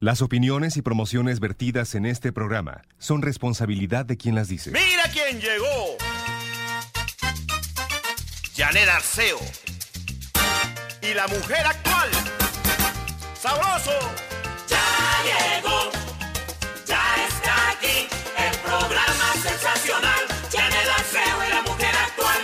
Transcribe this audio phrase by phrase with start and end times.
[0.00, 4.70] Las opiniones y promociones vertidas en este programa son responsabilidad de quien las dice.
[4.70, 5.96] ¡Mira quién llegó!
[8.56, 9.40] Janet Arceo.
[11.02, 12.10] Y la mujer actual.
[13.34, 13.90] ¡Sabroso!
[14.68, 14.84] Ya
[15.24, 15.90] llegó.
[16.86, 18.06] Ya está aquí.
[18.36, 20.24] El programa sensacional.
[20.52, 22.38] Janet Arceo y la mujer actual.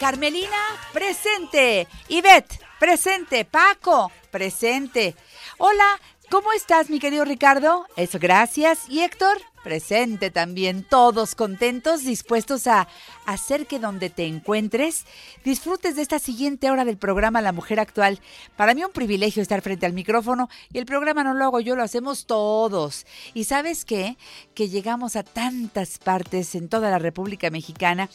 [0.00, 1.88] Carmelina, presente.
[2.08, 3.44] Ivette, presente.
[3.44, 5.14] Paco, presente.
[5.58, 7.86] Hola, ¿Cómo estás, mi querido Ricardo?
[7.96, 8.88] Eso, gracias.
[8.88, 12.88] Y Héctor, presente también, todos contentos, dispuestos a
[13.26, 15.04] hacer que donde te encuentres
[15.44, 18.18] disfrutes de esta siguiente hora del programa La Mujer Actual.
[18.56, 21.76] Para mí un privilegio estar frente al micrófono y el programa no lo hago yo,
[21.76, 23.06] lo hacemos todos.
[23.32, 24.16] Y sabes qué?
[24.54, 28.10] Que llegamos a tantas partes en toda la República Mexicana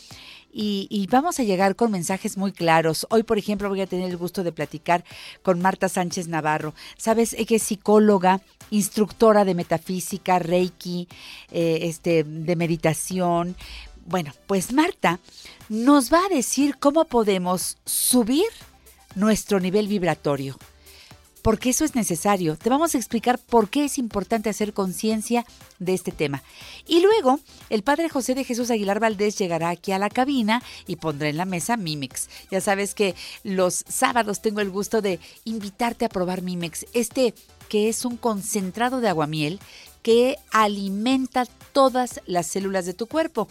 [0.53, 3.07] y, vamos a llegar con mensajes muy claros.
[3.09, 5.03] Hoy, por ejemplo, voy a tener el gusto de platicar
[5.41, 6.73] con Marta Sánchez Navarro.
[6.97, 11.07] Sabes que es psicóloga, instructora de metafísica, reiki,
[11.51, 13.55] eh, este, de meditación.
[14.05, 15.19] Bueno, pues Marta
[15.69, 18.47] nos va a decir cómo podemos subir
[19.15, 20.57] nuestro nivel vibratorio
[21.41, 22.55] porque eso es necesario.
[22.55, 25.45] Te vamos a explicar por qué es importante hacer conciencia
[25.79, 26.43] de este tema.
[26.87, 27.39] Y luego,
[27.69, 31.37] el padre José de Jesús Aguilar Valdés llegará aquí a la cabina y pondrá en
[31.37, 32.29] la mesa Mimex.
[32.51, 37.33] Ya sabes que los sábados tengo el gusto de invitarte a probar Mimex, este
[37.69, 39.59] que es un concentrado de aguamiel
[40.01, 43.47] que alimenta todas las células de tu cuerpo.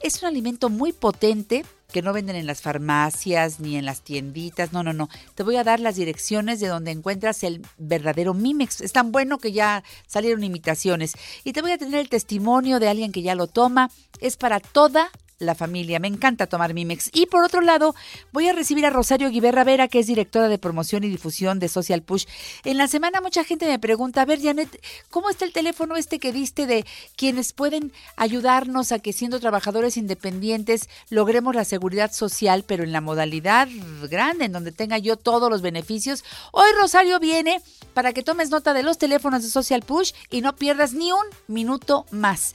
[0.00, 4.72] Es un alimento muy potente que no venden en las farmacias ni en las tienditas.
[4.72, 5.08] No, no, no.
[5.36, 8.80] Te voy a dar las direcciones de donde encuentras el verdadero Mimex.
[8.80, 11.12] Es tan bueno que ya salieron imitaciones.
[11.44, 13.90] Y te voy a tener el testimonio de alguien que ya lo toma.
[14.20, 15.98] Es para toda la familia.
[15.98, 17.10] Me encanta tomar Mimex.
[17.12, 17.94] Y por otro lado,
[18.32, 21.68] voy a recibir a Rosario Guiberra Vera, que es directora de promoción y difusión de
[21.68, 22.26] Social Push.
[22.64, 24.80] En la semana mucha gente me pregunta, a ver, Janet,
[25.10, 26.84] ¿cómo está el teléfono este que diste de
[27.16, 33.00] quienes pueden ayudarnos a que siendo trabajadores independientes logremos la seguridad social, pero en la
[33.00, 33.68] modalidad
[34.08, 36.24] grande, en donde tenga yo todos los beneficios?
[36.52, 37.60] Hoy Rosario viene
[37.92, 41.24] para que tomes nota de los teléfonos de Social Push y no pierdas ni un
[41.46, 42.54] minuto más.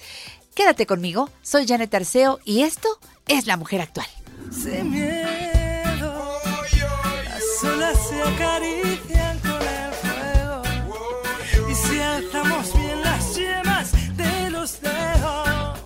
[0.56, 2.90] Quédate conmigo, soy Janet Arceo y esto
[3.28, 4.08] es La Mujer Actual.
[4.52, 6.40] Sin miedo,
[7.26, 10.62] las olas se acarician con el fuego.
[11.70, 15.80] Y si alzamos bien las yemas de los dedos,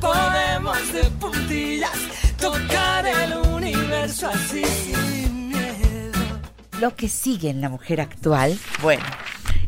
[0.00, 1.98] podemos de puntillas
[2.40, 6.40] tocar el universo así sin miedo.
[6.80, 9.04] Lo que sigue en La Mujer Actual, bueno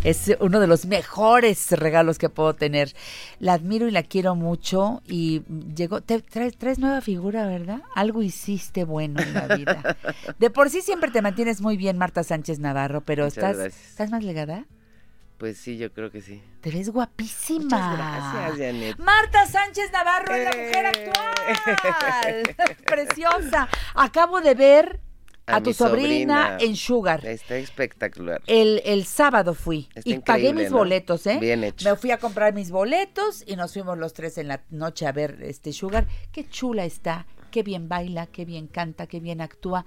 [0.04, 2.94] es uno de los mejores regalos que puedo tener.
[3.38, 5.42] La admiro y la quiero mucho y
[5.74, 7.82] llegó, te, traes, nueva figura, ¿verdad?
[7.94, 9.96] Algo hiciste bueno en la vida.
[10.38, 14.24] De por sí siempre te mantienes muy bien, Marta Sánchez Navarro, pero estás, ¿estás más
[14.24, 14.66] legada?
[15.40, 16.42] Pues sí, yo creo que sí.
[16.60, 17.64] Te ves guapísima.
[17.64, 18.98] Muchas gracias, Janet.
[18.98, 21.10] Marta Sánchez Navarro es la mujer eh.
[21.88, 22.76] actual.
[22.84, 23.68] Preciosa.
[23.94, 25.00] Acabo de ver
[25.52, 27.24] a, tu sobrina, en Sugar.
[27.26, 28.42] Está espectacular.
[28.46, 31.38] El, el sábado fui y pagué mis boletos, ¿eh?
[31.40, 31.88] Bien hecho.
[31.88, 35.12] Me fui a comprar mis boletos y nos fuimos los tres en la noche a
[35.12, 36.06] ver este Sugar.
[36.32, 39.84] Qué chula está, qué bien baila, qué bien canta, qué bien actúa.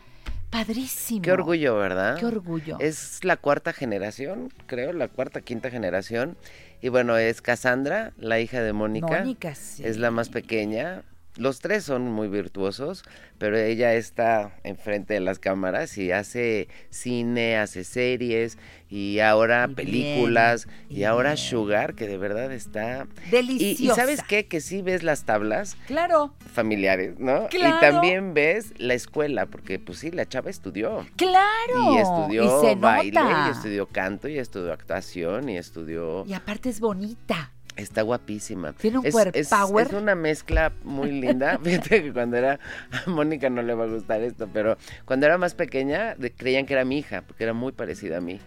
[0.49, 1.23] Padrísimo.
[1.23, 2.15] Qué orgullo, ¿verdad?
[2.19, 2.77] Qué orgullo.
[2.79, 6.37] Es la cuarta generación, creo, la cuarta, quinta generación.
[6.79, 9.07] Y bueno, es Cassandra, la hija de Mónica.
[9.07, 9.83] Mónica, sí.
[9.83, 11.03] Es la más pequeña
[11.35, 13.03] los tres son muy virtuosos,
[13.37, 18.57] pero ella está enfrente de las cámaras y hace cine, hace series
[18.89, 23.93] y ahora películas y, ahora Sugar, que de verdad está deliciosa.
[23.93, 24.45] Y, ¿sabes qué?
[24.45, 25.75] Que sí ves las tablas.
[25.87, 26.35] Claro.
[26.53, 27.47] Familiares, ¿no?
[27.51, 31.07] Y también ves la escuela, porque pues sí, la chava estudió.
[31.15, 31.93] Claro.
[31.93, 36.23] Y estudió baile, y estudió canto, y estudió actuación, y estudió...
[36.27, 37.51] Y aparte es bonita.
[37.75, 38.73] Está guapísima.
[38.73, 39.87] Tiene un cuerpo es, power.
[39.87, 41.57] Es una mezcla muy linda.
[41.63, 42.59] Fíjate que cuando era.
[42.91, 46.73] A Mónica no le va a gustar esto, pero cuando era más pequeña creían que
[46.73, 48.39] era mi hija, porque era muy parecida a mí.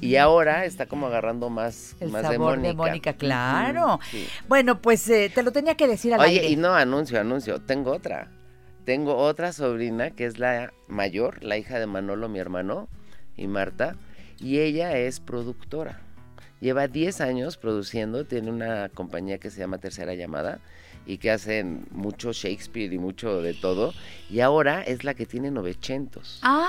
[0.00, 2.68] Y ahora está como agarrando más, El más sabor de Mónica.
[2.68, 4.00] de Mónica, claro.
[4.48, 7.60] Bueno, pues eh, te lo tenía que decir al Oye, y no, anuncio, anuncio.
[7.60, 8.30] Tengo otra.
[8.84, 12.88] Tengo otra sobrina que es la mayor, la hija de Manolo, mi hermano,
[13.36, 13.96] y Marta.
[14.38, 16.05] Y ella es productora
[16.60, 20.58] Lleva 10 años produciendo, tiene una compañía que se llama Tercera Llamada
[21.06, 23.92] y que hacen mucho Shakespeare y mucho de todo.
[24.30, 26.68] Y ahora es la que tiene 900 Ah.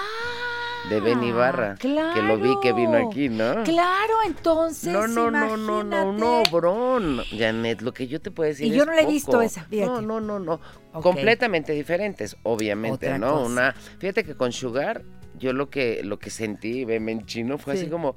[0.90, 2.14] de Ben Ibarra, claro.
[2.14, 3.64] que lo vi que vino aquí, ¿no?
[3.64, 4.94] Claro, entonces.
[4.94, 6.44] No, no, no, no, no, no.
[6.52, 7.22] Brón.
[7.38, 9.62] Janet, lo que yo te puedo decir Y yo es no la he visto esa,
[9.64, 10.02] No, fíjate.
[10.04, 10.60] no, no, no.
[10.94, 11.02] Ok.
[11.02, 13.32] Completamente diferentes, obviamente, Otra ¿no?
[13.34, 13.46] cosa.
[13.46, 15.02] Una, fíjate que con Sugar,
[15.40, 17.82] yo lo que, lo que sentí, veme en chino, fue Sí.
[17.84, 18.16] así como,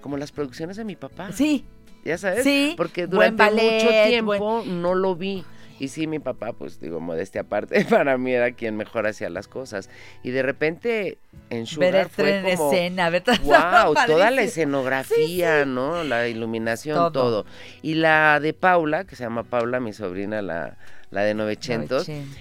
[0.00, 1.32] como las producciones de mi papá.
[1.32, 1.64] Sí,
[2.04, 2.44] ¿Ya sabes?
[2.44, 5.44] Sí, Porque durante mucho tiempo no lo vi.
[5.78, 9.48] Y sí, mi papá, pues digo, modestia aparte, para mí era quien mejor hacía las
[9.48, 9.88] cosas.
[10.22, 11.18] Y de repente
[11.48, 16.04] en ver Sugar el fue tren como, escena, ver wow, toda la escenografía, ¿no?
[16.04, 17.10] La iluminación, Todo.
[17.10, 17.46] todo.
[17.82, 20.76] Y la de Paula, que se llama Paula, mi sobrina, la,
[21.10, 22.36] la de 900, Novecento.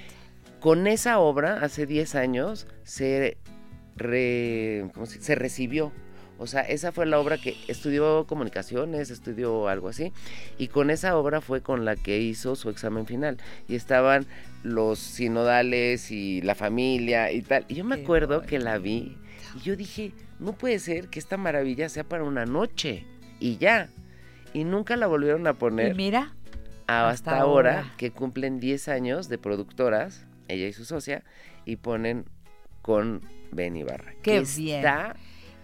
[0.59, 3.38] con esa obra, hace 10 años, se,
[3.95, 5.91] re- ¿cómo se, se recibió.
[6.39, 10.13] O sea, esa fue la obra que estudió comunicaciones, estudió algo así,
[10.57, 13.38] y con esa obra fue con la que hizo su examen final.
[13.68, 14.25] Y estaban
[14.63, 17.65] los sinodales y la familia y tal.
[17.68, 19.18] Y yo me acuerdo que la vi
[19.56, 23.06] y yo dije, no puede ser que esta maravilla sea para una noche
[23.39, 23.89] y ya.
[24.53, 26.35] Y nunca la volvieron a Y poner mira,
[26.88, 27.94] hasta, hasta ahora, ahora.
[27.97, 31.24] que cumplen 10 años de productoras, ella y su socia,
[31.65, 32.25] y ponen
[32.81, 33.21] con
[33.51, 34.13] Ben Ibarra.
[34.21, 34.77] Qué que bien.
[34.77, 35.15] Está...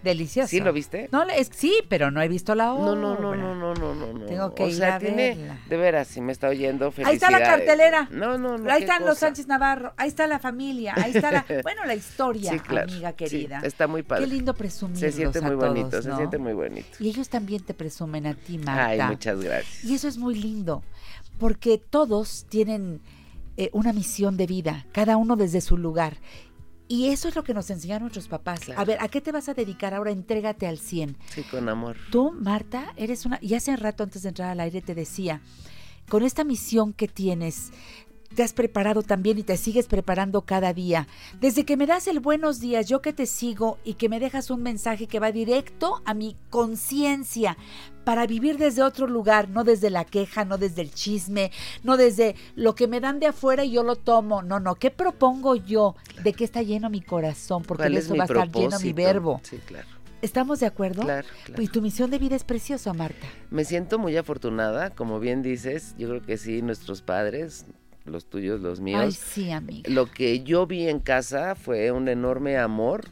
[0.06, 0.48] delicioso.
[0.48, 1.08] ¿Sí lo viste?
[1.12, 2.86] No, es, sí, pero no he visto la obra.
[2.86, 4.24] No, no, no, no, no, no, no, no.
[4.26, 5.58] Tengo que o ir sea, a tiene, verla.
[5.68, 7.48] de veras, si me está oyendo, Ahí está la felicidades.
[7.48, 8.08] cartelera.
[8.10, 8.70] No, no, no.
[8.72, 9.18] Ahí están los.
[9.18, 12.90] Sánchez Navarro, ahí está la familia, ahí está la, bueno, la historia, Sí, claro.
[12.90, 13.60] amiga Sí, querida.
[13.62, 14.24] está muy padre.
[14.24, 16.88] Qué lindo presumirlos Se siente a muy bonito, se siente muy bonito.
[17.00, 18.86] Y ellos también te presumen a ti, Marta.
[18.86, 19.84] Ay, muchas gracias.
[19.84, 20.82] Y eso es muy lindo,
[21.38, 23.00] porque todos tienen
[23.56, 26.18] eh, una misión de vida, cada uno desde su lugar.
[26.88, 28.60] Y eso es lo que nos enseñaron nuestros papás.
[28.60, 28.80] Claro.
[28.80, 30.12] A ver, ¿a qué te vas a dedicar ahora?
[30.12, 31.16] Entrégate al 100.
[31.30, 31.96] Sí, con amor.
[32.10, 33.38] Tú, Marta, eres una...
[33.42, 35.40] Y hace rato antes de entrar al aire te decía,
[36.08, 37.72] con esta misión que tienes,
[38.36, 41.08] te has preparado también y te sigues preparando cada día.
[41.40, 44.50] Desde que me das el buenos días, yo que te sigo y que me dejas
[44.50, 47.56] un mensaje que va directo a mi conciencia
[48.04, 51.50] para vivir desde otro lugar, no desde la queja, no desde el chisme,
[51.82, 54.42] no desde lo que me dan de afuera y yo lo tomo.
[54.42, 55.96] No, no, ¿qué propongo yo?
[56.22, 57.62] ¿De qué está lleno mi corazón?
[57.62, 59.40] Porque ¿Cuál de es eso va a estar lleno mi verbo.
[59.42, 59.88] Sí, claro.
[60.20, 61.02] ¿Estamos de acuerdo?
[61.02, 61.62] Claro, claro.
[61.62, 63.26] Y tu misión de vida es preciosa, Marta.
[63.50, 67.66] Me siento muy afortunada, como bien dices, yo creo que sí, nuestros padres,
[68.06, 69.00] los tuyos, los míos.
[69.02, 69.88] Ay, sí, amiga.
[69.90, 73.04] Lo que yo vi en casa fue un enorme amor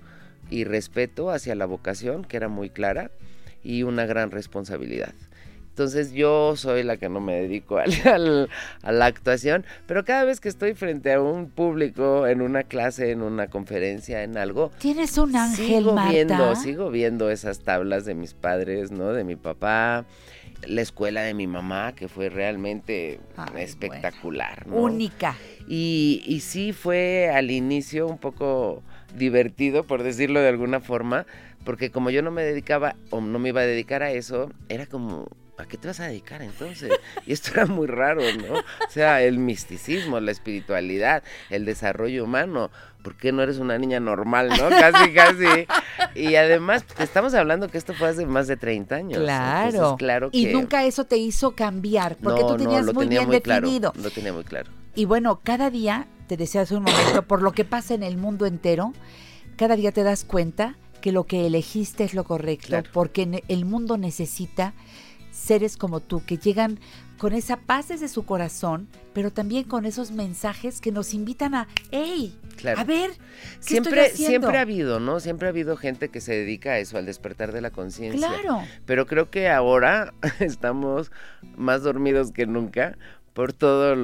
[0.51, 3.11] y respeto hacia la vocación, que era muy clara,
[3.63, 5.15] y una gran responsabilidad.
[5.71, 8.49] Entonces yo soy la que no me dedico al- al-
[8.83, 13.11] a la actuación, pero cada vez que estoy frente a un público, en una clase,
[13.11, 16.11] en una conferencia, en algo, Tienes un ángel, sigo Marta.
[16.13, 19.13] viendo, sigo viendo esas tablas de mis padres, ¿no?
[19.13, 20.05] De mi papá,
[20.69, 24.77] la escuela de mi mamá, que fue realmente Ay, espectacular, ¿no?
[24.77, 25.37] Única.
[25.69, 28.83] Y, y sí fue al inicio un poco
[29.17, 31.27] divertido, por decirlo de alguna forma,
[31.65, 34.87] porque como yo no me dedicaba o no me iba a dedicar a eso, era
[34.87, 36.93] como, ¿a qué te vas a dedicar entonces?
[37.27, 38.55] Y esto era muy raro, ¿no?
[38.59, 42.71] O sea, el misticismo, la espiritualidad, el desarrollo humano.
[43.03, 44.69] ¿Por qué no eres una niña normal, no?
[44.71, 45.67] Casi, casi.
[46.15, 49.19] Y además, te estamos hablando que esto fue hace más de 30 años.
[49.19, 49.69] Claro.
[49.71, 50.39] Entonces, claro que...
[50.39, 53.67] Y nunca eso te hizo cambiar, porque No, tú tenías muy tenía bien muy claro,
[53.67, 53.93] definido.
[54.03, 54.71] lo tenía muy claro.
[54.95, 58.17] Y bueno, cada día, te decía hace un momento, por lo que pasa en el
[58.17, 58.93] mundo entero,
[59.57, 62.89] cada día te das cuenta que lo que elegiste es lo correcto, Claro.
[62.95, 64.73] porque el mundo necesita
[65.35, 66.79] seres como tú, que llegan
[67.19, 71.69] con esa paz desde su corazón, pero también con esos mensajes que nos invitan a,
[71.91, 72.81] hey, Claro.
[72.81, 73.19] a ver, ¿qué
[73.61, 75.19] Siempre, estoy siempre ha habido, ¿no?
[75.21, 78.29] Siempre ha habido gente que se dedica a eso, al despertar de la conciencia.
[78.29, 78.63] Claro.
[78.87, 81.11] Pero creo que ahora estamos
[81.57, 82.97] más dormidos que nunca
[83.35, 83.99] por todos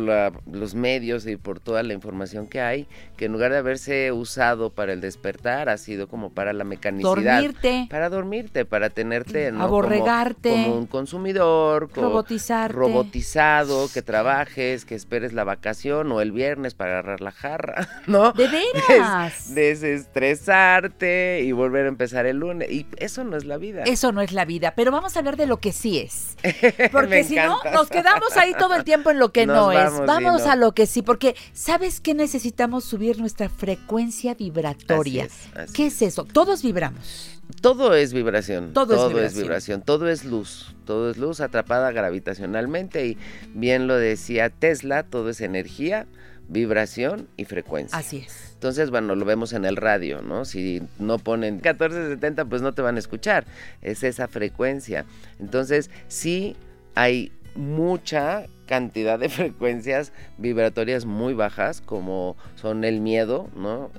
[0.51, 4.71] los medios y por toda la información que hay, que en lugar de haberse usado
[4.71, 7.41] para el despertar, ha sido como para la mecanicidad.
[7.41, 7.87] Dormirte.
[7.89, 9.63] Para dormirte, para tenerte, ¿no?
[9.63, 10.51] Aborregarte.
[10.51, 11.91] Como, un consumidor.
[11.91, 12.77] co- Robotizarte.
[12.77, 18.33] Robotizado, que trabajes, que esperes la vacación o el viernes para agarrar la jarra, ¿no?
[18.33, 19.55] De veras.
[19.55, 22.71] Des- desestresarte y volver a empezar el lunes.
[22.71, 23.85] Y eso no es la vida.
[23.85, 26.37] Eso no es la vida, pero vamos a hablar de lo que sí es.
[26.93, 30.01] Porque si no, nos quedamos ahí todo el tiempo en lo que Nos no vamos,
[30.01, 30.07] es.
[30.07, 30.51] Vamos no.
[30.51, 35.27] a lo que sí, porque ¿sabes qué necesitamos subir nuestra frecuencia vibratoria?
[35.27, 36.25] Así es, así ¿Qué es eso?
[36.25, 37.41] Todos vibramos.
[37.61, 38.73] Todo es vibración.
[38.73, 39.43] Todo es es vibración.
[39.43, 39.83] vibración.
[39.83, 40.75] Todo es luz.
[40.85, 43.07] Todo es luz atrapada gravitacionalmente.
[43.07, 43.19] Y
[43.55, 46.07] bien lo decía Tesla, todo es energía
[46.51, 47.97] vibración y frecuencia.
[47.97, 48.51] Así es.
[48.55, 50.45] Entonces, bueno, lo vemos en el radio, ¿no?
[50.45, 53.47] Si no ponen 1470, pues no te van a escuchar.
[53.81, 55.07] Es esa frecuencia.
[55.39, 56.57] Entonces, sí
[56.95, 63.91] hay mucha cantidad de frecuencias vibratorias muy bajas, como son el miedo, ¿no?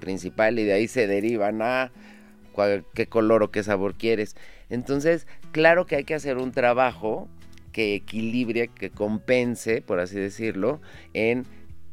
[0.00, 1.90] Principal, y de ahí se derivan a
[2.52, 4.36] cuál- qué color o qué sabor quieres.
[4.70, 7.28] Entonces, claro que hay que hacer un trabajo
[7.72, 10.80] que equilibre, que compense, por así decirlo,
[11.14, 11.44] en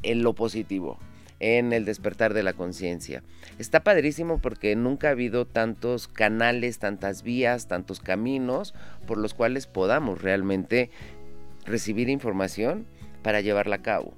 [0.04, 0.98] lo positivo,
[1.40, 3.24] en el despertar de la conciencia.
[3.58, 8.74] Está padrísimo porque nunca ha habido tantos canales, tantas vías, tantos caminos
[9.08, 10.90] por los cuales podamos realmente
[11.66, 12.86] recibir información
[13.24, 14.14] para llevarla a cabo.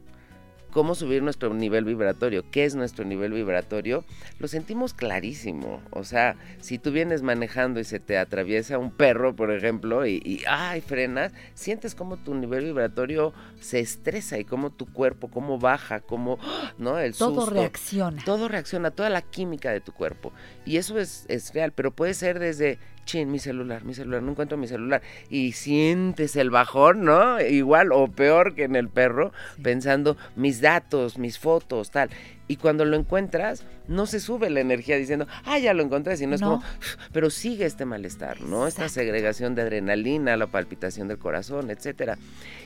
[0.71, 2.43] ¿Cómo subir nuestro nivel vibratorio?
[2.51, 4.03] ¿Qué es nuestro nivel vibratorio?
[4.37, 5.81] Lo sentimos clarísimo.
[5.91, 10.21] O sea, si tú vienes manejando y se te atraviesa un perro, por ejemplo, y,
[10.23, 10.81] y ¡ay!
[10.81, 16.37] frenas, sientes cómo tu nivel vibratorio se estresa y cómo tu cuerpo, cómo baja, cómo,
[16.77, 16.99] ¿no?
[16.99, 17.51] El Todo susto.
[17.55, 18.23] reacciona.
[18.23, 20.33] Todo reacciona, toda la química de tu cuerpo.
[20.65, 24.31] Y eso es, es real, pero puede ser desde, chin, mi celular, mi celular, no
[24.31, 25.01] encuentro mi celular.
[25.29, 27.41] Y sientes el bajón, ¿no?
[27.41, 29.31] Igual o peor que en el perro,
[29.63, 32.09] pensando, mis datos, mis fotos, tal.
[32.47, 36.35] Y cuando lo encuentras, no se sube la energía diciendo, ah, ya lo encontré, sino
[36.35, 36.61] es No.
[36.61, 36.63] como,
[37.11, 38.67] pero sigue este malestar, ¿no?
[38.67, 42.17] Esta segregación de adrenalina, la palpitación del corazón, etcétera.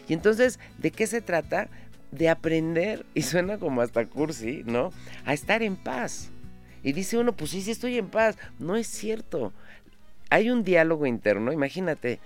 [0.10, 1.70] Y entonces, ¿de qué se trata?
[2.12, 4.92] De aprender, y suena como hasta cursi, ¿no?
[5.26, 6.30] A estar en paz.
[6.84, 8.38] Y dice uno, pues sí, sí estoy en paz.
[8.58, 9.54] No es cierto.
[10.32, 12.20] Hay un diálogo interno, imagínate.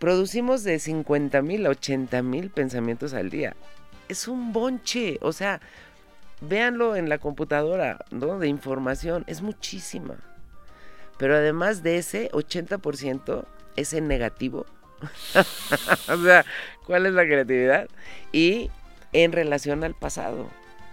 [0.00, 3.54] Producimos de 50 mil a 80 mil pensamientos al día.
[4.08, 5.60] Es un bonche, o sea,
[6.40, 8.40] véanlo en la computadora, ¿no?
[8.40, 10.16] De información, es muchísima.
[11.18, 13.44] Pero además de ese 80%,
[13.76, 14.66] ese negativo.
[16.08, 16.44] o sea,
[16.84, 17.88] ¿cuál es la creatividad?
[18.32, 18.70] Y
[19.12, 20.50] en relación al pasado.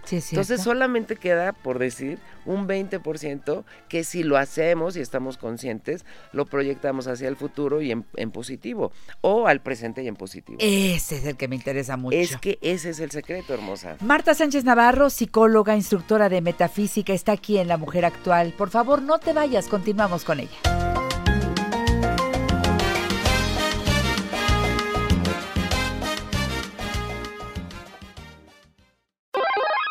[0.08, 6.06] Sí, Entonces solamente queda, por decir, un 20% que si lo hacemos y estamos conscientes,
[6.32, 10.56] lo proyectamos hacia el futuro y en, en positivo, o al presente y en positivo.
[10.62, 12.16] Ese es el que me interesa mucho.
[12.16, 13.96] Es que ese es el secreto, hermosa.
[14.00, 18.54] Marta Sánchez Navarro, psicóloga, instructora de metafísica, está aquí en La Mujer Actual.
[18.56, 20.87] Por favor, no te vayas, continuamos con ella.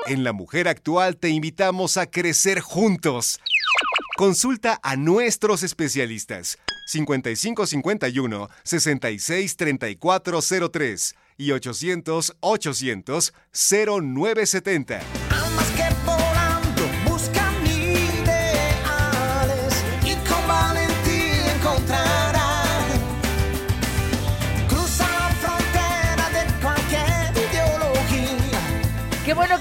[0.07, 3.41] En La Mujer Actual te invitamos a crecer juntos.
[4.15, 15.16] Consulta a nuestros especialistas 5551 663403 y 800 800 0970.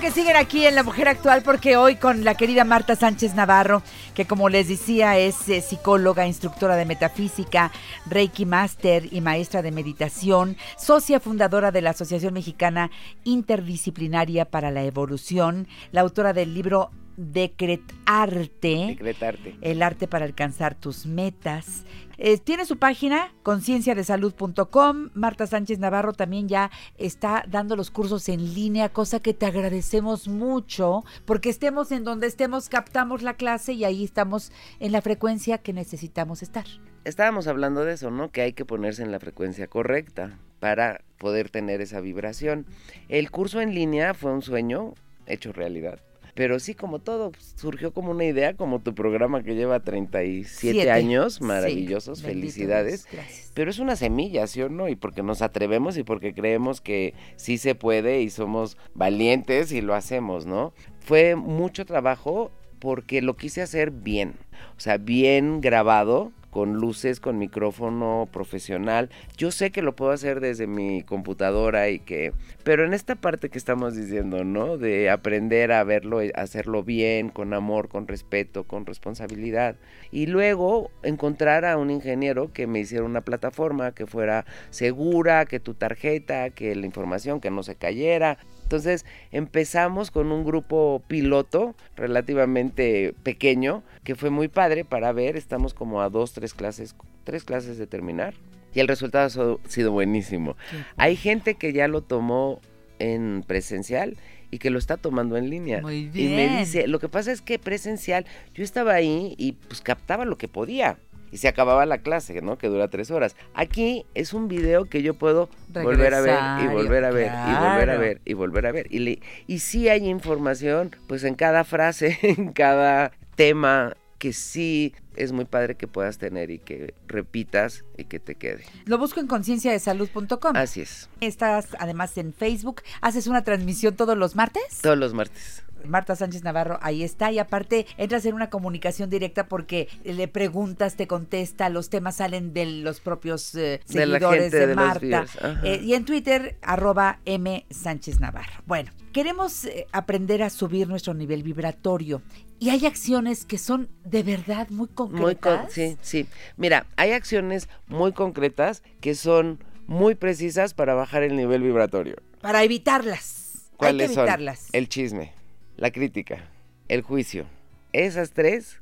[0.07, 3.83] Que siguen aquí en La Mujer Actual porque hoy con la querida Marta Sánchez Navarro,
[4.15, 7.73] que como les decía es eh, psicóloga, instructora de metafísica,
[8.09, 12.93] Reiki Master y maestra de meditación, socia fundadora de la Asociación Mexicana
[13.25, 18.87] Interdisciplinaria para la Evolución, la autora del libro Decretarte.
[18.87, 19.57] Decretarte.
[19.61, 21.85] El arte para alcanzar tus metas.
[22.19, 25.11] Eh, tiene su página, concienciadesalud.com.
[25.15, 30.29] Marta Sánchez Navarro también ya está dando los cursos en línea, cosa que te agradecemos
[30.29, 35.59] mucho, porque estemos en donde estemos, captamos la clase y ahí estamos en la frecuencia
[35.59, 36.65] que necesitamos estar.
[37.05, 38.31] Estábamos hablando de eso, ¿no?
[38.31, 42.67] Que hay que ponerse en la frecuencia correcta para poder tener esa vibración.
[43.09, 44.95] El curso en línea fue un sueño
[45.27, 46.01] hecho realidad.
[46.37, 50.91] Pero sí, como todo, surgió como una idea, como tu programa que lleva 37 Siete.
[50.91, 53.09] años, maravillosos, felicidades.
[53.11, 53.53] Gracias.
[53.55, 54.91] Pero es una semilla, ¿sí o no?
[54.91, 59.81] Y porque nos atrevemos y porque creemos que sí se puede y somos valientes y
[59.81, 60.75] lo hacemos, ¿no?
[61.01, 64.35] Fue mucho trabajo porque lo quise hacer bien,
[64.77, 69.11] o sea, bien grabado, con luces, con micrófono profesional.
[69.37, 72.33] Yo sé que lo puedo hacer desde mi computadora y que...
[72.65, 74.79] Pero en esta parte que estamos diciendo, ¿no?
[74.79, 79.77] De aprender a verlo, y hacerlo bien, con amor, con respeto, con responsabilidad.
[80.11, 85.61] Y luego encontrar a un ingeniero que me hiciera una plataforma que fuera segura, que
[85.61, 88.39] tu tarjeta, que la información, que no se cayera.
[88.67, 95.73] Entonces empezamos con un grupo piloto relativamente pequeño, que fue muy padre para ver, estamos
[95.73, 98.35] como a dos, tres clases, tres clases de terminar.
[98.75, 100.57] Y el resultado ha sido buenísimo.
[100.97, 102.61] Hay gente que ya lo tomó
[102.99, 104.17] en presencial
[104.51, 105.81] y que lo está tomando en línea.
[105.81, 106.59] Muy Y me bien.
[106.59, 110.49] dice, lo que pasa es que presencial, yo estaba ahí y pues captaba lo que
[110.49, 110.99] podía.
[111.37, 112.57] Y se acababa la clase, ¿no?
[112.57, 113.37] Que dura tres horas.
[113.53, 117.53] Aquí es un video que yo puedo volver a ver y volver a ver y
[117.53, 118.87] volver a ver y volver a ver.
[118.89, 124.95] Y, le, y sí hay información, pues en cada frase, en cada tema que sí
[125.15, 128.65] es muy padre que puedas tener y que repitas y que te quede.
[128.87, 130.57] Lo busco en concienciadesalud.com.
[130.57, 132.81] Así es, Estás además en Facebook.
[133.03, 134.79] Haces una transmisión todos los martes.
[134.81, 135.66] todos los martes.
[135.87, 137.33] Marta Sánchez Navarro, ahí está.
[137.33, 142.53] Y aparte, entras en una comunicación directa porque le preguntas, te contesta, los temas salen
[142.53, 145.27] de los propios eh, seguidores de, Marta.
[145.65, 148.63] Eh, y en Twitter, arroba M Sánchez Navarro.
[148.67, 152.23] Bueno, queremos eh, aprender a subir nuestro nivel vibratorio.
[152.59, 155.23] Y hay acciones que son de verdad muy concretas.
[155.23, 156.27] Muy con- sí, sí.
[156.57, 162.17] Mira, hay acciones muy concretas que son muy precisas para bajar el nivel vibratorio.
[162.41, 163.69] Para evitarlas.
[163.73, 164.25] Hay ¿Cuáles que son?
[164.25, 164.69] evitarlas.
[164.73, 165.33] El chisme,
[165.77, 166.51] la crítica,
[166.89, 167.47] el juicio.
[167.93, 168.81] Esas tres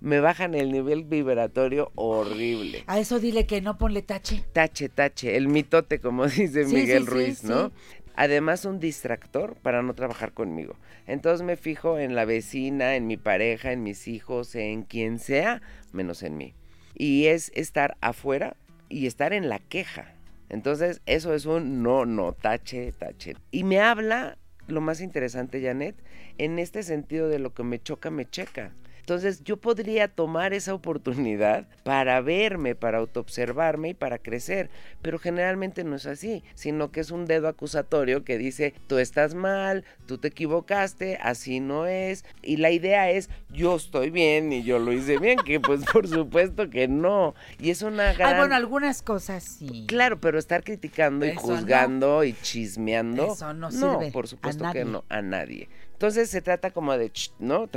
[0.00, 2.84] me bajan el nivel vibratorio horrible.
[2.86, 4.44] A eso dile que no ponle tache.
[4.52, 7.72] Tache, tache, el mitote, como dice Sí, Miguel sí, sí, Ruiz, ¿no?
[8.16, 10.76] Además, un distractor para no trabajar conmigo.
[11.06, 15.62] Entonces me fijo en la vecina, en mi pareja, en mis hijos, en quien sea,
[15.92, 16.54] menos en mí.
[16.94, 18.56] Y es estar afuera
[18.88, 20.14] y estar en la queja.
[20.48, 23.34] Entonces, eso es un no, no, tache, tache.
[23.50, 25.94] Y me habla, lo más interesante, Janet,
[26.38, 28.72] en este sentido de lo que me choca, me checa.
[29.04, 34.70] Entonces yo podría tomar esa oportunidad para verme, para autoobservarme y para crecer,
[35.02, 39.34] pero generalmente no es así, sino que es un dedo acusatorio que dice, tú estás
[39.34, 44.62] mal, tú te equivocaste, así no es, y la idea es, yo estoy bien y
[44.62, 48.32] yo lo hice bien, que pues por supuesto que no, y es una gran...
[48.32, 49.84] Ay, bueno, algunas cosas sí.
[49.86, 51.56] Claro, pero estar criticando y Eso no.
[51.56, 53.34] juzgando y chismeando.
[53.34, 55.68] Eso no sirve por a supuesto que no, a nadie.
[55.92, 57.68] Entonces se trata como de, ¿no?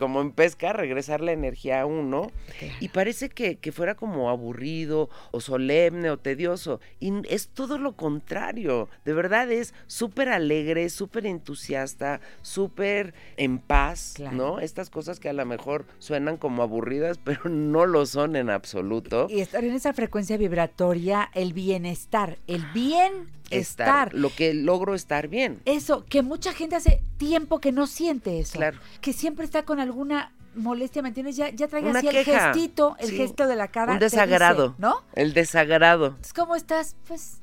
[0.00, 2.30] Como en pesca, regresar la energía a uno.
[2.80, 6.80] Y parece que, que fuera como aburrido o solemne o tedioso.
[7.00, 8.88] Y es todo lo contrario.
[9.04, 14.36] De verdad es súper alegre, súper entusiasta, súper en paz, Claro.
[14.36, 14.58] ¿no?
[14.60, 19.26] Estas cosas que a lo mejor suenan como aburridas, pero no lo son en absoluto.
[19.28, 23.12] Y estar en esa frecuencia vibratoria, el bienestar, el bien
[23.50, 24.14] estar.
[24.14, 25.60] lo que logro estar bien.
[25.64, 28.58] Eso, que mucha gente hace tiempo que no siente eso.
[28.58, 28.78] Claro.
[29.00, 31.36] Que siempre está con alguna molestia, ¿me entiendes?
[31.36, 32.52] Ya, ya trae Una así el queja.
[32.52, 33.16] gestito, el Sí.
[33.16, 33.92] gesto de la cara.
[33.92, 34.74] Un dice, desagrado.
[34.78, 35.02] ¿No?
[35.14, 36.06] El desagrado.
[36.06, 36.96] Entonces, ¿Cómo estás?
[37.06, 37.40] Pues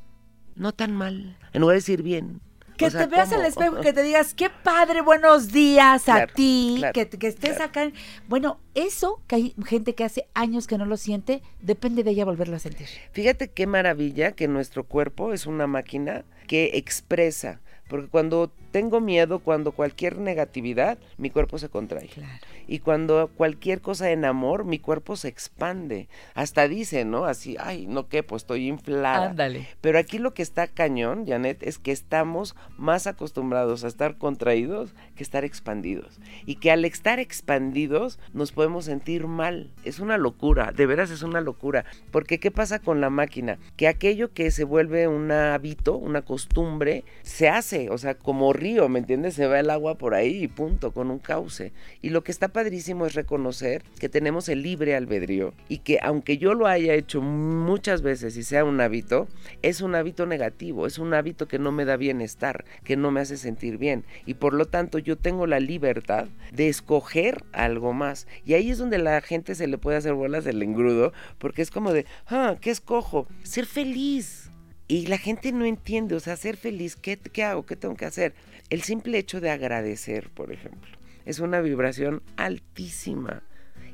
[0.55, 1.37] No tan mal.
[1.53, 2.41] En lugar de decir bien.
[2.77, 3.41] Que O sea, te veas ¿cómo?
[3.41, 7.55] al espejo, que te digas, qué padre, buenos días a ti, claro, que, que estés
[7.55, 7.65] claro.
[7.65, 7.83] acá.
[7.83, 7.93] en-
[8.27, 12.23] Bueno, eso que hay gente que hace años que no lo siente, depende de ella
[12.25, 12.87] volverlo a sentir.
[13.11, 17.59] Fíjate qué maravilla que nuestro cuerpo es una máquina que expresa.
[17.89, 22.07] Porque cuando tengo miedo, cuando cualquier negatividad, mi cuerpo se contrae.
[22.07, 22.45] Claro.
[22.67, 26.07] Y cuando cualquier cosa en amor, mi cuerpo se expande.
[26.33, 27.25] Hasta dice, ¿no?
[27.25, 29.29] Así, ay, no qué, pues estoy inflada.
[29.29, 29.67] Ándale.
[29.81, 34.93] Pero aquí lo que está cañón, Janet, es que estamos más acostumbrados a estar contraídos
[35.15, 36.19] que estar expandidos.
[36.45, 39.71] Y que al estar expandidos nos podemos sentir mal.
[39.83, 41.85] Es una locura, de veras es una locura.
[42.11, 43.57] Porque ¿qué pasa con la máquina?
[43.75, 48.87] Que aquello que se vuelve un hábito, una costumbre, se hace, o sea, como río,
[48.89, 49.33] ¿me entiendes?
[49.33, 51.73] Se va el agua por ahí y punto, con un cauce.
[52.01, 56.39] Y lo que está padrísimo es reconocer que tenemos el libre albedrío y que aunque
[56.39, 59.27] yo lo haya hecho muchas veces y sea un hábito,
[59.61, 63.19] es un hábito negativo, es un hábito que no me da bienestar, que no me
[63.21, 64.05] hace sentir bien.
[64.25, 68.25] Y por lo tanto yo tengo la libertad de escoger algo más.
[68.43, 71.69] Y ahí es donde la gente se le puede hacer bolas el engrudo, porque es
[71.69, 73.27] como de, ah, ¿qué escojo?
[73.43, 74.49] Ser feliz.
[74.87, 77.67] Y la gente no entiende, o sea, ser feliz, ¿qué, ¿qué hago?
[77.67, 78.33] ¿Qué tengo que hacer?
[78.71, 80.96] El simple hecho de agradecer, por ejemplo,
[81.27, 83.43] es una vibración altísima.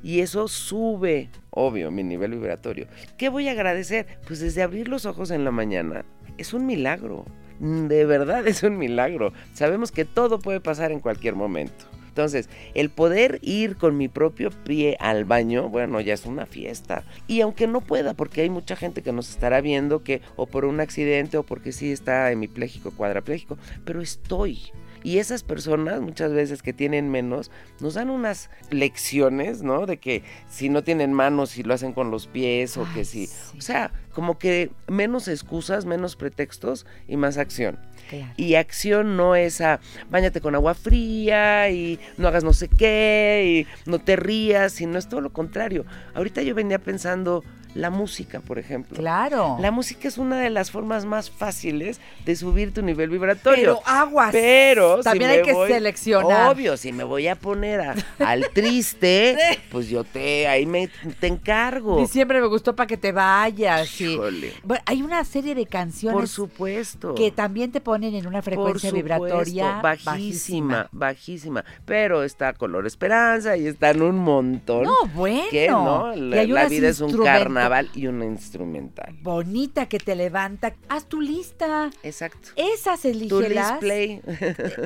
[0.04, 2.88] Y eso sube, obvio, mi nivel vibratorio.
[3.18, 4.06] ¿Qué voy a agradecer?
[4.28, 6.06] Pues desde abrir los ojos en la mañana.
[6.38, 7.26] Es un milagro.
[7.60, 9.34] De verdad es un milagro.
[9.54, 11.86] Sabemos que todo puede pasar en cualquier momento.
[12.10, 17.04] Entonces, el poder ir con mi propio pie al baño, bueno, ya es una fiesta.
[17.26, 20.66] Y aunque no pueda, porque hay mucha gente que nos estará viendo que o por
[20.66, 24.60] un accidente o porque sí está hemipléjico, cuadrapléjico, pero estoy.
[25.04, 29.86] Y esas personas, muchas veces que tienen menos, nos dan unas lecciones, ¿no?
[29.86, 33.28] De que si no tienen manos, si lo hacen con los pies o que si...
[33.28, 33.58] sí.
[33.58, 37.80] O sea, como que menos excusas, menos pretextos y más acción.
[38.10, 38.34] Claro.
[38.38, 43.66] Y acción no es a bañate con agua fría y no hagas no sé qué
[43.68, 45.86] y no te rías, sino es todo lo contrario.
[46.14, 47.44] Ahorita yo venía pensando,
[47.76, 48.98] la música, por ejemplo.
[48.98, 49.58] Claro.
[49.60, 53.80] La música es una de las formas más fáciles de subir tu nivel vibratorio.
[53.80, 54.32] Pero aguas.
[54.32, 56.52] Pero También hay que voy- seleccionar.
[56.52, 59.38] Obvio, si me voy a poner a- al triste,
[59.72, 61.98] pues yo te ahí me te encargo.
[62.00, 64.00] Diciembre me gustó para que te vayas.
[64.02, 64.54] y- Híjole.
[64.64, 67.16] Bueno, hay una serie de canciones Por supuesto.
[67.16, 71.64] que también te ponen en una frecuencia Por supuesto, vibratoria bajísima, bajísima.
[71.86, 74.84] Pero está Color Esperanza y están un montón.
[74.84, 75.44] No, bueno.
[75.50, 79.16] Que no, Y la, la vida es un instrumento- carnaval y una instrumental.
[79.22, 80.76] Bonita que te levanta.
[80.90, 81.90] Haz tu lista.
[82.04, 82.50] Exacto.
[82.56, 83.72] Esas Tu elígelas.
[83.72, 84.22] list play.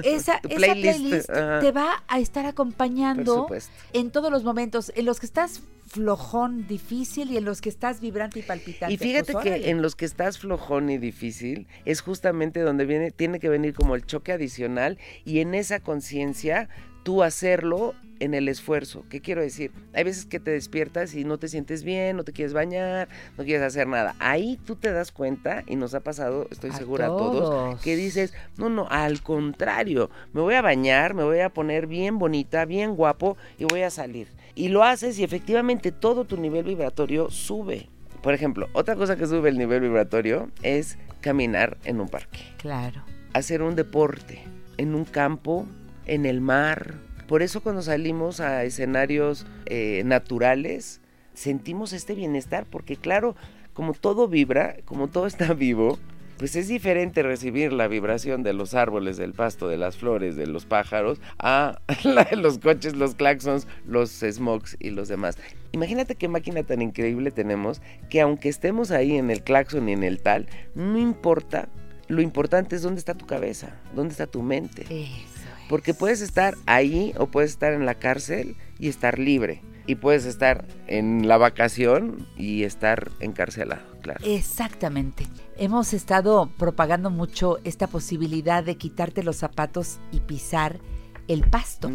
[0.03, 1.59] Esa, Tu esa playlist, playlist ajá.
[1.59, 3.47] te va a estar acompañando
[3.93, 8.01] en todos los momentos en los que estás flojón, difícil y en los que estás
[8.01, 8.93] vibrante y palpitante.
[8.93, 9.69] Y fíjate Pues, que órale.
[9.69, 13.95] en los que estás flojón y difícil es justamente donde viene, tiene que venir como
[13.95, 16.67] el choque adicional y en esa conciencia
[17.07, 19.05] tú hacerlo en el esfuerzo.
[19.09, 19.71] ¿Qué quiero decir?
[19.93, 23.45] Hay veces que te despiertas y no te sientes bien, no te quieres bañar, no
[23.45, 24.13] quieres hacer nada.
[24.19, 27.81] Ahí tú te das cuenta, y nos ha pasado, estoy A segura a todos, todos.
[27.81, 32.19] que dices, no, no, al contrario, me voy a bañar, me voy a poner bien
[32.19, 34.27] bonita, bien guapo y voy a salir.
[34.53, 37.87] Y lo haces y efectivamente todo tu nivel vibratorio sube.
[38.21, 43.01] Por ejemplo, otra cosa que sube el nivel vibratorio es caminar en un parque, Claro.
[43.31, 44.43] hacer un deporte
[44.75, 45.65] en un campo,
[46.07, 46.95] en el mar.
[47.27, 51.01] Por eso cuando salimos a escenarios eh, naturales,
[51.33, 53.35] sentimos este bienestar, porque claro,
[53.73, 55.99] como todo vibra, como todo está vivo,
[56.37, 60.47] pues es diferente recibir la vibración de los árboles, del pasto, de las flores, de
[60.47, 65.37] los pájaros, a la de los coches, los claxons, los smokes y los demás.
[65.71, 70.03] Imagínate qué máquina tan increíble tenemos que aunque estemos ahí en el claxon y en
[70.03, 71.69] el tal, no importa,
[72.07, 74.83] lo importante es dónde está tu cabeza, dónde está tu mente.
[74.83, 75.37] Eso
[75.69, 79.62] Porque puedes estar ahí o puedes estar en la cárcel y estar libre.
[79.86, 84.19] Y puedes estar en la vacación y estar encarcelado, claro.
[84.25, 85.25] Exactamente.
[85.58, 90.80] Hemos estado propagando mucho esta posibilidad de quitarte los zapatos y pisar
[91.30, 91.89] el pasto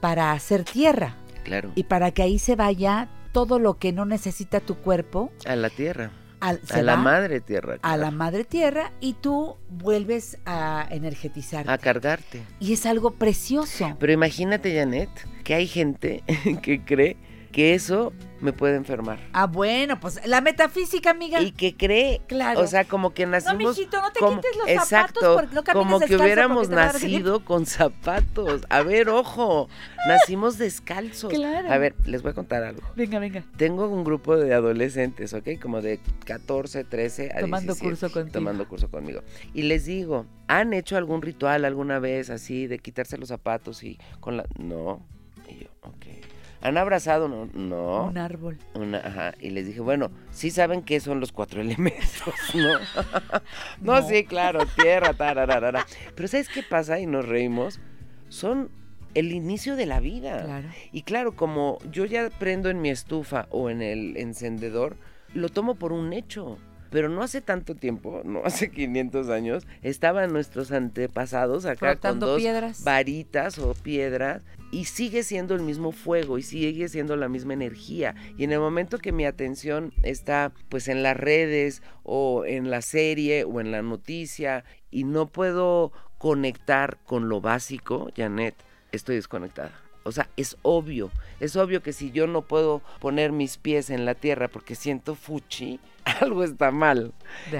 [0.00, 1.72] para hacer tierra claro.
[1.74, 5.70] y para que ahí se vaya todo lo que no necesita tu cuerpo A la
[5.70, 6.10] tierra.
[6.50, 7.78] A la madre tierra.
[7.80, 11.68] a la madre tierra y tú vuelves a energetizar.
[11.70, 12.42] A cargarte.
[12.60, 13.96] Y es algo precioso.
[13.98, 15.08] Pero imagínate, Janet,
[15.42, 16.22] que hay gente
[16.62, 17.16] que cree
[17.54, 19.20] que eso me puede enfermar.
[19.32, 21.40] Ah, bueno, pues la metafísica, amiga.
[21.40, 22.60] Y que cree, Claro.
[22.60, 23.78] o sea, como que nacimos...
[23.78, 27.64] mijito, no te como, quites los zapatos exacto, porque no como que hubiéramos nacido con
[27.64, 28.62] zapatos.
[28.70, 29.68] A ver, ojo,
[30.08, 31.32] nacimos descalzos.
[31.32, 31.70] Claro.
[31.72, 32.82] A ver, les voy a contar algo.
[32.96, 33.44] Venga, venga.
[33.56, 35.50] Tengo un grupo de adolescentes, ¿ok?
[35.62, 38.32] Como de 14, 13 a Tomando 17, curso contigo.
[38.32, 39.22] Tomando curso conmigo.
[39.54, 43.96] Y les digo, ¿han hecho algún ritual alguna vez así de quitarse los zapatos y
[44.18, 44.44] con la...
[44.58, 45.06] No.
[45.48, 46.23] Y yo, ok.
[46.64, 47.28] ¿Han abrazado?
[47.28, 47.46] No.
[47.54, 48.06] no.
[48.06, 48.58] Un árbol.
[48.74, 52.78] Una, ajá, y les dije, bueno, sí saben qué son los cuatro elementos, ¿no?
[53.80, 54.08] no, No.
[54.08, 55.86] sí, claro, tierra, tarararara.
[56.16, 56.98] Pero ¿sabes qué pasa?
[56.98, 57.80] Y nos reímos.
[58.28, 58.70] Son
[59.14, 60.42] el inicio de la vida.
[60.42, 60.68] Claro.
[60.90, 64.96] Y claro, como yo ya prendo en mi estufa o en el encendedor,
[65.34, 66.58] lo tomo por un hecho.
[66.90, 72.34] Pero no hace tanto tiempo, no hace 500 años, estaban nuestros antepasados acá Frotando con
[72.34, 72.84] dos piedras.
[72.84, 74.42] varitas o piedras
[74.74, 78.16] y sigue siendo el mismo fuego y sigue siendo la misma energía.
[78.36, 82.82] Y en el momento que mi atención está pues en las redes o en la
[82.82, 88.56] serie o en la noticia y no puedo conectar con lo básico, Janet,
[88.90, 89.80] estoy desconectada.
[90.02, 94.04] O sea, es obvio, es obvio que si yo no puedo poner mis pies en
[94.04, 95.78] la tierra porque siento fuchi,
[96.20, 97.12] algo está mal.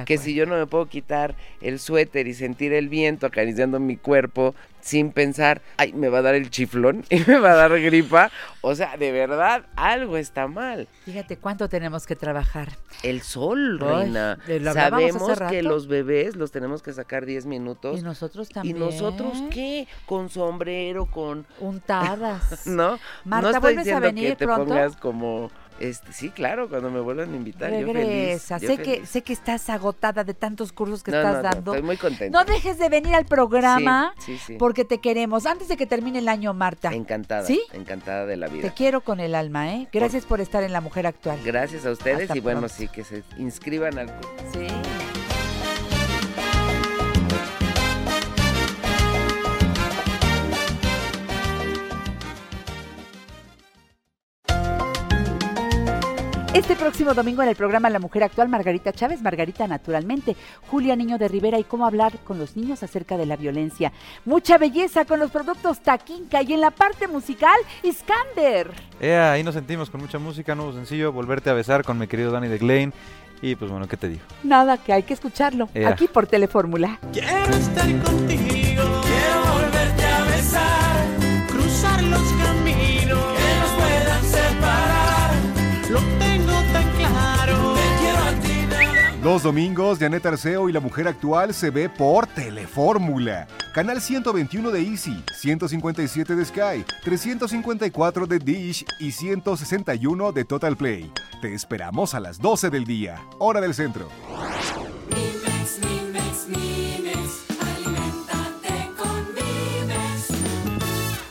[0.07, 3.97] Que si yo no me puedo quitar el suéter y sentir el viento acariciando mi
[3.97, 7.81] cuerpo sin pensar, ay, me va a dar el chiflón y me va a dar
[7.81, 8.31] gripa.
[8.61, 10.89] O sea, de verdad, algo está mal.
[11.07, 12.69] Fíjate cuánto tenemos que trabajar.
[13.03, 14.39] El sol, Ay, reina.
[14.75, 17.99] Sabemos que los bebés los tenemos que sacar 10 minutos.
[17.99, 18.79] Y nosotros ¿Y también.
[18.79, 19.89] nosotros qué?
[20.05, 21.47] Con sombrero, con...
[21.61, 22.67] Untadas.
[22.67, 22.99] ¿No?
[23.25, 24.65] Marta, no estoy ¿vuelves a diciendo venir que te pronto?
[24.67, 25.51] pongas como...
[25.81, 27.95] Este, sí, claro, cuando me vuelvan a invitar, yo feliz.
[27.95, 28.59] Regresa.
[28.59, 31.49] yo Sé que, sé que estás agotada de tantos cursos que No, estás no, no,
[31.51, 31.73] dando.
[31.75, 32.39] estoy muy contenta.
[32.39, 34.57] No dejes de venir al programa Sí, sí, sí.
[34.59, 35.47] porque te queremos.
[35.47, 36.93] Antes de que termine el año, Marta.
[36.95, 37.45] Encantada.
[37.47, 37.61] ¿Sí?
[37.73, 38.63] Encantada de la vida.
[38.69, 39.89] Te quiero con el alma, ¿eh?
[39.93, 41.41] Gracias por estar en La Mujer Actual.
[41.45, 42.75] Gracias a ustedes Hasta y bueno, pronto.
[42.77, 44.31] sí, que se inscriban al curso.
[44.53, 44.67] Sí.
[56.55, 60.37] Este próximo domingo en el programa La Mujer Actual, Margarita Chávez, Margarita Naturalmente,
[60.71, 63.93] Julia Niño de Rivera y cómo hablar con los niños acerca de la violencia.
[64.25, 68.71] Mucha belleza con los productos Taquinca y en la parte musical, Iskander.
[69.01, 72.31] Ea, ahí nos sentimos con mucha música, nuevo sencillo, Volverte a besar con mi querido
[72.31, 72.93] Danny de Glane.
[73.43, 74.23] Y pues bueno, ¿qué te digo?
[74.45, 75.69] Nada, que hay que escucharlo.
[75.75, 75.89] Ea.
[75.89, 77.01] Aquí por Telefórmula.
[77.13, 80.84] Quiero estar contigo, quiero volverte a besar,
[89.25, 93.47] Los domingos, Janet Arceo y la mujer actual se ve por Telefórmula.
[93.73, 101.11] Canal 121 de Easy, 157 de Sky, 354 de Dish y 161 de Total Play.
[101.41, 104.11] Te esperamos a las 12 del día, hora del centro.
[107.63, 109.25] Alimentate con.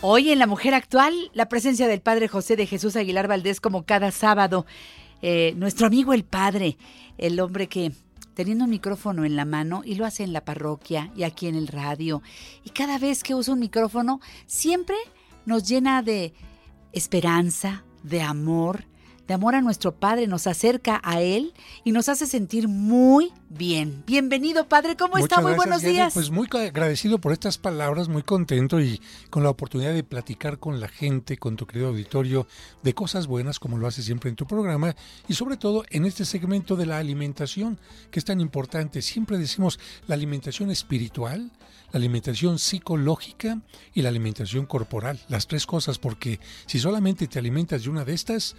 [0.02, 3.86] Hoy en La Mujer Actual, la presencia del Padre José de Jesús Aguilar Valdés como
[3.86, 4.66] cada sábado.
[5.26, 6.78] Eh, nuestro amigo el Padre,
[7.18, 7.94] el hombre que
[8.34, 11.56] teniendo un micrófono en la mano y lo hace en la parroquia y aquí en
[11.56, 12.22] el radio.
[12.66, 14.98] Y cada vez que usa un micrófono, siempre
[15.46, 16.34] nos llena de
[16.92, 18.84] esperanza, de amor,
[19.28, 24.04] de amor a nuestro Padre, nos acerca a Él y nos hace sentir muy bien.
[24.06, 25.38] Bienvenido, Padre, ¿cómo está?
[25.38, 25.94] Muy gracias, buenos Jenny.
[25.94, 26.14] días.
[26.14, 30.80] Pues muy agradecido por estas palabras, muy contento y con la oportunidad de platicar con
[30.80, 32.48] la gente, con tu querido auditorio,
[32.82, 34.96] de cosas buenas como lo haces siempre en tu programa
[35.28, 37.80] y sobre todo en este segmento de la alimentación,
[38.12, 39.02] que es tan importante.
[39.02, 41.52] Siempre decimos la alimentación espiritual,
[41.92, 43.62] la alimentación psicológica
[43.94, 48.14] y la alimentación corporal, las tres cosas, porque si solamente te alimentas de una de
[48.14, 48.56] estas,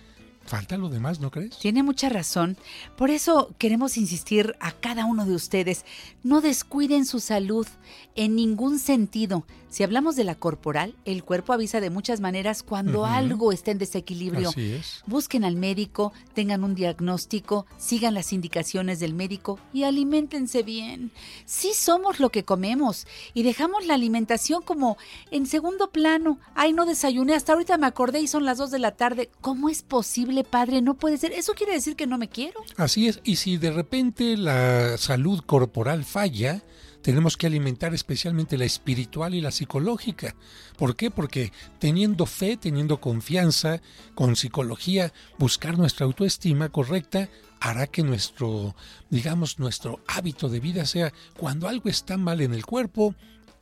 [0.47, 1.59] falta lo demás, ¿no crees?
[1.59, 2.57] Tiene mucha razón.
[2.97, 5.85] Por eso queremos insistir a cada uno de ustedes,
[6.23, 7.67] no descuiden su salud
[8.15, 9.45] en ningún sentido.
[9.75, 13.79] Si hablamos de la corporal, el cuerpo avisa de muchas maneras cuando algo está en
[13.79, 14.51] desequilibrio.
[14.51, 15.03] Así es.
[15.05, 21.11] Busquen al médico, tengan un diagnóstico, sigan las indicaciones del médico y aliméntense bien.
[21.45, 24.97] Sí somos lo que comemos y dejamos la alimentación como
[25.33, 26.39] en segundo plano.
[26.55, 29.31] Ay, no desayuné, hasta ahorita me acordé y son las 2 de la tarde.
[29.41, 30.83] ¿Cómo es posible, padre?
[30.83, 31.33] No puede ser.
[31.33, 32.65] ¿Eso quiere decir que no me quiero?
[32.77, 36.63] Así es, y si de repente la salud corporal falla,
[37.05, 40.35] tenemos que alimentar especialmente la espiritual y la psicológica.
[40.79, 41.11] ¿Por qué?
[41.11, 43.83] Porque teniendo fe, teniendo confianza,
[44.15, 47.29] con psicología, buscar nuestra autoestima correcta
[47.61, 48.75] hará que nuestro,
[49.11, 53.15] digamos, nuestro hábito de vida sea cuando algo está mal en el cuerpo,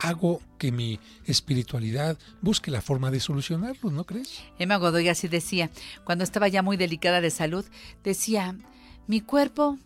[0.03, 4.41] hago que mi espiritualidad busque la forma de solucionarlo, ¿no crees?
[4.59, 5.69] Emma Godoy así decía,
[6.03, 7.65] cuando estaba ya muy delicada de salud,
[8.03, 8.55] decía,
[9.07, 9.77] mi cuerpo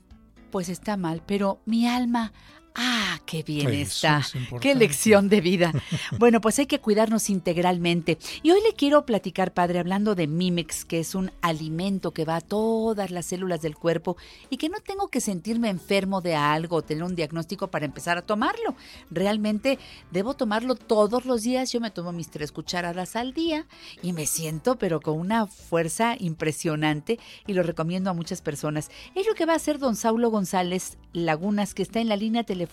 [0.52, 2.34] pues está mal, pero mi alma,
[2.78, 5.74] ah, qué bien Eso está, es qué lección de vida.
[6.20, 8.18] bueno, pues hay que cuidarnos integralmente.
[8.44, 12.38] Y hoy le quiero platicar, padre, hablando de Mimex, que es un alimento que va
[12.38, 14.16] a todas las células del cuerpo
[14.50, 18.18] y que no tengo que sentirme enfermo de algo o tener un diagnóstico para empezar
[18.18, 18.76] a tomarlo.
[19.10, 19.80] Realmente
[20.12, 21.72] debo tomarlo todos los días.
[21.72, 23.66] Yo me tomo mis tres cucharadas al día
[24.02, 28.92] y me siento, pero con una fuerza impresionante y lo recomiendo a muchas personas.
[29.16, 32.44] Es lo que va a hacer don Saulo González Lagunas, que está en la línea
[32.44, 32.67] telefónica.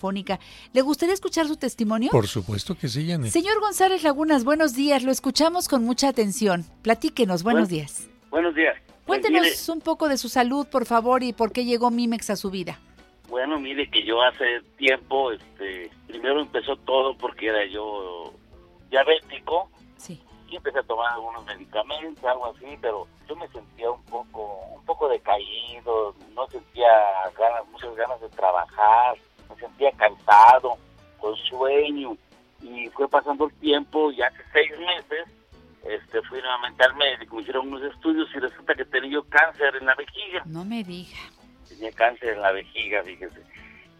[0.73, 2.09] ¿Le gustaría escuchar su testimonio?
[2.11, 3.31] Por supuesto que sí, Janet.
[3.31, 5.03] Señor González Lagunas, buenos días.
[5.03, 6.65] Lo escuchamos con mucha atención.
[6.81, 7.75] Platíquenos, buenos Bueno.
[7.75, 8.07] días.
[8.29, 8.75] Buenos días.
[9.05, 12.29] Pues Cuéntenos mire, un poco de su salud, por favor, y por qué llegó Mimex
[12.31, 12.79] a su vida.
[13.29, 18.33] bueno, mire que yo hace tiempo, este, primero empezó todo porque era yo
[18.89, 20.21] diabético Sí.
[20.49, 24.85] y empecé a tomar algunos medicamentos, algo así, pero yo me sentía un poco, un
[24.85, 26.87] poco decaído, no sentía
[27.37, 29.17] ganas, muchas ganas de trabajar,
[29.55, 30.77] me sentía cansado,
[31.19, 32.17] con sueño
[32.61, 35.27] y fue pasando el tiempo y hace seis meses
[35.85, 39.75] este, fui nuevamente al médico, me hicieron unos estudios y resulta que tenía yo cáncer
[39.79, 40.41] en la vejiga.
[40.45, 41.17] No me diga.
[41.69, 43.41] tenía cáncer en la vejiga, fíjese.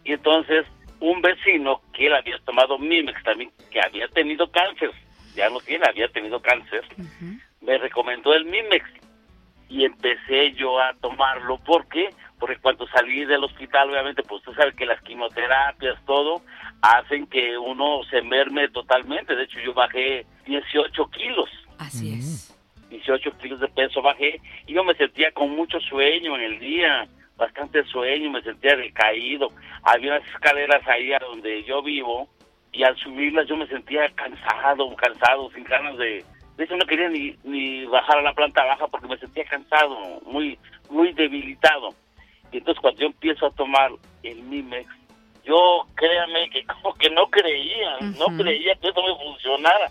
[0.04, 0.66] Y entonces,
[0.98, 4.90] un vecino que él había tomado Mimex también, que había tenido cáncer,
[5.36, 6.84] ya no tiene, había tenido cáncer,
[7.60, 8.84] me recomendó el Mimex.
[9.68, 12.08] Y empecé yo a tomarlo, ¿por qué?
[12.38, 16.42] Porque cuando salí del hospital, obviamente, pues usted sabe que las quimioterapias, todo,
[16.82, 19.34] hacen que uno se merme totalmente.
[19.34, 21.48] De hecho, yo bajé 18 kilos.
[21.78, 22.52] Así es.
[22.90, 27.08] 18 kilos de peso bajé y yo me sentía con mucho sueño en el día,
[27.36, 29.48] bastante sueño, me sentía decaído.
[29.82, 32.28] Había unas escaleras ahí a donde yo vivo
[32.72, 36.24] y al subirlas yo me sentía cansado, cansado, sin ganas de...
[36.56, 40.20] De hecho no quería ni, ni bajar a la planta baja porque me sentía cansado,
[40.24, 41.94] muy muy debilitado.
[42.52, 43.90] Y entonces cuando yo empiezo a tomar
[44.22, 44.88] el Mimex,
[45.46, 49.90] yo créame que como que no creía, no creía que eso me funcionara,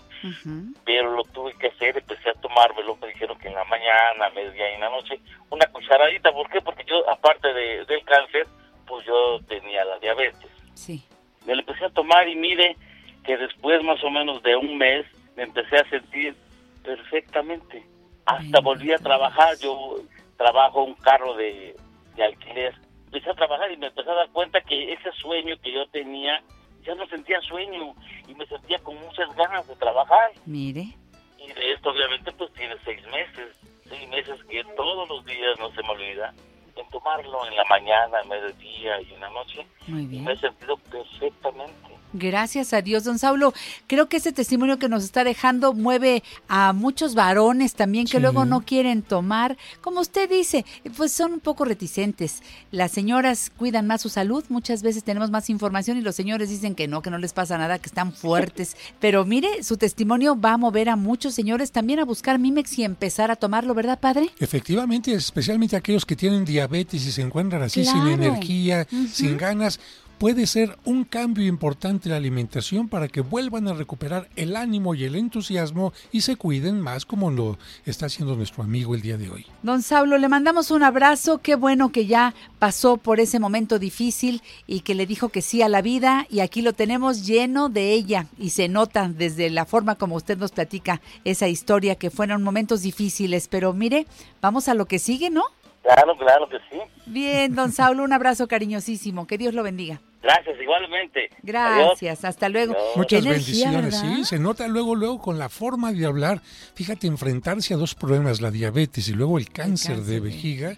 [0.83, 4.71] pero lo tuve que hacer, empecé a tomármelo, me dijeron que en la mañana, media
[4.71, 6.61] y en la noche, una cucharadita, ¿por qué?
[6.61, 8.47] Porque yo, aparte de, del cáncer,
[8.85, 10.51] pues yo tenía la diabetes.
[10.73, 11.03] Sí.
[11.45, 12.75] Me lo empecé a tomar y mire
[13.23, 16.35] que después más o menos de un mes me empecé a sentir
[16.83, 17.83] perfectamente.
[18.25, 19.97] Hasta volví a trabajar, yo
[20.37, 21.75] trabajo un carro de,
[22.15, 22.75] de alquiler.
[23.05, 26.41] Empecé a trabajar y me empecé a dar cuenta que ese sueño que yo tenía,
[26.83, 27.95] ya no sentía sueño
[28.27, 30.31] y me sentía con muchas ganas de trabajar.
[30.45, 30.95] Mire.
[31.37, 33.55] Y de esto obviamente pues tiene seis meses,
[33.87, 36.33] seis meses que todos los días no se me olvida
[36.75, 39.65] en tomarlo en la mañana, en mediodía y en la noche.
[39.87, 40.25] Muy bien.
[40.25, 41.94] Me he sentido perfectamente.
[42.17, 43.53] Gracias a Dios, don Saulo.
[43.87, 48.19] Creo que ese testimonio que nos está dejando mueve a muchos varones también que Sí.
[48.19, 49.57] luego no quieren tomar.
[49.81, 52.41] Como usted dice, pues son un poco reticentes.
[52.71, 56.73] Las señoras cuidan más su salud, muchas veces tenemos más información y los señores dicen
[56.75, 58.77] que no, que no les pasa nada, que están fuertes.
[58.99, 62.83] Pero mire, su testimonio va a mover a muchos señores también a buscar Mimex y
[62.85, 64.29] empezar a tomarlo, ¿verdad, padre?
[64.39, 69.79] Efectivamente, especialmente aquellos que tienen diabetes y se encuentran así sin energía, sin ganas,
[70.25, 74.95] puede ser un cambio importante en la alimentación para que vuelvan a recuperar el ánimo
[74.95, 79.17] y el entusiasmo y se cuiden más como lo está haciendo nuestro amigo el día
[79.17, 79.45] de hoy.
[79.61, 81.41] Don Saulo, le mandamos un abrazo.
[81.43, 85.61] Qué bueno que ya pasó por ese momento difícil y que le dijo que sí
[85.61, 86.25] a la vida.
[86.31, 88.25] Y aquí lo tenemos lleno de ella.
[88.39, 92.81] Y se nota desde la forma como usted nos platica esa historia que fueron momentos
[92.81, 93.47] difíciles.
[93.47, 94.07] Pero mire,
[94.41, 95.43] vamos a lo que sigue, ¿no?
[95.83, 96.81] Claro, claro que sí.
[97.05, 99.27] Bien, don Saulo, un abrazo cariñosísimo.
[99.27, 100.01] Que Dios lo bendiga.
[100.25, 101.29] Gracias, igualmente.
[101.43, 102.75] Gracias, hasta luego.
[102.95, 104.15] Muchas energía, bendiciones, ¿verdad?
[104.17, 106.41] sí, se nota luego, luego con la forma de hablar.
[106.73, 110.77] Fíjate, enfrentarse a dos problemas, la diabetes y luego el cáncer, de vejiga.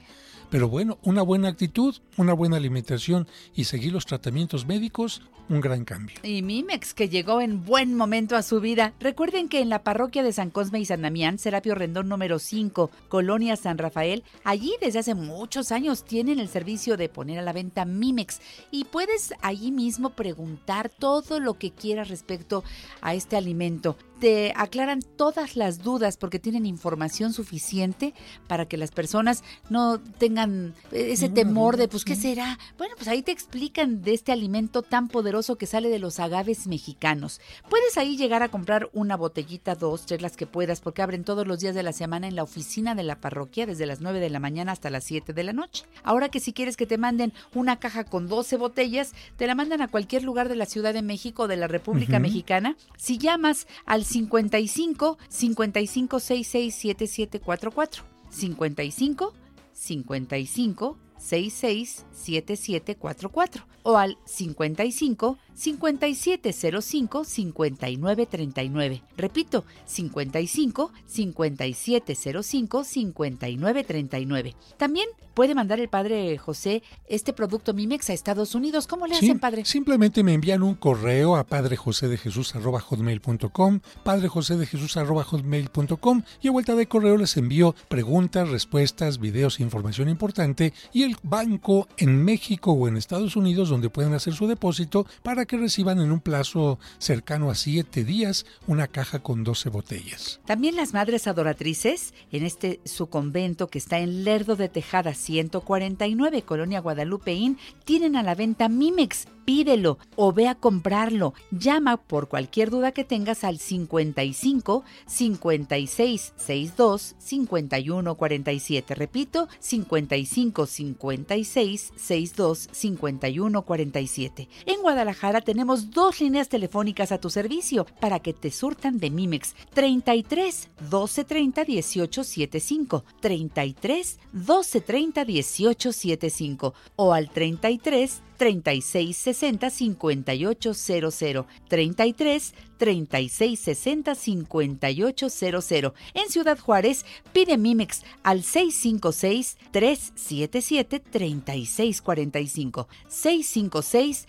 [0.50, 5.86] Pero bueno, una buena actitud, una buena alimentación y seguir los tratamientos médicos, un gran
[5.86, 6.18] cambio.
[6.24, 8.94] Y Mimex, que llegó en buen momento a su vida.
[9.00, 12.92] Recuerden que en la parroquia de San Cosme y San Damián, Serapio Rendón número 5,
[13.10, 17.54] Colonia San Rafael, allí desde hace muchos años tienen el servicio de poner a la
[17.54, 18.40] venta Mimex.
[18.72, 22.64] Y puedes allí mismo preguntar todo lo que quieras respecto
[23.02, 23.98] a este alimento.
[24.20, 28.14] Te aclaran todas las dudas porque tienen información suficiente
[28.48, 32.58] para que las personas no tengan ese temor de, pues, ¿qué será?
[32.78, 36.68] Bueno, pues ahí te explican de este alimento tan poderoso que sale de los agaves
[36.68, 37.42] mexicanos.
[37.70, 41.46] Puedes ahí llegar a comprar una botellita, dos, tres, las que puedas, porque abren todos
[41.46, 44.30] los días de la semana en la oficina de la parroquia, desde las 9 de
[44.30, 45.86] la mañana hasta las 7 de la noche.
[46.04, 49.82] Ahora que si quieres que te manden una caja con 12 botellas, te la mandan
[49.82, 52.18] a cualquier lugar de la Ciudad de México o de la República.
[52.20, 52.76] Mexicana.
[52.98, 58.04] Si llamas al 55 55 66 7744.
[58.30, 59.34] 55
[59.74, 69.02] 55 66 7744 o al 55 5705 5939.
[69.18, 74.56] Repito, 55 5705 5939.
[74.78, 78.86] También puede mandar el padre José este producto Mimex a Estados Unidos.
[78.86, 79.66] ¿Cómo le hacen, padre?
[79.66, 87.74] Simplemente me envían un correo a padrejosedejesús.hotmail.com, padrejosedejesús.hotmail.com y a vuelta de correo les envío
[87.88, 93.70] preguntas, respuestas, videos e información importante y el banco en México o en Estados Unidos
[93.70, 98.46] donde pueden hacer su depósito para que reciban en un plazo cercano a 7 días
[98.68, 100.40] una caja con 12 botellas.
[100.46, 106.44] También las madres adoratrices en este su convento que está en Lerdo de Tejada 149,
[106.44, 109.28] Colonia Guadalupeín, tienen a la venta Mimex.
[109.48, 111.34] Pídelo o ve a comprarlo.
[111.52, 118.94] Llama por cualquier duda que tengas al 55 56 62 51 47.
[118.94, 124.50] Repito, 55 56 62 51 47.
[124.66, 129.56] En Guadalajara tenemos dos líneas telefónicas a tu servicio para que te surtan de Mimex
[129.74, 139.37] 33 12 30 18 75 33 12 30 18 75 o al 33 36 60
[139.38, 151.00] 58 00 33 36 60 58 00 En Ciudad Juárez pide Mimex al 656 377
[151.00, 154.28] 3645 656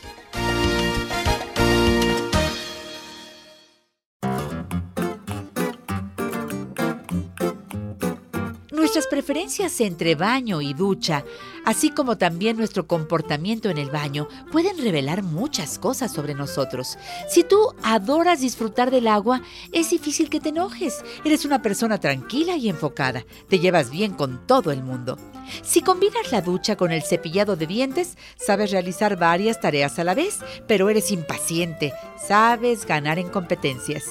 [8.89, 11.23] Nuestras preferencias entre baño y ducha,
[11.63, 16.97] así como también nuestro comportamiento en el baño, pueden revelar muchas cosas sobre nosotros.
[17.29, 21.03] Si tú adoras disfrutar del agua, es difícil que te enojes.
[21.23, 23.25] Eres una persona tranquila y enfocada.
[23.47, 25.19] Te llevas bien con todo el mundo.
[25.61, 30.15] Si combinas la ducha con el cepillado de dientes, sabes realizar varias tareas a la
[30.15, 31.93] vez, pero eres impaciente.
[32.17, 34.05] Sabes ganar en competencias.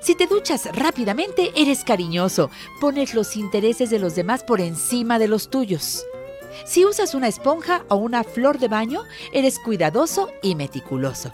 [0.00, 2.50] Si te duchas rápidamente, eres cariñoso.
[2.80, 6.04] Pones los intereses de los demás por encima de los tuyos.
[6.64, 11.30] Si usas una esponja o una flor de baño, eres cuidadoso y meticuloso.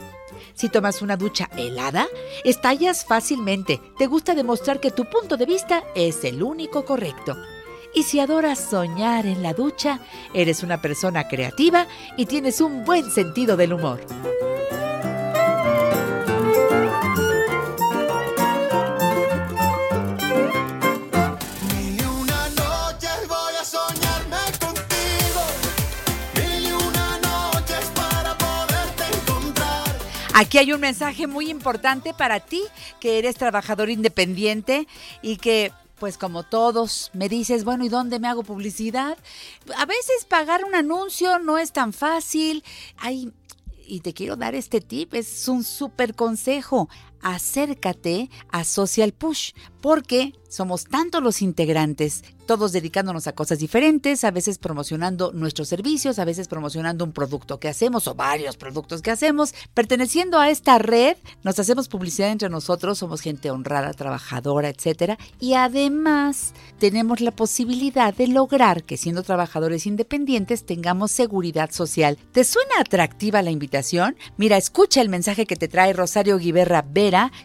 [0.55, 2.09] Si tomas una ducha helada,
[2.45, 3.81] estallas fácilmente.
[3.99, 7.37] Te gusta demostrar que tu punto de vista es el único correcto.
[7.95, 10.01] Y si adoras soñar en la ducha,
[10.35, 11.87] eres una persona creativa
[12.17, 14.01] y tienes un buen sentido del humor.
[30.43, 32.65] Aquí hay un mensaje muy importante para ti,
[32.99, 34.89] que eres trabajador independiente
[35.23, 35.71] y que,
[36.01, 39.17] pues como todos, me dices, bueno, ¿y dónde me hago publicidad?
[39.77, 42.65] A veces pagar un anuncio no es tan fácil.
[42.99, 43.33] Hay,
[43.87, 46.89] y te quiero dar este tip, es un súper consejo.
[47.23, 54.31] Acércate a Social Push, porque somos tantos los integrantes, todos dedicándonos a cosas diferentes, a
[54.31, 59.11] veces promocionando nuestros servicios, a veces promocionando un producto que hacemos o varios productos que
[59.11, 59.55] hacemos.
[59.73, 65.55] Perteneciendo a esta red, nos hacemos publicidad entre nosotros, somos gente honrada, trabajadora, etcétera, y
[65.55, 72.19] además tenemos la posibilidad de lograr que siendo trabajadores independientes tengamos seguridad social.
[72.33, 74.17] ¿Te suena atractiva la invitación?
[74.37, 76.83] Mira, escucha el mensaje que te trae Rosario Guiberra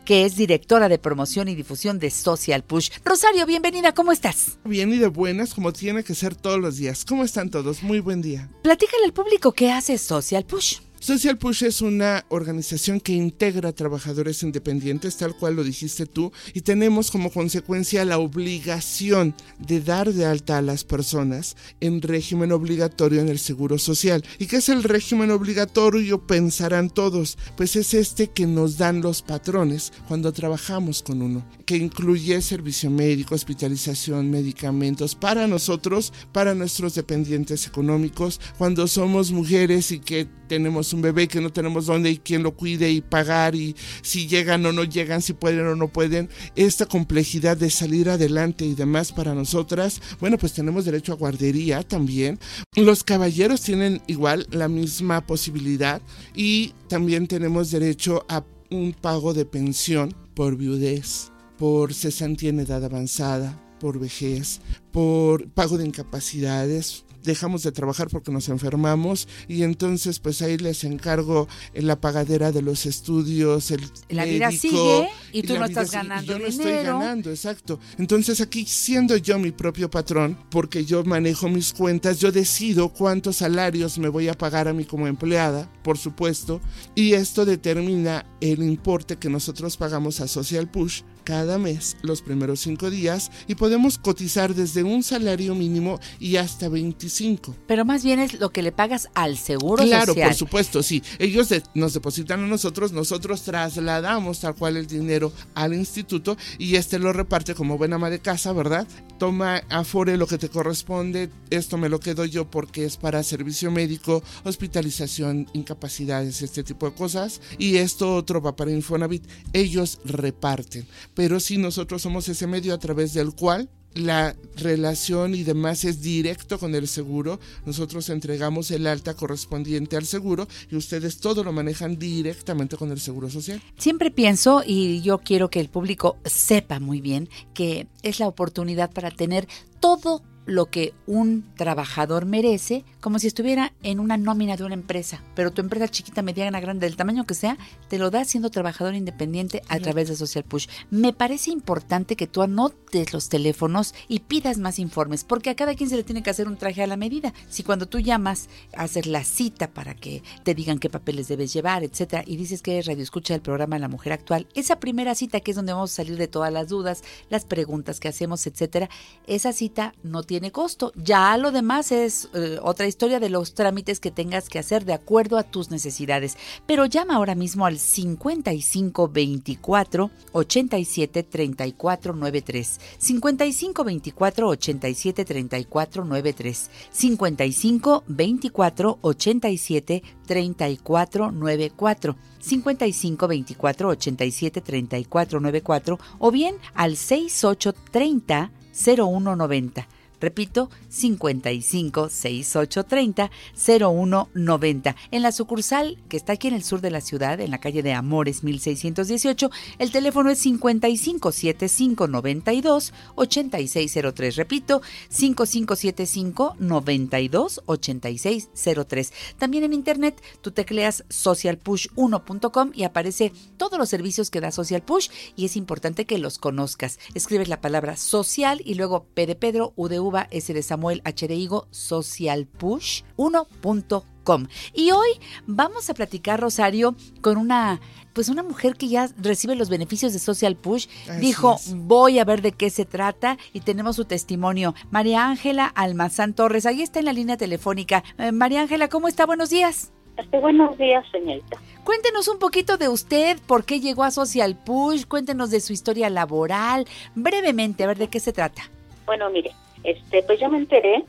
[0.05, 2.89] Que es directora de promoción y difusión de Social Push.
[3.03, 4.59] Rosario, bienvenida, ¿cómo estás?
[4.63, 7.03] Bien y de buenas, como tiene que ser todos los días.
[7.03, 7.83] ¿Cómo están todos?
[7.83, 8.49] Muy buen día.
[8.63, 10.86] Platícale al público qué hace Social Push.
[10.99, 16.61] Social Push es una organización que integra trabajadores independientes, tal cual lo dijiste tú, y
[16.61, 23.21] tenemos como consecuencia la obligación de dar de alta a las personas en régimen obligatorio
[23.21, 24.23] en el Seguro Social.
[24.39, 26.25] ¿Y qué es el régimen obligatorio?
[26.25, 31.77] Pensarán todos, pues es este que nos dan los patrones cuando trabajamos con uno, que
[31.77, 39.99] incluye servicio médico, hospitalización, medicamentos para nosotros, para nuestros dependientes económicos, cuando somos mujeres y
[39.99, 43.75] que tenemos un bebé, que no tenemos dónde y quién lo cuide y pagar y
[44.01, 48.65] si llegan o no llegan, si pueden o no pueden, esta complejidad de salir adelante
[48.65, 52.39] y demás para nosotras, bueno, pues tenemos derecho a guardería también.
[52.75, 56.01] Los caballeros tienen igual la misma posibilidad
[56.35, 62.83] y también tenemos derecho a un pago de pensión por viudez, por cesantía en edad
[62.83, 64.61] avanzada, por vejez,
[64.91, 70.83] por pago de incapacidades, dejamos de trabajar porque nos enfermamos y entonces pues ahí les
[70.83, 75.59] encargo en la pagadera de los estudios, el La vida médico, sigue y tú no
[75.59, 76.99] vida estás sigue, ganando yo no estoy dinero.
[76.99, 77.79] ganando, exacto.
[77.97, 83.37] Entonces aquí siendo yo mi propio patrón, porque yo manejo mis cuentas, yo decido cuántos
[83.37, 86.61] salarios me voy a pagar a mí como empleada, por supuesto,
[86.95, 92.61] y esto determina el importe que nosotros pagamos a Social Push cada mes los primeros
[92.61, 97.53] cinco días y podemos cotizar desde un salario mínimo y hasta 25.
[97.67, 100.29] Pero más bien es lo que le pagas al seguro Claro, social.
[100.29, 101.03] por supuesto, sí.
[101.19, 106.75] Ellos de- nos depositan a nosotros, nosotros trasladamos tal cual el dinero al instituto y
[106.75, 108.87] este lo reparte como buena ama de casa, ¿verdad?
[109.19, 113.69] Toma afore lo que te corresponde, esto me lo quedo yo porque es para servicio
[113.69, 119.25] médico, hospitalización, incapacidades, este tipo de cosas, y esto otro va para Infonavit.
[119.51, 120.85] Ellos reparten,
[121.17, 125.99] pero sí nosotros somos ese medio a través del cual la relación y demás es
[125.99, 127.39] directo con el seguro.
[127.65, 132.99] Nosotros entregamos el alta correspondiente al seguro y ustedes todo lo manejan directamente con el
[132.99, 133.59] seguro social.
[133.79, 138.91] Siempre pienso, y yo quiero que el público sepa muy bien, que es la oportunidad
[138.91, 139.47] para tener
[139.79, 145.21] todo lo que un trabajador merece, como si estuviera en una nómina de una empresa.
[145.35, 147.57] Pero tu empresa chiquita, mediana, grande, del tamaño que sea,
[147.89, 150.67] te lo da siendo trabajador independiente a través de Social Push.
[150.89, 155.75] Me parece importante que tú anotes los teléfonos y pidas más informes, porque a cada
[155.75, 157.33] quien se le tiene que hacer un traje a la medida.
[157.49, 161.83] Si cuando tú llamas, haces la cita para que te digan qué papeles debes llevar,
[161.83, 165.41] etcétera, y dices que eres radio escucha del programa La Mujer Actual, esa primera cita
[165.41, 168.89] que es donde vamos a salir de todas las dudas, las preguntas que hacemos, etcétera,
[169.25, 170.91] esa cita no tiene costo.
[170.95, 174.93] Ya lo demás es eh, otra historia de los trámites que tengas que hacer de
[174.93, 176.37] acuerdo a tus necesidades.
[176.65, 182.79] Pero llama ahora mismo al 5524 87 34 93.
[182.97, 186.69] 5524 87 34 93.
[186.91, 192.15] 55 24 87 34 94.
[192.39, 199.87] 55 24 87 34 94 o bien al 6830 0190.
[200.19, 204.95] Repito, 55 6830 0190.
[205.11, 207.83] En la sucursal que está aquí en el sur de la ciudad, en la calle
[207.83, 209.49] de Amores 1618,
[209.79, 214.35] el teléfono es 55 75 92 8603.
[214.35, 219.13] Repito, 5575 92 8603.
[219.37, 225.09] También en internet tú tecleas socialpush1.com y aparece todos los servicios que da Social Push
[225.35, 226.99] y es importante que los conozcas.
[227.13, 231.35] Escribes la palabra social y luego P de Pedro, U de de Samuel, H de
[231.35, 234.47] Higo, socialpush1.com.
[234.73, 235.09] Y hoy
[235.45, 237.79] vamos a platicar, Rosario, con una
[238.13, 241.75] pues una mujer que ya recibe los beneficios de Social Push Así dijo, es.
[241.75, 244.73] voy a ver de qué se trata y tenemos su testimonio.
[244.89, 248.03] María Ángela Almazán Torres, ahí está en la línea telefónica.
[248.17, 249.27] Eh, María Ángela, ¿cómo está?
[249.27, 249.91] Buenos días.
[250.17, 251.59] Este, buenos días, señorita.
[251.83, 256.09] Cuéntenos un poquito de usted, por qué llegó a Social Push, cuéntenos de su historia
[256.09, 258.63] laboral, brevemente, a ver de qué se trata.
[259.05, 259.51] Bueno, mire,
[259.87, 261.05] este, pues yo me enteré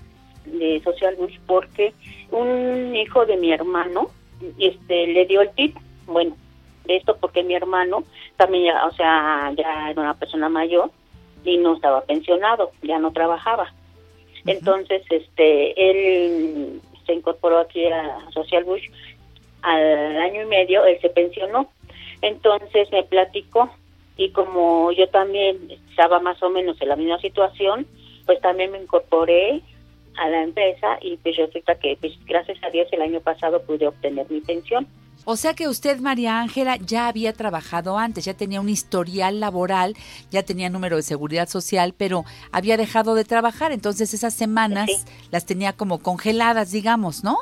[0.47, 1.93] de Social Bush porque
[2.31, 4.09] un hijo de mi hermano,
[4.57, 5.77] este, le dio el tip.
[6.07, 6.37] Bueno,
[6.85, 8.05] de esto porque mi hermano
[8.37, 10.93] también, ya, o sea, ya era una persona mayor
[11.45, 13.73] y no estaba pensionado, ya no trabajaba.
[14.47, 18.89] Entonces, este, él se incorporó aquí a Social Bush
[19.63, 21.69] al año y medio, él se pensionó.
[22.23, 23.71] Entonces me platicó
[24.17, 25.57] y como yo también
[25.91, 27.87] estaba más o menos en la misma situación,
[28.29, 29.63] pues también me incorporé
[30.19, 33.87] a la empresa y pues resulta que pues gracias a Dios el año pasado pude
[33.87, 34.87] obtener mi pensión.
[35.25, 39.97] O sea que usted, María Ángela, ya había trabajado antes, ya tenía un historial laboral,
[40.31, 44.91] ya tenía número de seguridad social, pero había dejado de trabajar, entonces esas semanas
[45.31, 47.39] las tenía como congeladas, digamos, ¿no?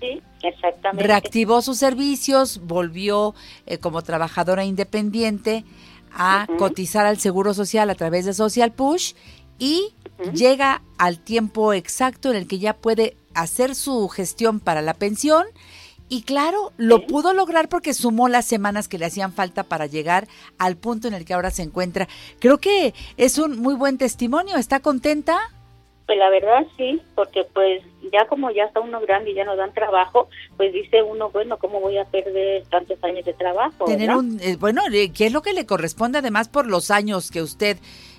[0.00, 1.06] Sí, exactamente.
[1.06, 5.64] Reactivó sus servicios, volvió eh, como trabajadora independiente
[6.12, 9.14] a cotizar al Seguro Social a través de Social Push
[9.58, 9.94] y
[10.32, 15.46] llega al tiempo exacto en el que ya puede hacer su gestión para la pensión
[16.08, 20.28] y claro, lo pudo lograr porque sumó las semanas que le hacían falta para llegar
[20.58, 22.08] al punto en el que ahora se encuentra.
[22.40, 24.56] Creo que es un muy buen testimonio.
[24.56, 25.38] ¿Está contenta?
[26.06, 27.82] Pues la verdad sí, porque pues
[28.12, 30.28] ya como ya está uno grande y ya nos dan trabajo,
[30.58, 33.86] pues dice uno, bueno, ¿cómo voy a perder tantos años de trabajo?
[33.86, 34.18] Tener verdad?
[34.18, 37.40] un, eh, bueno, eh, ¿qué es lo que le corresponde además por los años que
[37.40, 37.78] usted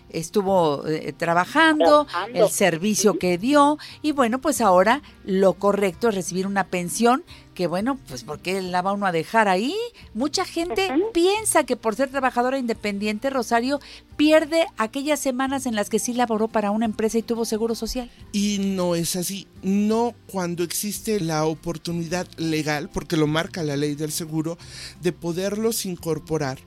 [0.09, 2.45] estuvo eh, trabajando, Trabajando.
[2.45, 7.67] el servicio que dio y bueno, pues ahora lo correcto es recibir una pensión que
[7.67, 9.75] bueno, pues porque la va uno a dejar ahí.
[10.13, 13.79] Mucha gente piensa que por ser trabajadora independiente, Rosario
[14.17, 18.11] pierde aquellas semanas en las que sí laboró para una empresa y tuvo seguro social.
[18.33, 19.47] Y no es así.
[19.63, 24.57] No cuando existe la oportunidad legal, porque lo marca la ley del seguro,
[25.01, 26.59] de poderlos incorporar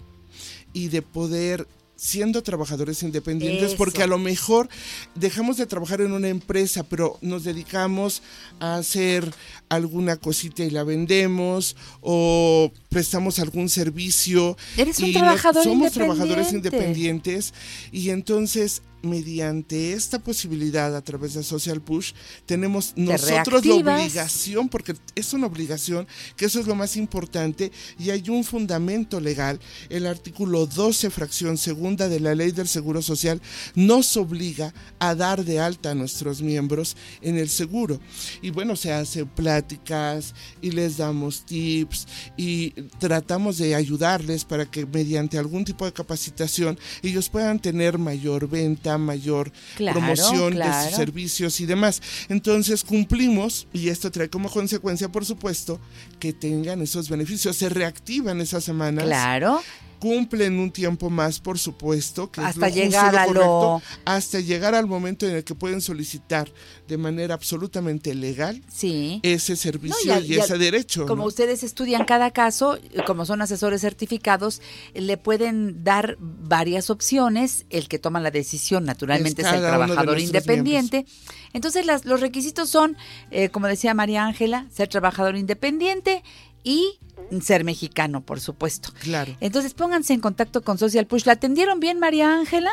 [0.72, 1.68] y de poder
[2.00, 3.76] siendo trabajadores independientes Eso.
[3.76, 4.68] porque a lo mejor
[5.16, 8.22] dejamos de trabajar en una empresa pero nos dedicamos
[8.60, 9.28] a hacer
[9.68, 15.90] alguna cosita y la vendemos o prestamos algún servicio Eres un y nos- trabajador somos
[15.92, 17.32] trabajadores independiente.
[17.32, 17.54] independientes
[17.90, 22.12] y entonces mediante esta posibilidad a través de Social Push
[22.46, 28.10] tenemos nosotros la obligación porque es una obligación que eso es lo más importante y
[28.10, 33.40] hay un fundamento legal el artículo 12 fracción segunda de la ley del seguro social
[33.74, 38.00] nos obliga a dar de alta a nuestros miembros en el seguro.
[38.42, 44.86] Y bueno se hacen pláticas y les damos tips y tratamos de ayudarles para que
[44.86, 50.96] mediante algún tipo de capacitación ellos puedan tener mayor venta, mayor Claro, promoción de sus
[50.96, 52.00] servicios y demás.
[52.28, 55.80] Entonces cumplimos y esto trae como consecuencia, por supuesto,
[56.18, 59.04] que tengan esos beneficios, se reactivan esas semanas.
[59.04, 59.60] Claro.
[59.98, 63.82] Cumplen un tiempo más, por supuesto, que es Hasta justo llegar lo a correcto, lo-
[64.04, 66.50] hasta llegar al momento en el que pueden solicitar
[66.86, 69.20] de manera absolutamente legal Sí.
[69.22, 71.06] ese No, servicio y, ese derecho.
[71.06, 71.28] Como ¿no?
[71.28, 74.62] ustedes estudian cada caso, como son asesores certificados,
[74.94, 77.66] le pueden dar varias opciones.
[77.70, 81.06] El que toma la decisión, naturalmente, Es es, el trabajador independiente.
[81.52, 82.96] Entonces, las- los requisitos son,
[83.30, 86.22] eh, como decía María Ángela, ser trabajador independiente
[86.64, 86.98] y
[87.42, 88.90] ser mexicano, por supuesto.
[89.00, 89.32] Claro.
[89.40, 91.26] Entonces, pónganse en contacto con Social Push.
[91.26, 92.70] ¿La atendieron bien, María Ángela?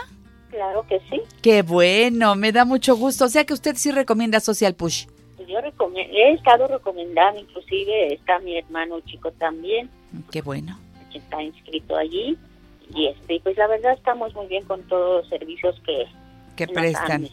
[0.49, 1.21] Claro que sí.
[1.41, 3.25] Qué bueno, me da mucho gusto.
[3.25, 5.05] O sea que usted sí recomienda Social Push.
[5.35, 9.89] Pues Yo he estado recomendando, inclusive está mi hermano chico también,
[10.31, 10.79] Qué bueno.
[11.11, 12.37] que está inscrito allí.
[12.93, 16.05] Y este, pues la verdad estamos muy bien con todos los servicios que,
[16.55, 17.27] Que prestan.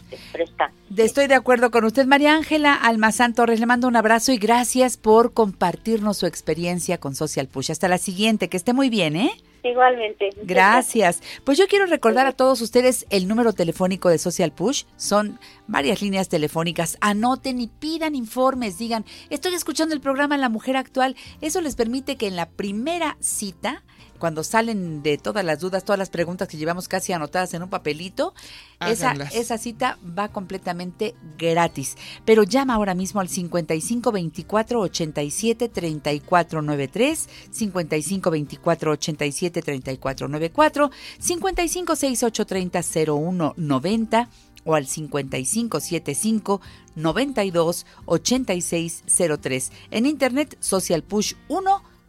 [0.96, 3.60] Estoy de acuerdo con usted, María Ángela Almazán Torres.
[3.60, 7.70] Le mando un abrazo y gracias por compartirnos su experiencia con Social Push.
[7.70, 9.32] Hasta la siguiente, que esté muy bien, ¿eh?
[9.64, 10.30] Igualmente.
[10.42, 11.22] Gracias.
[11.44, 14.84] Pues yo quiero recordar a todos ustedes el número telefónico de Social Push.
[14.96, 16.98] Son varias líneas telefónicas.
[17.00, 18.78] Anoten y pidan informes.
[18.78, 21.14] Digan, estoy escuchando el programa La Mujer Actual.
[21.40, 23.84] Eso les permite que en la primera cita,
[24.22, 27.68] cuando salen de todas las dudas, todas las preguntas que llevamos casi anotadas en un
[27.68, 28.34] papelito,
[28.78, 29.34] esa, Háganlas.
[29.34, 31.96] esa cita va completamente gratis.
[32.24, 40.90] Pero llama ahora mismo al 55 24 87 34 93, 55 24 87 34 94,
[41.18, 42.80] 55 68 30
[43.12, 44.28] 01 90
[44.64, 46.60] o al 55 75
[46.94, 49.02] 92 86
[49.40, 49.72] 03.
[49.90, 50.56] En internet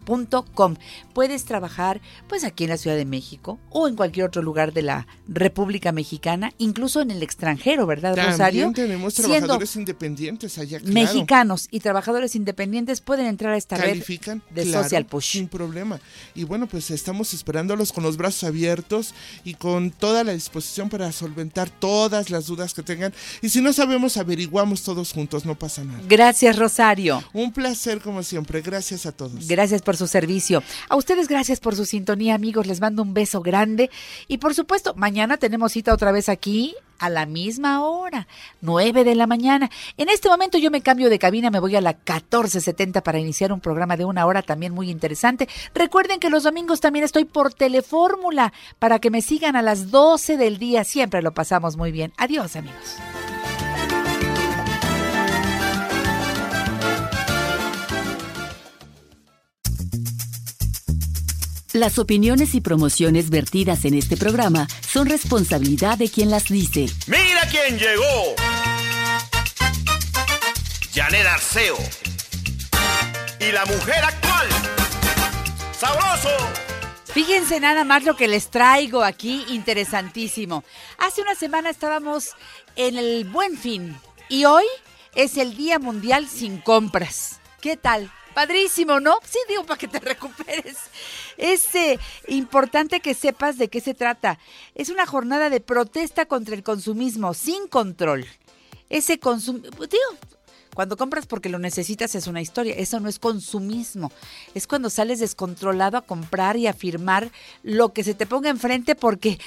[0.06, 0.76] socialpush1.com.
[1.14, 4.82] Puedes trabajar pues aquí en la Ciudad de México o en cualquier otro lugar de
[4.82, 8.72] la República Mexicana, incluso en el extranjero, ¿verdad, También Rosario?
[8.74, 10.94] tenemos Siendo trabajadores independientes allá, claro.
[10.94, 15.32] mexicanos y trabajadores independientes pueden entrar a esta califican red de claro, Social Push.
[15.34, 16.00] sin problema
[16.36, 21.12] y bueno pues estamos esperándolos con los brazos abiertos y con toda la disposición para
[21.12, 25.84] solventar todas las dudas que tengan y si no sabemos averiguamos todos juntos no pasa
[25.84, 27.24] nada Gracias, Rosario.
[27.34, 30.64] un placer como siempre gracias a todos Gracias por su servicio.
[30.90, 32.68] A ustedes gracias por su sintonía, amigos.
[32.68, 33.90] Les mando un beso grande.
[34.28, 38.28] Y por supuesto, mañana tenemos cita otra vez aquí a la misma hora,
[38.62, 39.70] 9 de la mañana.
[39.98, 43.52] En este momento yo me cambio de cabina, me voy a la 1470 para iniciar
[43.52, 45.50] un programa de una hora también muy interesante.
[45.74, 50.38] Recuerden que los domingos también estoy por Telefórmula para que me sigan a las 12
[50.38, 50.86] del día.
[50.86, 52.14] Siempre lo pasamos muy bien.
[52.18, 52.98] Adiós, amigos.
[61.74, 66.86] Las opiniones y promociones vertidas en este programa son responsabilidad de quien las dice.
[67.08, 68.36] Mira quién llegó.
[70.94, 71.76] Janet Arceo.
[73.40, 74.48] Y la mujer actual.
[75.76, 76.30] Sabroso.
[77.06, 80.64] Fíjense nada más lo que les traigo aquí, interesantísimo.
[81.00, 82.36] Hace una semana estábamos
[82.76, 83.98] en el Buen Fin
[84.30, 84.66] y hoy
[85.16, 87.40] es el Día Mundial sin compras.
[87.62, 88.12] ¿Qué tal?
[88.34, 89.20] Padrísimo, ¿no?
[89.24, 90.78] Sí, digo, para que te recuperes.
[91.38, 94.40] Es eh, importante que sepas de qué se trata.
[94.76, 98.26] Es una jornada de protesta contra el consumismo sin control.
[98.90, 100.18] ese consumo, digo,
[100.74, 104.12] cuando compras porque lo necesitas es una historia, eso no es consumismo,
[104.56, 107.32] es cuando sales descontrolado a comprar y a firmar
[107.62, 109.40] lo que se te ponga enfrente porque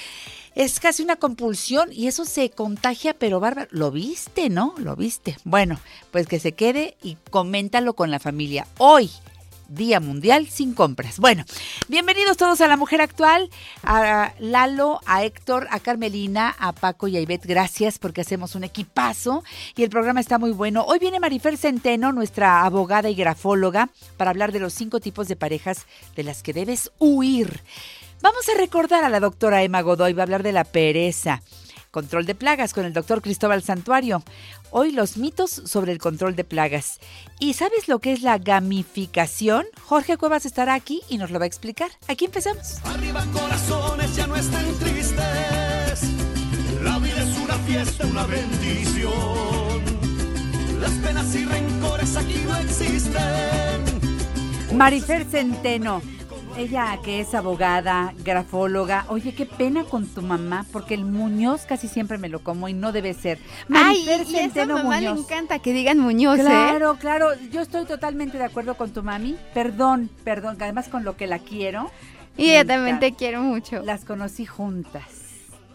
[0.57, 4.73] es casi una compulsión y eso se contagia, pero bárbaro, lo viste, ¿no?
[4.79, 5.37] Lo viste.
[5.43, 5.79] Bueno,
[6.09, 8.67] pues que se quede y coméntalo con la familia.
[8.79, 9.11] Hoy,
[9.69, 11.19] Día Mundial sin compras.
[11.19, 11.45] Bueno,
[11.89, 13.51] bienvenidos todos a La Mujer Actual,
[13.83, 17.45] a Lalo, a Héctor, a Carmelina, a Paco y a Ivette.
[17.45, 19.43] Gracias porque hacemos un equipazo
[19.75, 20.85] y el programa está muy bueno.
[20.87, 25.35] Hoy viene Marifer Centeno, nuestra abogada y grafóloga, para hablar de los cinco tipos de
[25.35, 25.85] parejas
[26.15, 27.61] de las que debes huir.
[28.21, 31.43] Vamos a recordar a la doctora Emma Godoy, va a hablar de la pereza.
[31.91, 34.23] Control de plagas con el doctor Cristóbal Santuario.
[34.71, 36.99] Hoy los mitos sobre el control de plagas.
[37.39, 39.65] ¿Y sabes lo que es la gamificación?
[39.83, 41.89] Jorge Cuevas estará aquí y nos lo va a explicar.
[42.07, 42.83] Aquí empezamos.
[42.85, 46.01] Arriba corazones, ya no estén tristes.
[46.83, 49.81] La vida es una fiesta, una bendición.
[50.81, 53.17] Las penas y rencores aquí no existen.
[54.75, 56.01] Marifer Centeno.
[56.57, 59.05] Ella que es abogada, grafóloga.
[59.09, 62.73] Oye, qué pena con tu mamá, porque el Muñoz casi siempre me lo como y
[62.73, 63.37] no debe ser.
[63.71, 66.43] Ay, y a mamá le encanta que digan Muñoz, ¿eh?
[66.43, 69.37] Claro, claro, yo estoy totalmente de acuerdo con tu mami.
[69.53, 71.91] Perdón, perdón, que además con lo que la quiero.
[72.37, 73.83] Y yo también te quiero mucho.
[73.83, 75.03] Las conocí juntas.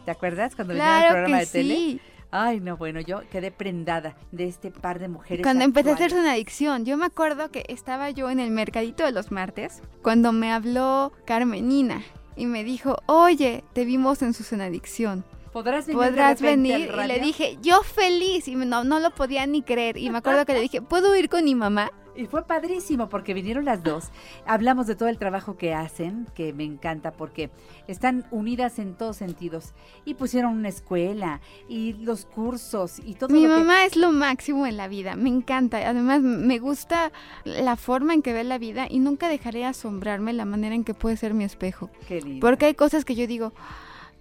[0.04, 2.00] ¿Te acuerdas cuando vinieron al Claro programa que de tele?
[2.34, 5.44] Ay, no, bueno, yo quedé prendada de este par de mujeres.
[5.44, 9.04] Cuando empecé a hacerse una adicción, yo me acuerdo que estaba yo en el mercadito
[9.04, 12.02] de los martes cuando me habló Carmenina
[12.34, 15.24] y me dijo, oye, te vimos en su adicción.
[15.53, 16.90] ¿Podrás venir, Podrás venir.
[17.05, 18.48] Y le dije, yo feliz.
[18.48, 19.96] Y no, no lo podía ni creer.
[19.98, 21.90] Y me acuerdo que le dije, ¿puedo ir con mi mamá?
[22.14, 24.11] Y fue padrísimo porque vinieron las dos.
[24.44, 27.50] Hablamos de todo el trabajo que hacen, que me encanta porque
[27.86, 29.72] están unidas en todos sentidos.
[30.05, 31.40] Y pusieron una escuela
[31.70, 35.16] y los cursos y todo Mi lo que- mamá es lo máximo en la vida,
[35.16, 35.78] me encanta.
[35.88, 37.12] Además, me gusta
[37.44, 40.84] la forma en que ve la vida y nunca dejaré de asombrarme la manera en
[40.84, 41.88] que puede ser mi espejo.
[42.09, 42.46] Qué lindo.
[42.46, 43.55] Porque hay cosas que yo digo,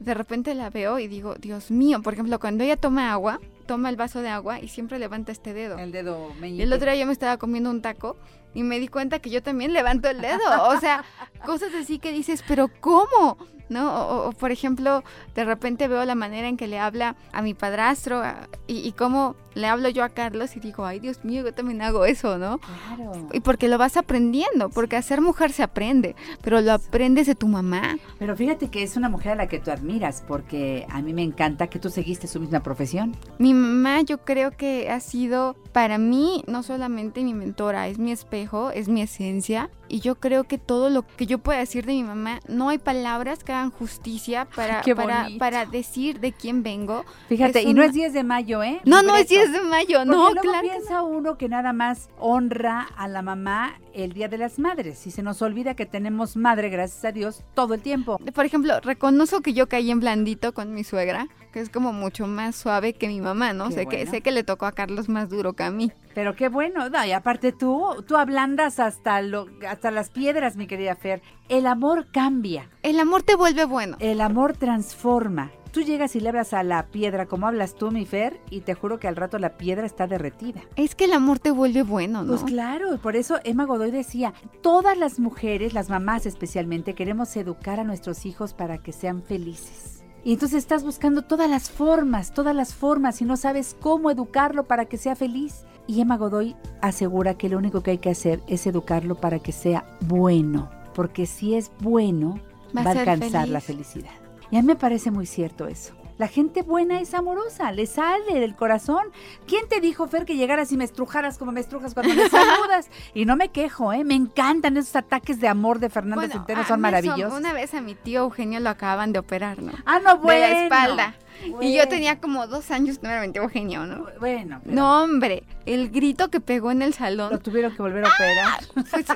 [0.02, 3.40] de repente la veo y digo, Dios mío, por ejemplo, cuando ella toma agua,
[3.72, 5.78] toma el vaso de agua y siempre levanta este dedo.
[5.78, 6.64] El dedo meñique.
[6.64, 8.18] el otro día yo me estaba comiendo un taco
[8.54, 10.40] y me di cuenta que yo también levanto el dedo.
[10.68, 11.06] O sea,
[11.46, 13.38] cosas así que dices, pero ¿cómo?
[13.70, 14.26] ¿No?
[14.28, 15.02] O, por ejemplo,
[15.34, 18.92] de repente veo la manera en que le habla a mi padrastro a- y, y
[18.92, 22.38] cómo le hablo yo a Carlos y digo, ay Dios mío, yo también hago eso,
[22.38, 22.60] ¿no?
[22.60, 23.30] Claro.
[23.32, 27.36] Y porque lo vas aprendiendo, porque a ser mujer se aprende, pero lo aprendes de
[27.36, 27.98] tu mamá.
[28.20, 31.24] Pero fíjate que es una mujer a la que tú admiras porque a mí me
[31.24, 33.16] encanta que tú seguiste su misma profesión.
[33.40, 38.12] Mi mamá yo creo que ha sido para mí no solamente mi mentora, es mi
[38.12, 41.92] espejo, es mi esencia y yo creo que todo lo que yo pueda decir de
[41.92, 47.04] mi mamá, no hay palabras que hagan justicia para, para, para decir de quién vengo.
[47.28, 48.80] Fíjate, y no es 10 de mayo, ¿eh?
[48.86, 49.52] No, no es Libreto.
[49.52, 53.22] 10 de mayo, Porque no, luego claro piensa uno que nada más honra a la
[53.22, 57.12] mamá el Día de las Madres y se nos olvida que tenemos madre, gracias a
[57.12, 58.18] Dios, todo el tiempo.
[58.34, 62.28] Por ejemplo, reconozco que yo caí en blandito con mi suegra, que es como mucho
[62.28, 63.70] más suave que mi mamá, ¿no?
[63.70, 65.92] Qué sé que sé que le tocó a Carlos más duro que a mí.
[66.16, 70.68] Pero qué bueno, no, y aparte tú, tú ablandas hasta, lo, hasta las piedras, mi
[70.68, 71.22] querida Fer.
[71.50, 72.70] El amor cambia.
[72.84, 73.98] El amor te vuelve bueno.
[74.00, 75.52] El amor transforma.
[75.72, 78.74] Tú llegas y le hablas a la piedra como hablas tú, mi Fer, y te
[78.74, 80.62] juro que al rato la piedra está derretida.
[80.76, 82.34] Es que el amor te vuelve bueno, ¿no?
[82.34, 87.80] Pues claro, por eso Emma Godoy decía, todas las mujeres, las mamás especialmente, queremos educar
[87.80, 90.01] a nuestros hijos para que sean felices.
[90.24, 94.66] Y entonces estás buscando todas las formas, todas las formas y no sabes cómo educarlo
[94.66, 95.66] para que sea feliz.
[95.88, 99.52] Y Emma Godoy asegura que lo único que hay que hacer es educarlo para que
[99.52, 102.40] sea bueno, porque si es bueno,
[102.76, 104.12] Va a va a ser alcanzar la felicidad.
[104.50, 105.94] Y a mí me parece muy cierto eso.
[106.22, 109.08] La gente buena es amorosa, le sale del corazón.
[109.48, 112.92] ¿Quién te dijo, Fer, que llegaras y me estrujaras como me estrujas cuando me saludas?
[113.16, 114.04] Y no me quejo, ¿eh?
[114.04, 117.40] Me encantan esos ataques de amor de Fernando Bueno, Centeno, son maravillosos.
[117.40, 119.72] Una vez a mi tío Eugenio lo acaban de operar, ¿no?
[119.88, 120.46] Ah, no, bueno.
[120.46, 121.16] De la espalda.
[121.60, 123.10] Y yo tenía como dos años, tío
[123.42, 124.06] Eugenio, ¿no?
[124.20, 127.32] Bueno, pero No, hombre, el grito que pegó en el salón.
[127.32, 128.60] lo tuvieron que volver a operar.
[128.92, 129.08] Pues,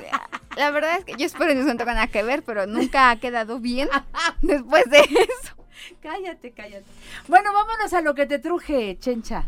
[0.56, 3.16] la verdad es que yo espero que no tenga nada que ver, pero nunca ha
[3.20, 3.88] quedado bien
[4.42, 5.65] después de eso.
[6.00, 6.84] Cállate, cállate.
[7.28, 9.46] Bueno, vámonos a lo que te truje, Chencha.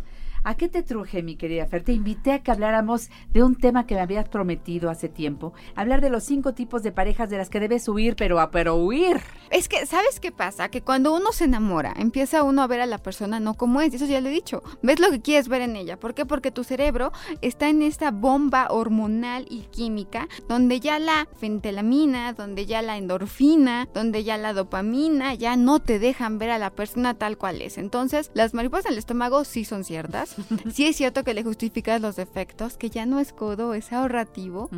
[0.49, 1.85] ¿A qué te truje, mi querida Fer?
[1.85, 5.53] Te invité a que habláramos de un tema que me habías prometido hace tiempo.
[5.77, 8.77] Hablar de los cinco tipos de parejas de las que debes huir, pero a pero
[8.77, 9.21] huir.
[9.51, 10.71] Es que, ¿sabes qué pasa?
[10.71, 13.93] Que cuando uno se enamora, empieza uno a ver a la persona no como es.
[13.93, 14.63] Eso ya lo he dicho.
[14.83, 16.01] Ves lo que quieres ver en ella.
[16.01, 16.25] ¿Por qué?
[16.25, 22.65] Porque tu cerebro está en esta bomba hormonal y química donde ya la fentelamina, donde
[22.65, 27.13] ya la endorfina, donde ya la dopamina ya no te dejan ver a la persona
[27.13, 27.77] tal cual es.
[27.77, 30.38] Entonces, las mariposas en el estómago sí son ciertas.
[30.73, 34.71] sí es cierto que le justificas los defectos, que ya no es codo, es ahorrativo.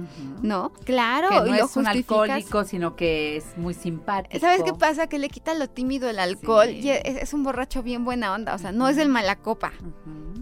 [0.42, 0.72] ¿No?
[0.84, 4.38] Claro, que no y lo es un alcohólico, sino que es muy simpático.
[4.38, 5.06] ¿Sabes qué pasa?
[5.06, 8.54] Que le quita lo tímido el alcohol y es, es un borracho bien buena onda,
[8.54, 9.72] o sea, no es el malacopa,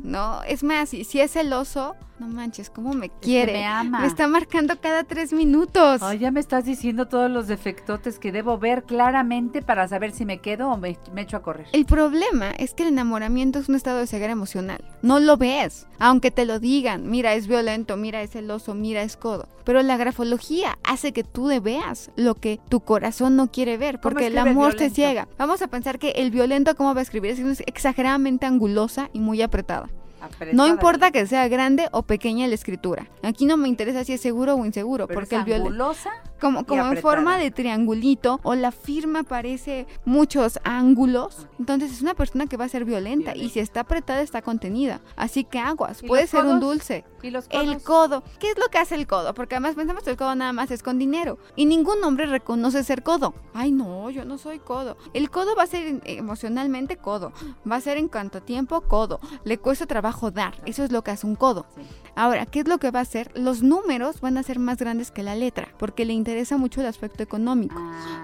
[0.02, 0.42] ¿no?
[0.44, 3.52] Es más, si, si es celoso, no manches, ¿cómo me quiere?
[3.52, 4.06] me ama.
[4.06, 6.02] está marcando cada tres minutos.
[6.02, 10.24] Ay, ya me estás diciendo todos los defectotes que debo ver claramente para saber si
[10.24, 11.66] me quedo o me, me echo a correr.
[11.72, 14.84] El problema es que el enamoramiento es un estado de ceguera emocional.
[15.02, 17.08] No lo ves, aunque te lo digan.
[17.08, 19.48] Mira, es violento, mira, es celoso, mira, es codo.
[19.64, 24.26] Pero la grafología hace que tú veas lo que tu corazón no quiere ver, porque
[24.26, 25.28] el amor te ciega.
[25.38, 27.32] Vamos a pensar que el violento, ¿cómo va a escribir?
[27.32, 29.88] Es exageradamente angulosa y muy apretada.
[30.52, 33.06] No importa que sea grande o pequeña la escritura.
[33.22, 35.94] Aquí no me interesa si es seguro o inseguro, Pero porque es el violento
[36.38, 42.14] como, como en forma de triangulito o la firma parece muchos ángulos, entonces es una
[42.14, 45.00] persona que va a ser violenta y si está apretada está contenida.
[45.16, 47.04] Así que aguas, ¿Y puede ser un dulce.
[47.22, 47.82] ¿Y los El codos?
[47.82, 48.22] codo.
[48.38, 49.34] ¿Qué es lo que hace el codo?
[49.34, 51.38] Porque además pensamos que el codo nada más es con dinero.
[51.56, 53.34] Y ningún hombre reconoce ser codo.
[53.54, 54.96] Ay, no, yo no soy codo.
[55.14, 57.32] El codo va a ser eh, emocionalmente codo.
[57.70, 59.18] Va a ser en cuanto a tiempo codo.
[59.44, 60.54] Le cuesta trabajo dar.
[60.64, 61.66] Eso es lo que hace un codo.
[62.14, 63.32] Ahora, ¿qué es lo que va a hacer?
[63.36, 65.68] Los números van a ser más grandes que la letra.
[65.78, 67.80] Porque le interesa mucho el aspecto económico.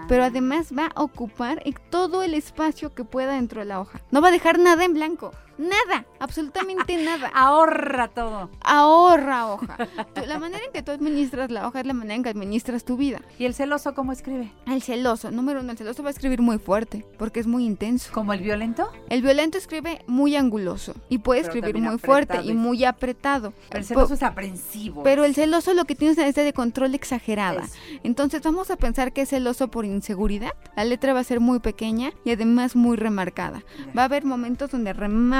[0.08, 4.02] Pero además va a ocupar todo el espacio que pueda dentro de la hoja.
[4.10, 5.32] No va a dejar nada en blanco.
[5.58, 7.30] Nada, absolutamente nada.
[7.34, 8.50] Ahorra todo.
[8.60, 9.76] Ahorra hoja.
[10.26, 12.96] La manera en que tú administras la hoja es la manera en que administras tu
[12.96, 13.20] vida.
[13.38, 14.52] ¿Y el celoso cómo escribe?
[14.66, 18.10] El celoso, número uno, el celoso va a escribir muy fuerte porque es muy intenso.
[18.12, 18.90] ¿Como el violento?
[19.08, 23.52] El violento escribe muy anguloso y puede Pero escribir muy fuerte y muy apretado.
[23.68, 25.02] Pero el celoso es aprensivo.
[25.02, 27.64] pero el celoso lo que tiene es una necesidad de control exagerada.
[28.02, 30.52] Entonces vamos a pensar que es celoso por inseguridad.
[30.76, 33.62] La letra va a ser muy pequeña y además muy remarcada.
[33.96, 34.92] Va a haber momentos donde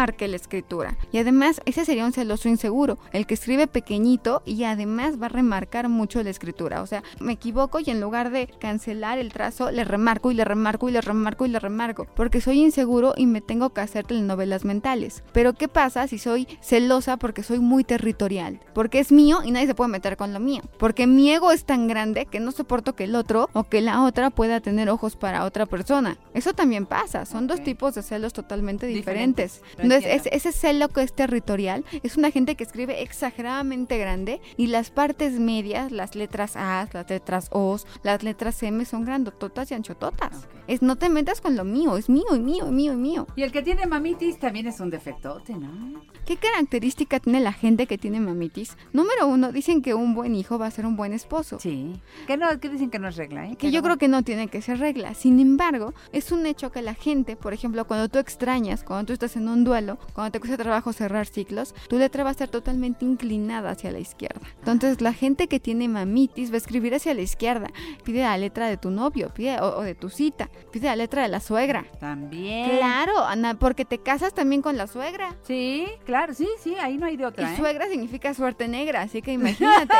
[0.05, 0.97] remarque la escritura.
[1.13, 5.31] Y además ese sería un celoso inseguro, el que escribe pequeñito y además va a
[5.31, 6.83] remarcar mucho la escritura.
[6.83, 10.45] O sea, me equivoco y en lugar de cancelar el trazo, le remarco y le
[10.45, 12.07] remarco y le remarco y le remarco.
[12.15, 15.23] Porque soy inseguro y me tengo que hacer telenovelas mentales.
[15.33, 18.61] Pero ¿qué pasa si soy celosa porque soy muy territorial?
[18.75, 20.63] Porque es mío y nadie se puede meter con lo mío.
[20.79, 24.03] Porque mi ego es tan grande que no soporto que el otro o que la
[24.03, 26.19] otra pueda tener ojos para otra persona.
[26.35, 27.25] Eso también pasa.
[27.25, 29.63] Son dos tipos de celos totalmente diferentes.
[29.63, 29.85] Diferentes.
[29.97, 30.25] Entiendo.
[30.33, 34.91] es- ese celo que es territorial es una gente que escribe exageradamente grande y las
[34.91, 40.47] partes medias, las letras A, las letras O, las letras M son grandototas y anchototas.
[40.67, 43.27] Es no te metas con lo mío, es mío y mío y mío y mío.
[43.37, 46.03] Y el que tiene mamitis también es un defectote, ¿no?
[46.25, 48.77] ¿Qué característica tiene la gente que tiene mamitis?
[48.93, 51.59] Número uno, dicen que un buen hijo va a ser un buen esposo.
[51.61, 52.01] Sí.
[52.27, 53.57] Que no, que dicen que no es regla, ¿eh?
[53.57, 55.13] Que yo creo que no tiene que ser regla.
[55.15, 59.13] Sin embargo, es un hecho que la gente, por ejemplo, cuando tú extrañas, cuando tú
[59.13, 62.49] estás en un duelo, cuando te cuesta trabajo cerrar ciclos, tu letra va a estar
[62.49, 64.41] totalmente inclinada hacia la izquierda.
[64.59, 67.69] Entonces, la gente que tiene mamitis va a escribir hacia la izquierda.
[68.05, 71.23] Pide la letra de tu novio, pide o, o de tu cita, pide la letra
[71.23, 71.85] de la suegra.
[72.01, 72.71] También.
[72.79, 75.35] Claro, Ana, porque te casas también con la suegra.
[75.43, 77.57] Sí, claro, sí, sí, ahí no hay de Y otra, ¿eh?
[77.57, 79.95] suegra significa suerte negra, así que imagínate.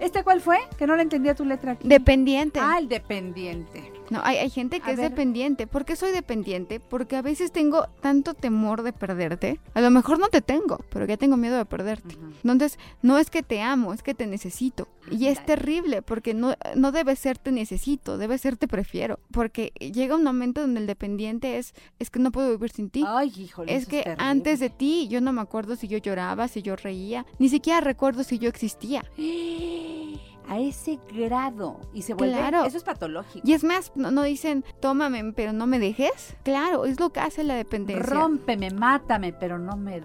[0.00, 0.58] ¿Este cuál fue?
[0.78, 1.86] Que no le entendía tu letra aquí.
[1.88, 2.60] Dependiente.
[2.62, 3.92] Ah, el dependiente.
[4.10, 5.10] No, hay, hay gente que A es ver.
[5.10, 5.66] dependiente.
[5.66, 6.80] ¿Por qué soy dependiente?
[6.80, 9.60] Porque a veces tengo tanto temor de perderte.
[9.74, 12.16] A lo mejor no te tengo, pero ya tengo miedo de perderte.
[12.42, 14.88] Entonces, no es que te amo, es que te necesito.
[15.10, 19.18] Y es terrible porque no, no debe ser te necesito, debe ser te prefiero.
[19.30, 23.04] Porque llega un momento donde el dependiente es, es que no puedo vivir sin ti.
[23.06, 23.74] Ay, híjole.
[23.74, 24.24] Es que terrible.
[24.24, 27.80] antes de ti yo no me acuerdo si yo lloraba, si yo reía, ni siquiera
[27.80, 29.04] recuerdo si yo existía.
[30.48, 31.80] A ese grado.
[31.92, 32.36] Y se vuelve.
[32.36, 32.64] Claro.
[32.64, 33.46] Eso es patológico.
[33.46, 36.36] Y es más, no, no dicen, tómame, pero no me dejes.
[36.42, 38.04] Claro, es lo que hace la dependencia.
[38.04, 40.02] Rómpeme, mátame, pero no me.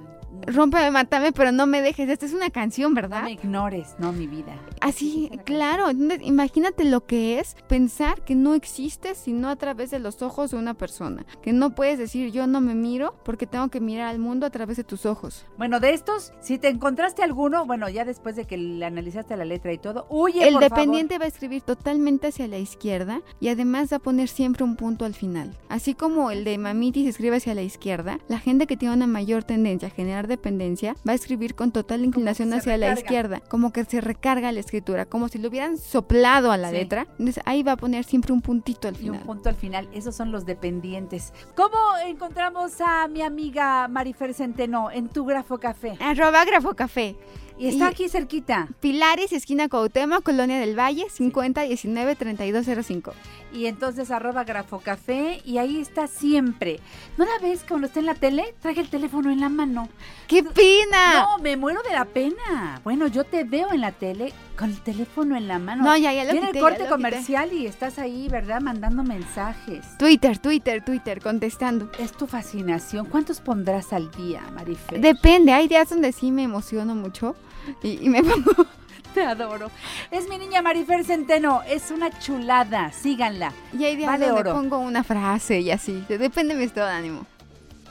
[0.48, 2.10] Rómpeme, mátame, pero no me dejes.
[2.10, 3.24] Esta es una canción, No ¿verdad?
[3.24, 4.56] me ignores, no mi vida.
[4.82, 5.89] Así, claro.
[5.89, 10.52] Entonces, imagínate lo que es pensar que no existes sino a través de los ojos
[10.52, 11.26] de una persona.
[11.41, 14.50] Que no puedes decir yo no me miro porque tengo que mirar al mundo a
[14.50, 15.46] través de tus ojos.
[15.58, 19.46] Bueno, de estos, si te encontraste alguno, bueno, ya después de que le analizaste la
[19.46, 23.50] letra y todo, huye, El por dependiente va a escribir totalmente hacia la izquierda y
[23.50, 25.58] además va a poner siempre un punto al final.
[25.70, 29.44] Así como el de mamitis escribe hacia la izquierda, la gente que tiene una mayor
[29.44, 33.86] tendencia a generar dependencia, va a escribir con total inclinación hacia la izquierda, como que
[33.86, 36.75] se recarga la escritura, como si le hubieran soplado a la Sí.
[36.75, 37.07] letra.
[37.19, 39.21] Entonces ahí va a poner siempre un puntito al Y un final.
[39.25, 39.89] punto al final.
[39.93, 41.34] Esos son los dependientes.
[41.55, 45.97] ¿Cómo encontramos a mi amiga Marifer Centeno en tu Grafo Café?
[45.99, 47.15] Arroba Grafo Café.
[47.58, 48.68] Y está aquí cerquita.
[48.80, 53.14] Pilares, esquina Cuauhtémoc, Colonia del Valle, 5019-3205.
[53.54, 56.80] Y entonces arroba grafocafé y ahí está siempre.
[57.18, 58.56] ¿No la ves cuando está en la tele?
[58.62, 59.89] Trae el teléfono en la mano.
[60.28, 61.22] ¡Qué pena!
[61.22, 62.82] No, me muero de la pena.
[62.84, 65.84] Bueno, yo te veo en la tele con el teléfono en la mano.
[65.84, 68.60] No, ya, ya lo quité, el corte comercial y estás ahí, ¿verdad?
[68.62, 69.86] Mandando mensajes.
[69.99, 71.91] Twitter, Twitter, Twitter, contestando.
[71.99, 73.06] Es tu fascinación.
[73.06, 74.99] ¿Cuántos pondrás al día, Marifer?
[74.99, 77.36] Depende, hay días donde sí me emociono mucho
[77.82, 78.66] y, y me pongo...
[79.14, 79.70] Te adoro.
[80.09, 81.61] Es mi niña Marifer Centeno.
[81.68, 82.91] Es una chulada.
[82.91, 83.53] Síganla.
[83.72, 84.53] Y días Vale donde oro.
[84.53, 86.03] pongo una frase y así.
[86.09, 87.26] Depende de mi estado de ánimo.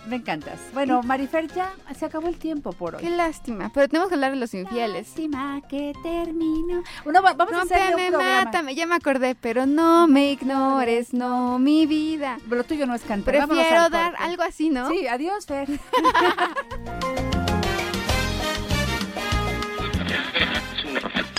[0.08, 0.58] Me encantas.
[0.74, 3.02] Bueno, Marifer, ya se acabó el tiempo por hoy.
[3.02, 5.06] Qué lástima, pero tenemos que hablar de los infieles.
[5.06, 6.82] Lástima que termino.
[7.06, 8.44] Va- vamos a hacer un programa.
[8.44, 12.38] mátame, ya me acordé, pero no me ignores, no mi vida.
[12.42, 13.46] Pero lo tuyo no es cantar.
[13.46, 14.90] Prefiero dar algo así, ¿no?
[14.90, 15.68] Sí, adiós, Fer.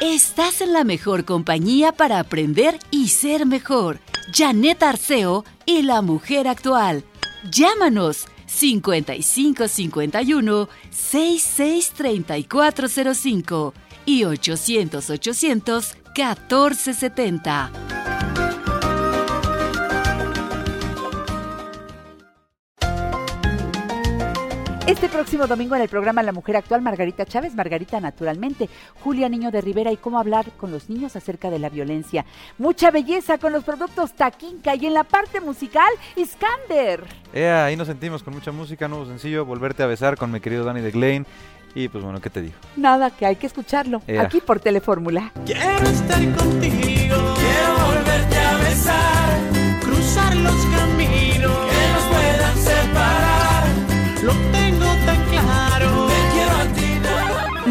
[0.05, 3.99] Estás en la mejor compañía para aprender y ser mejor.
[4.33, 7.05] Janet Arceo y la mujer actual.
[7.49, 13.73] Llámanos 5551 663405
[14.05, 18.32] y 800 800 1470.
[24.93, 28.69] Este próximo domingo en el programa La Mujer Actual, Margarita Chávez, Margarita Naturalmente,
[29.03, 32.25] Julia Niño de Rivera y cómo hablar con los niños acerca de la violencia.
[32.59, 37.03] Mucha belleza con los productos Taquinca y en la parte musical, Iskander.
[37.33, 40.63] Ea, ahí nos sentimos con mucha música, nuevo sencillo, Volverte a besar con mi querido
[40.63, 41.25] Danny de Glane.
[41.73, 42.53] Y pues bueno, ¿qué te digo?
[42.75, 44.03] Nada, que hay que escucharlo.
[44.19, 45.31] Aquí por Telefórmula.
[45.43, 49.39] Quiero estar contigo, quiero volverte a besar,
[49.81, 53.63] cruzar los caminos que nos puedan separar.
[54.21, 54.31] Lo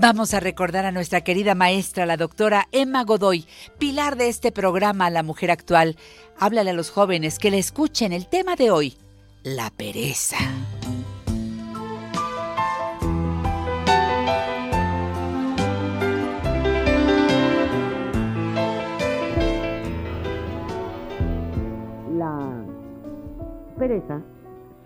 [0.00, 3.44] Vamos a recordar a nuestra querida maestra, la doctora Emma Godoy,
[3.76, 5.96] pilar de este programa La Mujer Actual.
[6.38, 8.96] Háblale a los jóvenes que le escuchen el tema de hoy,
[9.42, 10.38] la pereza.
[22.16, 22.64] La
[23.78, 24.22] pereza,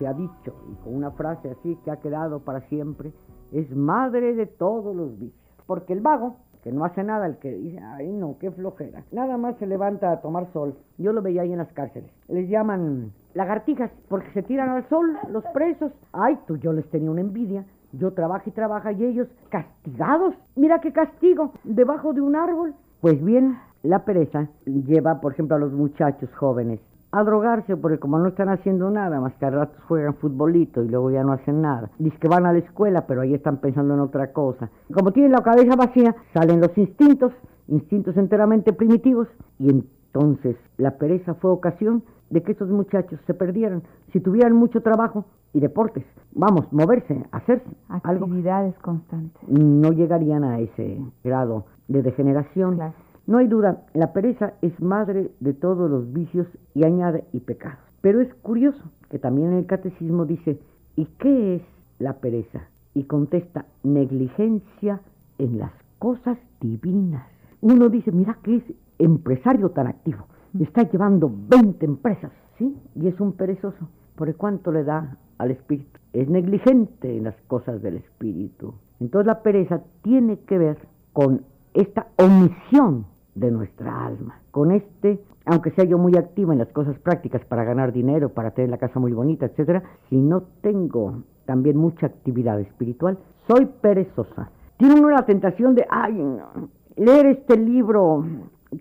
[0.01, 3.13] se ha dicho, y con una frase así que ha quedado para siempre,
[3.53, 5.41] es madre de todos los vicios.
[5.67, 9.37] Porque el vago, que no hace nada, el que dice, ay no, qué flojera, nada
[9.37, 10.75] más se levanta a tomar sol.
[10.99, 12.11] Yo lo veía ahí en las cárceles.
[12.29, 15.93] Les llaman lagartijas porque se tiran al sol los presos.
[16.13, 17.65] Ay, tú, yo les tenía una envidia.
[17.93, 20.35] Yo trabajo y trabajo y ellos castigados.
[20.57, 22.75] Mira qué castigo, debajo de un árbol.
[23.01, 26.81] Pues bien, la pereza lleva, por ejemplo, a los muchachos jóvenes
[27.15, 30.89] a drogarse porque como no están haciendo nada, más que al rato juegan futbolito y
[30.89, 31.91] luego ya no hacen nada.
[31.99, 34.69] Dice que van a la escuela, pero ahí están pensando en otra cosa.
[34.93, 37.33] Como tienen la cabeza vacía, salen los instintos,
[37.69, 43.83] instintos enteramente primitivos, y entonces la pereza fue ocasión de que estos muchachos se perdieran.
[44.13, 47.65] Si tuvieran mucho trabajo y deportes, vamos, moverse, hacerse
[48.03, 49.41] algo, Actividades constantes.
[49.49, 52.81] no llegarían a ese grado de degeneración.
[53.27, 57.79] No hay duda, la pereza es madre de todos los vicios y añade y pecados.
[58.03, 60.61] Pero es curioso que también el catecismo dice,
[60.95, 61.63] ¿y qué es
[61.99, 62.69] la pereza?
[62.93, 65.01] Y contesta, negligencia
[65.39, 67.27] en las cosas divinas.
[67.63, 68.65] Uno dice, mira que es
[68.99, 70.27] empresario tan activo,
[70.61, 72.77] está llevando 20 empresas, ¿sí?
[72.95, 73.89] Y es un perezoso.
[74.17, 75.99] ¿Por cuánto le da al espíritu?
[76.13, 78.75] Es negligente en las cosas del espíritu.
[79.01, 80.79] Entonces la pereza tiene que ver
[81.15, 81.41] con
[81.73, 86.99] esta omisión de nuestra alma, con este, aunque sea yo muy activa en las cosas
[86.99, 91.77] prácticas para ganar dinero, para tener la casa muy bonita, etcétera, si no tengo también
[91.77, 93.19] mucha actividad espiritual,
[93.49, 94.51] soy perezosa.
[94.77, 98.25] Tiene uno la tentación de, ay, no, leer este libro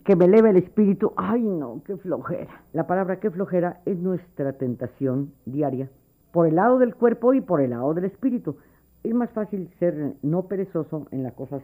[0.06, 2.62] que me eleve el espíritu, ay, no, qué flojera.
[2.74, 5.90] La palabra qué flojera es nuestra tentación diaria,
[6.32, 8.58] por el lado del cuerpo y por el lado del espíritu.
[9.04, 11.62] Es más fácil ser no perezoso en las cosas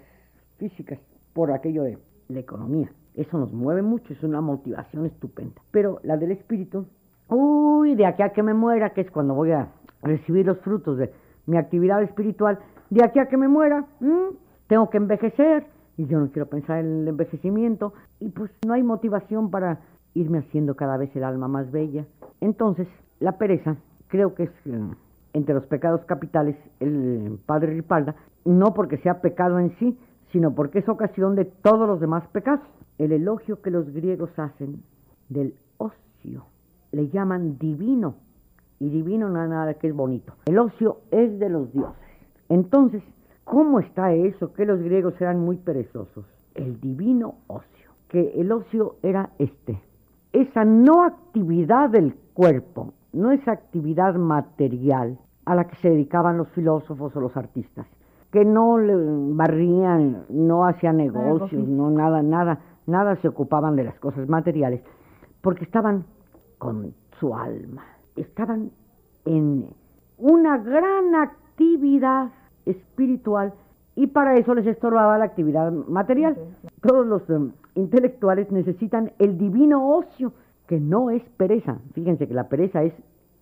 [0.58, 1.00] físicas
[1.34, 1.98] por aquello de
[2.30, 2.90] la economía.
[3.16, 5.62] Eso nos mueve mucho, es una motivación estupenda.
[5.72, 6.86] Pero la del espíritu,
[7.28, 9.70] uy, de aquí a que me muera, que es cuando voy a
[10.04, 11.12] recibir los frutos de
[11.48, 12.60] mi actividad espiritual,
[12.90, 13.86] de aquí a que me muera,
[14.68, 15.66] tengo que envejecer
[15.98, 19.80] y yo no quiero pensar en el envejecimiento y pues no hay motivación para
[20.14, 22.06] irme haciendo cada vez el alma más bella.
[22.42, 22.88] Entonces,
[23.20, 23.76] la pereza
[24.08, 24.80] creo que es eh,
[25.34, 28.16] entre los pecados capitales el padre Ripalda,
[28.46, 29.98] no porque sea pecado en sí,
[30.32, 32.66] sino porque es ocasión de todos los demás pecados.
[32.98, 34.84] El elogio que los griegos hacen
[35.30, 36.46] del ocio
[36.92, 38.16] le llaman divino,
[38.80, 40.34] y divino no es nada que es bonito.
[40.46, 42.02] El ocio es de los dioses.
[42.48, 43.04] Entonces,
[43.44, 46.26] ¿cómo está eso que los griegos eran muy perezosos?
[46.56, 49.80] El divino ocio, que el ocio era este,
[50.34, 56.50] esa no actividad del cuerpo, no esa actividad material a la que se dedicaban los
[56.50, 57.88] filósofos o los artistas,
[58.32, 58.96] que no le
[59.34, 64.82] barrían, no hacían negocios, no nada, nada, nada se ocupaban de las cosas materiales,
[65.42, 66.06] porque estaban
[66.58, 67.84] con su alma,
[68.16, 68.72] estaban
[69.26, 69.68] en
[70.18, 72.30] una gran actividad
[72.66, 73.54] espiritual
[73.96, 76.38] y para eso les estorbaba la actividad material.
[76.82, 80.34] Todos los em, intelectuales necesitan el divino ocio,
[80.68, 81.80] que no es pereza.
[81.94, 82.94] Fíjense que la pereza es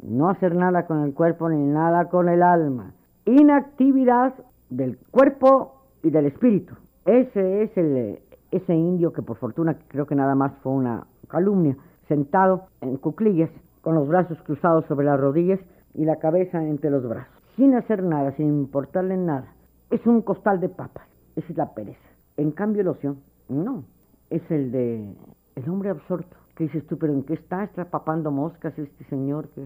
[0.01, 2.93] no hacer nada con el cuerpo ni nada con el alma.
[3.25, 4.33] Inactividad
[4.70, 6.76] del cuerpo y del espíritu.
[7.05, 8.20] Ese es el,
[8.51, 13.49] ese indio que por fortuna creo que nada más fue una calumnia, sentado en cuclillas,
[13.82, 15.59] con los brazos cruzados sobre las rodillas
[15.93, 19.53] y la cabeza entre los brazos, sin hacer nada, sin importarle nada.
[19.89, 21.99] Es un costal de papas, esa es la pereza.
[22.36, 23.15] En cambio el ocio,
[23.47, 23.84] no,
[24.30, 25.15] es el de
[25.57, 26.38] el hombre absorto.
[26.55, 27.63] Que dices tú, pero ¿en qué está?
[27.63, 29.65] Está papando moscas este señor que...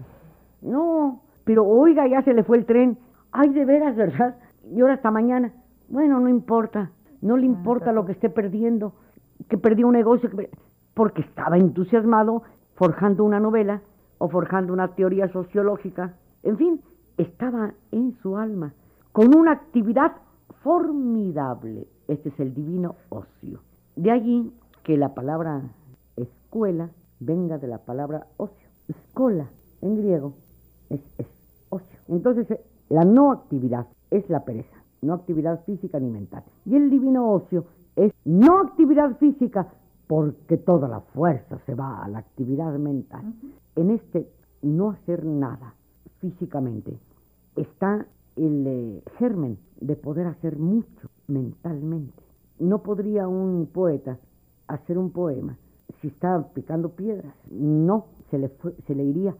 [0.62, 2.98] No, pero oiga, ya se le fue el tren.
[3.30, 4.36] Ay, de veras, ¿verdad?
[4.70, 5.52] Y ahora hasta mañana.
[5.88, 6.90] Bueno, no importa.
[7.20, 8.94] No le importa lo que esté perdiendo.
[9.48, 10.30] Que perdió un negocio.
[10.94, 12.42] Porque estaba entusiasmado
[12.74, 13.82] forjando una novela
[14.18, 16.14] o forjando una teoría sociológica.
[16.42, 16.80] En fin,
[17.16, 18.72] estaba en su alma.
[19.12, 20.12] Con una actividad
[20.62, 21.86] formidable.
[22.08, 23.60] Este es el divino ocio.
[23.96, 24.52] De allí
[24.82, 25.62] que la palabra
[26.16, 26.90] escuela
[27.20, 28.68] venga de la palabra ocio.
[28.88, 29.46] Escola,
[29.80, 30.34] en griego,
[30.90, 31.26] es, es
[31.68, 31.98] ocio.
[32.08, 36.44] Entonces, eh, la no actividad es la pereza, no actividad física ni mental.
[36.64, 37.64] Y el divino ocio
[37.96, 39.68] es no actividad física
[40.06, 43.34] porque toda la fuerza se va a la actividad mental.
[43.76, 44.28] En este
[44.60, 45.74] no hacer nada
[46.20, 46.98] físicamente
[47.56, 48.06] está
[48.36, 52.22] el eh, germen de poder hacer mucho mentalmente.
[52.58, 54.18] No podría un poeta
[54.68, 55.56] hacer un poema
[56.00, 57.34] si está picando piedras.
[57.50, 58.50] No, se le,
[58.86, 59.34] se le iría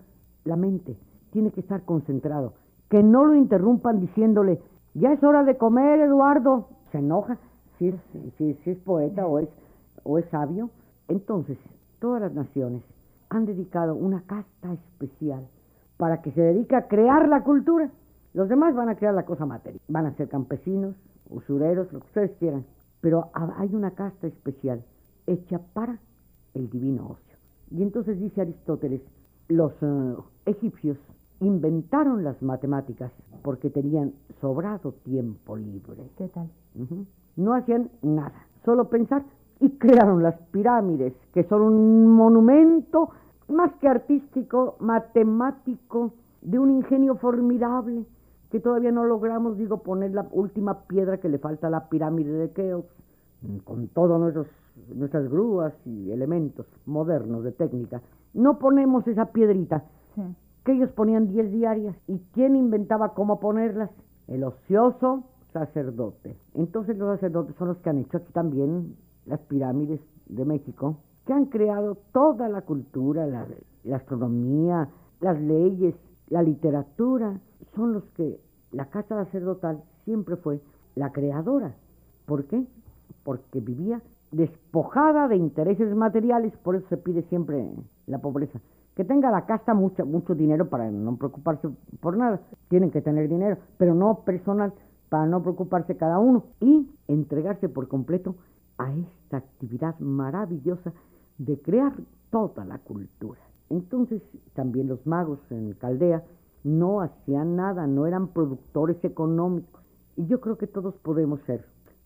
[0.44, 0.96] la mente.
[1.30, 2.54] Tiene que estar concentrado.
[2.93, 4.61] Que no lo interrumpan diciéndole,
[4.93, 6.68] ya es hora de comer, Eduardo.
[6.90, 7.38] Se enoja
[7.78, 7.95] si es,
[8.36, 9.49] si, si es poeta o es,
[10.03, 10.68] o es sabio.
[11.09, 11.57] Entonces,
[12.01, 12.82] todas las naciones
[13.30, 15.43] han dedicado una casta especial
[15.97, 17.88] para que se dedique a crear la cultura.
[18.34, 19.80] Los demás van a crear la cosa material.
[19.88, 20.95] Van a ser campesinos,
[21.30, 22.66] usureros, lo que ustedes quieran.
[23.01, 24.84] Pero ha- hay una casta especial
[25.26, 25.99] hecha para
[26.53, 27.36] el divino ocio.
[27.70, 29.01] Y entonces dice Aristóteles,
[29.49, 30.14] los eh,
[30.45, 30.99] egipcios
[31.43, 33.12] inventaron las matemáticas
[33.43, 36.09] porque tenían sobrado tiempo libre.
[36.16, 36.49] ¿Qué tal?
[37.36, 39.24] No hacían nada, solo pensar
[39.61, 43.11] y crearon las pirámides, que son un monumento
[43.49, 48.05] más que artístico, matemático, de un ingenio formidable,
[48.51, 52.32] que todavía no logramos, digo, poner la última piedra que le falta a la pirámide
[52.32, 52.95] de Keops,
[53.64, 54.34] con todas
[54.95, 58.01] nuestras grúas y elementos modernos de técnica.
[58.34, 59.84] No ponemos esa piedrita
[60.64, 61.96] que ellos ponían 10 diarias.
[62.06, 63.90] ¿Y quién inventaba cómo ponerlas?
[64.28, 66.36] El ocioso sacerdote.
[66.54, 68.96] Entonces los sacerdotes son los que han hecho aquí también
[69.26, 70.96] las pirámides de México,
[71.26, 73.46] que han creado toda la cultura, la,
[73.84, 74.88] la astronomía,
[75.20, 75.94] las leyes,
[76.28, 77.38] la literatura.
[77.74, 78.40] Son los que
[78.72, 80.60] la casa sacerdotal siempre fue
[80.94, 81.74] la creadora.
[82.26, 82.66] ¿Por qué?
[83.24, 84.00] Porque vivía
[84.30, 87.68] despojada de intereses materiales, por eso se pide siempre
[88.06, 88.60] la pobreza.
[88.95, 91.68] Que tenga la casta mucho, mucho dinero para no preocuparse
[92.01, 92.40] por nada.
[92.68, 94.72] Tienen que tener dinero, pero no personal,
[95.09, 96.45] para no preocuparse cada uno.
[96.61, 98.34] Y entregarse por completo
[98.78, 100.93] a esta actividad maravillosa
[101.38, 101.95] de crear
[102.30, 103.40] toda la cultura.
[103.70, 104.22] Entonces,
[104.55, 106.22] también los magos en Caldea
[106.64, 109.82] no hacían nada, no eran productores económicos.
[110.16, 111.64] Y yo creo que todos podemos ser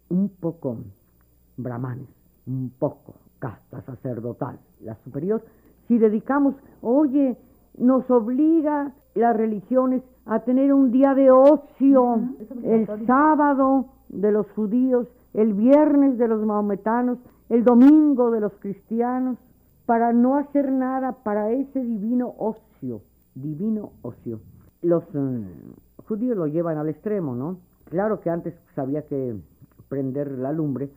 [0.08, 0.78] un poco
[1.56, 2.08] brahmanes,
[2.46, 5.42] un poco casta sacerdotal, la superior,
[5.88, 7.36] si dedicamos, oye,
[7.78, 12.20] nos obliga las religiones a tener un día de ocio,
[12.64, 17.18] el sábado de los judíos el viernes de los maometanos,
[17.50, 19.36] el domingo de los cristianos,
[19.84, 23.02] para no hacer nada para ese divino ocio,
[23.34, 24.40] divino ocio.
[24.80, 25.44] Los eh,
[26.08, 27.58] judíos lo llevan al extremo, ¿no?
[27.84, 29.36] Claro que antes pues, había que
[29.88, 30.90] prender la lumbre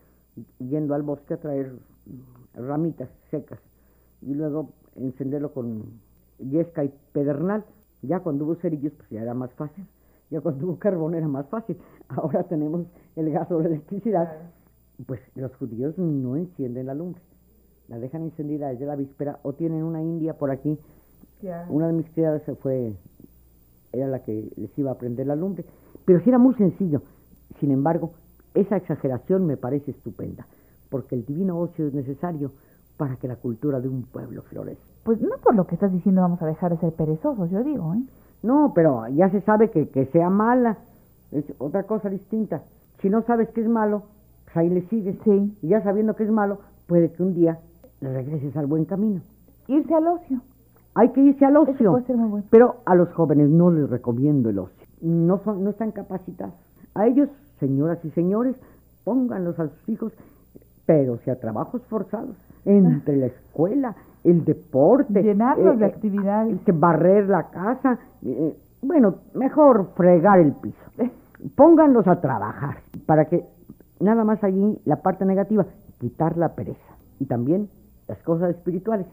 [0.57, 1.74] yendo al bosque a traer
[2.56, 3.60] ramitas secas
[4.22, 5.84] y luego encenderlo con
[6.39, 7.63] yesca y pedernal.
[8.01, 9.85] Ya cuando hubo cerillos, pues ya era más fácil.
[10.30, 11.77] Ya cuando hubo carbón era más fácil.
[12.09, 12.85] Ahora tenemos
[13.15, 14.31] el gas o la electricidad.
[15.05, 17.21] Pues los judíos no encienden la lumbre.
[17.88, 20.77] La dejan encendida desde la víspera o tienen una india por aquí.
[21.69, 22.93] Una de mis criadas se fue,
[23.93, 25.65] era la que les iba a prender la lumbre.
[26.05, 27.01] Pero sí era muy sencillo.
[27.59, 28.11] Sin embargo,
[28.53, 30.45] esa exageración me parece estupenda,
[30.89, 32.51] porque el divino ocio es necesario
[32.99, 34.84] para que la cultura de un pueblo florezca.
[35.05, 37.93] Pues no por lo que estás diciendo vamos a dejar de ser perezosos, yo digo,
[37.93, 38.01] ¿eh?
[38.43, 40.77] No, pero ya se sabe que, que sea mala.
[41.31, 42.61] Es otra cosa distinta.
[43.01, 44.03] Si no sabes que es malo,
[44.43, 45.15] pues ahí le sigues.
[45.23, 45.57] Sí.
[45.61, 47.57] Y ya sabiendo que es malo, puede que un día
[48.01, 49.21] le regreses al buen camino.
[49.67, 50.41] Irse al ocio.
[50.93, 51.91] Hay que irse al Eso ocio.
[51.91, 52.45] puede ser muy bueno.
[52.49, 54.88] Pero a los jóvenes no les recomiendo el ocio.
[55.01, 56.55] No, son, no están capacitados.
[56.95, 57.30] A ellos,
[57.61, 58.57] señoras y señores,
[59.05, 60.11] pónganlos a sus hijos,
[60.85, 62.35] pero si a trabajos forzados,
[62.65, 65.22] entre la escuela, el deporte.
[65.22, 66.60] Llenarlos eh, de eh, actividades.
[66.73, 67.99] barrer la casa.
[68.23, 70.77] eh, bueno, mejor fregar el piso.
[71.56, 73.44] Pónganlos a trabajar para que
[73.99, 75.65] nada más allí la parte negativa,
[75.99, 76.95] quitar la pereza.
[77.19, 77.69] Y también
[78.07, 79.06] las cosas espirituales.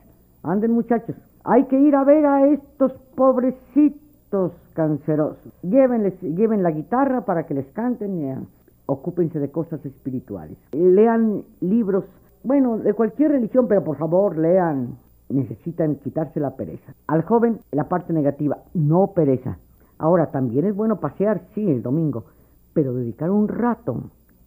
[0.43, 5.53] Anden muchachos, hay que ir a ver a estos pobrecitos cancerosos.
[5.63, 8.35] Llévenles, lleven la guitarra para que les canten y
[8.87, 10.57] ocúpense de cosas espirituales.
[10.73, 12.05] Lean libros,
[12.47, 14.97] bueno, de cualquier religión, pero por favor lean.
[15.29, 16.95] Necesitan quitarse la pereza.
[17.09, 19.59] Al joven, la parte negativa, no pereza.
[19.99, 22.27] Ahora, también es bueno pasear, sí, el domingo,
[22.73, 24.01] pero dedicar un rato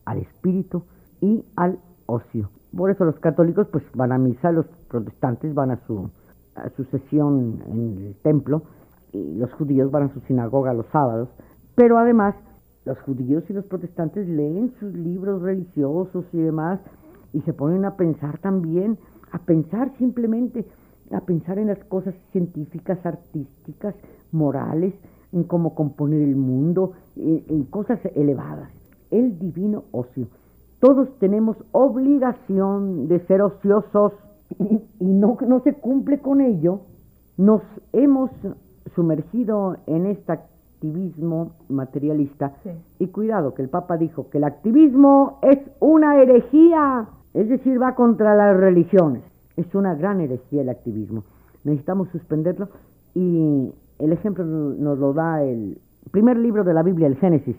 [0.06, 0.84] al espíritu
[1.20, 2.50] y al ocio.
[2.76, 6.10] Por eso los católicos pues van a misa, los protestantes van a su,
[6.56, 8.62] a su sesión en el templo
[9.12, 11.28] y los judíos van a su sinagoga los sábados.
[11.76, 12.36] Pero además
[12.86, 16.80] los judíos y los protestantes leen sus libros religiosos y demás
[17.34, 18.98] y se ponen a pensar también,
[19.32, 20.66] a pensar simplemente,
[21.12, 23.96] a pensar en las cosas científicas, artísticas,
[24.32, 24.94] morales,
[25.32, 28.72] en cómo componer el mundo, en, en cosas elevadas.
[29.12, 30.28] El divino ocio.
[30.80, 34.14] Todos tenemos obligación de ser ociosos
[34.58, 36.82] y, y no, no se cumple con ello.
[37.38, 37.62] Nos
[37.94, 38.32] hemos
[38.96, 42.54] sumergido en este activismo materialista
[43.00, 47.08] y cuidado que el Papa dijo que el activismo es una herejía,
[47.40, 49.24] es decir, va contra las religiones.
[49.56, 51.24] Es una gran herejía el activismo.
[51.64, 52.68] Necesitamos suspenderlo
[53.16, 55.78] y el ejemplo nos lo da el
[56.12, 57.56] primer libro de la Biblia, el Génesis.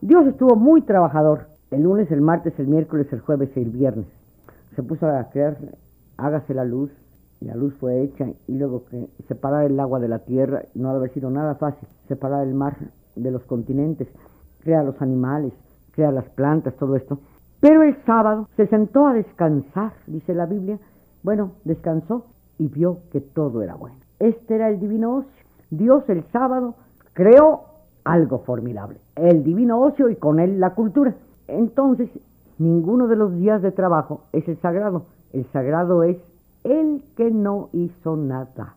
[0.00, 4.06] Dios estuvo muy trabajador el lunes, el martes, el miércoles, el jueves y el viernes.
[4.74, 5.56] Se puso a crear,
[6.16, 6.90] hágase la luz,
[7.40, 10.90] y la luz fue hecha, y luego que separar el agua de la tierra, no
[10.90, 12.76] ha haber sido nada fácil, separar el mar
[13.14, 14.08] de los continentes,
[14.64, 15.52] crea los animales,
[15.92, 17.20] crea las plantas, todo esto.
[17.60, 20.78] Pero el sábado se sentó a descansar, dice la Biblia.
[21.22, 22.24] Bueno, descansó
[22.58, 23.96] y vio que todo era bueno.
[24.18, 25.44] Este era el divino ocio.
[25.70, 26.74] Dios el sábado
[27.12, 27.64] creó
[28.04, 31.14] algo formidable, el divino ocio y con él la cultura.
[31.48, 32.08] Entonces,
[32.58, 35.04] ninguno de los días de trabajo es el sagrado.
[35.32, 36.16] El sagrado es
[36.64, 38.74] el que no hizo nada.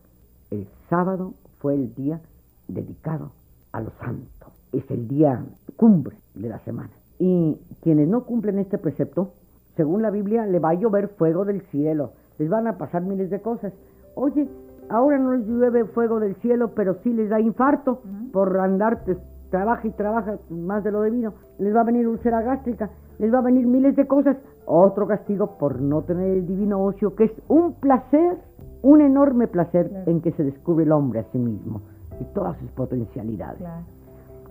[0.50, 2.20] El sábado fue el día
[2.68, 3.30] dedicado
[3.72, 4.52] a los santos.
[4.72, 5.42] Es el día
[5.76, 6.90] cumbre de la semana.
[7.26, 9.30] Y quienes no cumplen este precepto,
[9.76, 12.10] según la Biblia, le va a llover fuego del cielo.
[12.38, 13.72] Les van a pasar miles de cosas.
[14.14, 14.46] Oye,
[14.90, 19.16] ahora no les llueve fuego del cielo, pero sí les da infarto por andar, pues,
[19.48, 21.32] trabaja y trabaja más de lo debido.
[21.58, 24.36] Les va a venir úlcera gástrica, les va a venir miles de cosas.
[24.66, 28.36] Otro castigo por no tener el divino ocio, que es un placer,
[28.82, 31.80] un enorme placer en que se descubre el hombre a sí mismo
[32.20, 33.66] y todas sus potencialidades.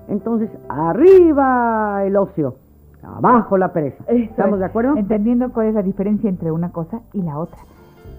[0.08, 2.56] Entonces, arriba el ocio,
[3.04, 4.04] abajo la pereza.
[4.08, 4.96] ¿Estamos de acuerdo?
[4.98, 7.60] Entendiendo cuál es la diferencia entre una cosa y la otra.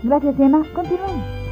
[0.03, 0.63] Gracias, Emma.
[0.75, 1.45] Continuamos.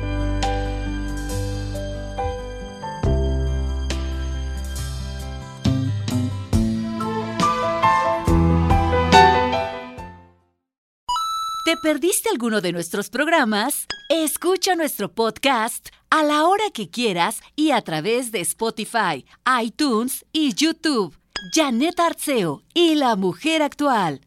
[11.64, 13.86] ¿Te perdiste alguno de nuestros programas?
[14.10, 19.24] Escucha nuestro podcast a la hora que quieras y a través de Spotify,
[19.62, 21.22] iTunes y YouTube.
[21.51, 24.20] Janet Arceo y la mujer actual.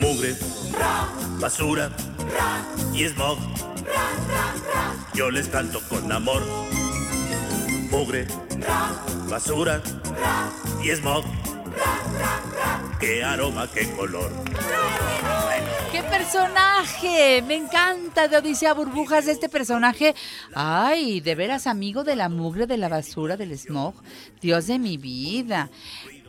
[0.00, 0.34] Mugre,
[1.38, 1.90] basura
[2.94, 3.38] y smog.
[5.14, 6.42] Yo les canto con amor.
[7.90, 8.26] Mugre,
[9.28, 9.82] basura
[10.82, 11.24] y smog.
[12.98, 14.30] Qué aroma, qué color.
[15.92, 17.42] ¡Qué personaje!
[17.46, 20.14] Me encanta de Odisea Burbujas este personaje.
[20.54, 23.94] Ay, de veras amigo de la mugre, de la basura, del smog.
[24.40, 25.70] Dios de mi vida.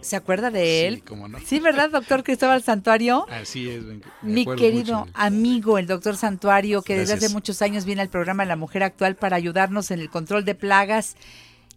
[0.01, 0.95] ¿Se acuerda de él?
[0.95, 1.37] Sí, cómo no.
[1.45, 3.27] Sí, ¿verdad, doctor Cristóbal Santuario?
[3.29, 3.83] Así es.
[3.83, 8.01] me- me Mi querido mucho amigo, el doctor Santuario, que desde hace muchos años viene
[8.01, 11.15] al programa La Mujer Actual para ayudarnos en el control de plagas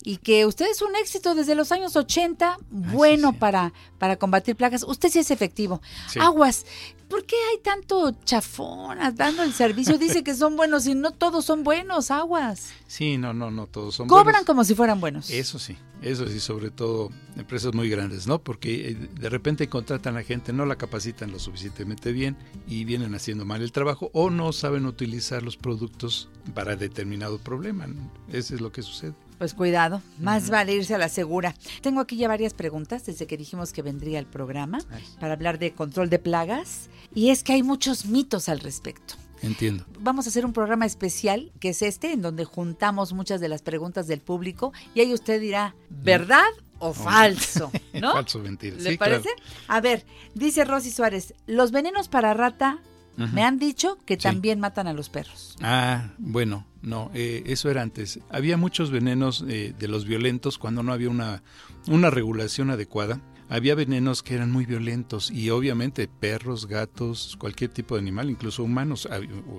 [0.02, 4.82] y que usted es un éxito desde los años 80, bueno para, para combatir plagas.
[4.82, 5.80] Usted sí es efectivo.
[6.08, 6.18] Sí.
[6.20, 6.66] Aguas,
[7.08, 9.96] ¿por qué hay tanto chafón dando el servicio?
[9.98, 12.70] Dice que son buenos y no todos son buenos, aguas.
[12.86, 14.44] Sí, no, no, no, todos son Cobran buenos.
[14.44, 15.30] como si fueran buenos.
[15.30, 18.38] Eso sí, eso sí, sobre todo empresas muy grandes, ¿no?
[18.40, 23.14] Porque eh, de repente contratan a gente, no la capacitan lo suficientemente bien y vienen
[23.14, 27.86] haciendo mal el trabajo o no saben utilizar los productos para determinado problema.
[28.32, 29.14] Eso es lo que sucede.
[29.38, 31.54] Pues cuidado, más vale irse a la segura.
[31.82, 34.78] Tengo aquí ya varias preguntas desde que dijimos que vendría el programa
[35.20, 39.14] para hablar de control de plagas y es que hay muchos mitos al respecto.
[39.42, 39.84] Entiendo.
[40.00, 43.60] Vamos a hacer un programa especial que es este en donde juntamos muchas de las
[43.60, 46.46] preguntas del público y ahí usted dirá, ¿verdad
[46.78, 47.70] o falso?
[47.92, 48.12] ¿No?
[48.12, 48.76] Falso, mentira.
[48.76, 49.20] ¿Le Sí, claro.
[49.20, 49.28] parece?
[49.68, 52.78] A ver, dice Rosy Suárez, los venenos para rata
[53.16, 54.22] Me han dicho que Sí.
[54.22, 55.56] también matan a los perros.
[55.62, 58.18] Ah, bueno, no, eh, eso era antes.
[58.30, 61.42] Había muchos venenos eh, de los violentos cuando no había una,
[61.86, 63.20] una regulación adecuada.
[63.48, 68.64] Había venenos que eran muy violentos y obviamente perros, gatos, cualquier tipo de animal, incluso
[68.64, 69.06] humanos.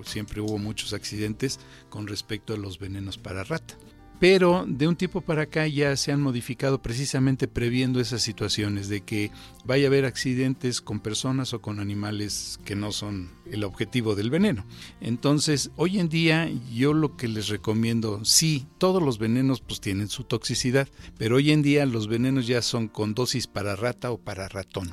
[0.04, 3.74] Siempre hubo muchos accidentes con respecto a los venenos para rata.
[4.18, 9.02] Pero de un tiempo para acá ya se han modificado precisamente previendo esas situaciones de
[9.02, 9.30] que
[9.66, 14.30] vaya a haber accidentes con personas o con animales que no son el objetivo del
[14.30, 14.64] veneno.
[15.02, 20.08] Entonces, hoy en día yo lo que les recomiendo, sí, todos los venenos pues tienen
[20.08, 20.88] su toxicidad,
[21.18, 24.90] pero hoy en día los venenos ya son con dosis para rata o para ratón.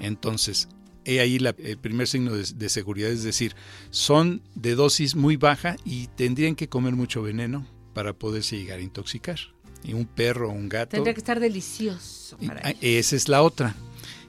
[0.00, 0.68] Entonces,
[1.06, 3.54] he ahí la- el primer signo de, de seguridad, es decir,
[3.90, 7.66] son de dosis muy baja y tendrían que comer mucho veneno
[7.96, 9.38] para poderse llegar a intoxicar.
[9.82, 10.90] Y un perro o un gato...
[10.90, 12.82] Tendría que estar delicioso para Ah, ellos.
[12.82, 13.74] Esa es la otra.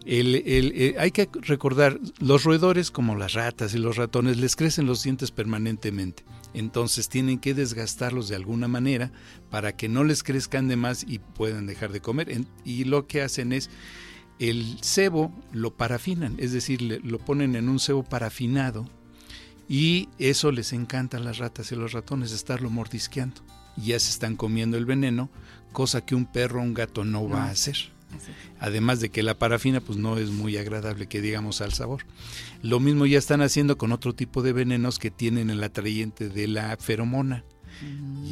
[0.06, 4.56] El- el- eh, hay que recordar, los roedores como las ratas y los ratones les
[4.56, 6.24] crecen los dientes permanentemente.
[6.54, 9.12] Entonces tienen que desgastarlos de alguna manera
[9.50, 12.30] para que no les crezcan de más y puedan dejar de comer.
[12.32, 13.70] En- y lo que hacen es
[14.40, 18.88] el cebo lo parafinan, es decir, le- lo ponen en un cebo parafinado
[19.68, 23.42] y eso les encanta a las ratas y a los ratones, estarlo mordisqueando.
[23.78, 25.30] Ya se están comiendo el veneno,
[25.72, 27.78] cosa que un perro o un gato no va a hacer.
[28.60, 32.04] Además de que la parafina pues no es muy agradable que digamos al sabor.
[32.64, 36.48] Lo mismo ya están haciendo con otro tipo de venenos que tienen el atrayente de
[36.48, 37.44] la feromona.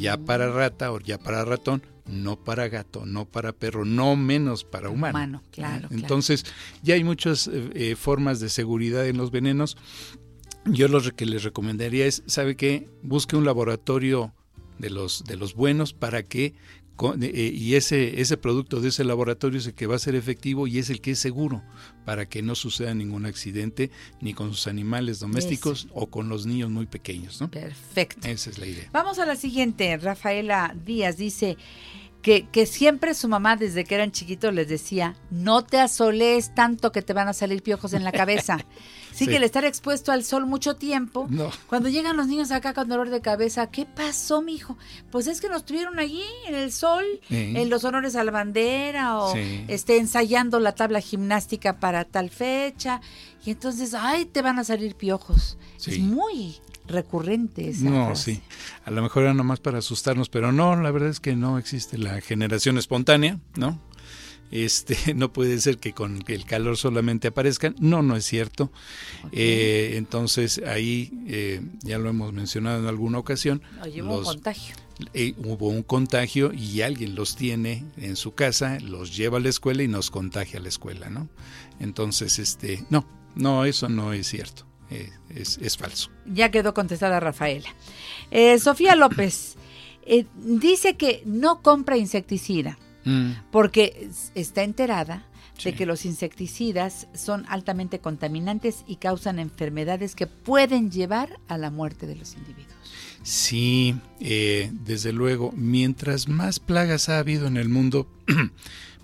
[0.00, 4.64] Ya para rata o ya para ratón, no para gato, no para perro, no menos
[4.64, 5.16] para humano.
[5.16, 5.94] Humano, claro, claro.
[5.94, 6.44] Entonces
[6.82, 9.76] ya hay muchas eh, eh, formas de seguridad en los venenos.
[10.64, 12.88] Yo lo que les recomendaría es, ¿sabe qué?
[13.02, 14.34] Busque un laboratorio
[14.78, 16.54] de los, de los buenos para que
[16.96, 20.14] con- eh, y ese, ese producto de ese laboratorio es el que va a ser
[20.14, 21.62] efectivo y es el que es seguro
[22.06, 23.90] para que no suceda ningún accidente
[24.22, 27.38] ni con sus animales domésticos o con los niños muy pequeños.
[27.40, 27.50] ¿no?
[27.50, 28.26] Perfecto.
[28.26, 28.88] Esa es la idea.
[28.92, 29.94] Vamos a la siguiente.
[29.98, 31.58] Rafaela Díaz dice
[32.22, 36.90] que, que siempre su mamá desde que eran chiquitos les decía, no te asolees tanto
[36.90, 38.58] que te van a salir piojos en la cabeza.
[39.16, 39.30] Sí, Sí.
[39.30, 41.50] que el estar expuesto al sol mucho tiempo, No.
[41.70, 44.76] cuando llegan los niños acá con dolor de cabeza, ¿qué pasó, mijo?
[45.10, 47.54] Pues es que nos tuvieron allí en el sol, Sí.
[47.56, 49.64] en los honores a la bandera o Sí.
[49.68, 53.00] este, ensayando la tabla gimnástica para tal fecha.
[53.46, 55.56] Y entonces, ay, te van a salir piojos.
[55.86, 56.56] Es muy
[56.86, 58.34] recurrente esa No, frase.
[58.34, 58.42] sí.
[58.86, 61.98] A lo mejor era nomás para asustarnos, pero no, la verdad es que no existe
[61.98, 63.82] la generación espontánea, ¿no?
[64.52, 67.74] Este, no puede ser que con el calor solamente aparezcan.
[67.80, 68.70] No, no es cierto.
[69.32, 74.76] Eh, entonces ahí, eh, ya lo hemos mencionado en alguna ocasión, Oye, hubo un contagio.
[75.14, 79.48] eh, hubo un contagio y alguien los tiene en su casa, los lleva a la
[79.48, 81.28] escuela y nos contagia a la escuela, ¿no?
[81.80, 83.04] Entonces, este, no,
[83.34, 84.64] no, eso no es cierto.
[84.90, 86.10] Eh, es, es falso.
[86.26, 87.68] Ya quedó contestada Rafaela.
[88.30, 89.56] Eh, Sofía López
[90.06, 93.34] eh, dice que no compra insecticida Mm.
[93.52, 95.22] porque está enterada
[95.62, 101.70] de que los insecticidas son altamente contaminantes y causan enfermedades que pueden llevar a la
[101.70, 102.74] muerte de los individuos.
[103.22, 108.08] Sí, desde luego, mientras más plagas ha habido en el mundo,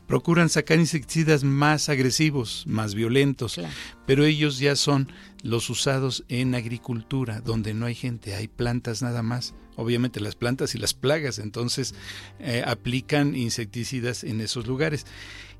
[0.06, 3.60] procuran sacar insecticidas más agresivos, más violentos,
[4.06, 5.10] pero ellos ya son
[5.42, 9.54] los usados en agricultura, donde no hay gente, hay plantas nada más.
[9.74, 11.94] Obviamente las plantas y las plagas, entonces
[12.40, 15.06] eh, aplican insecticidas en esos lugares.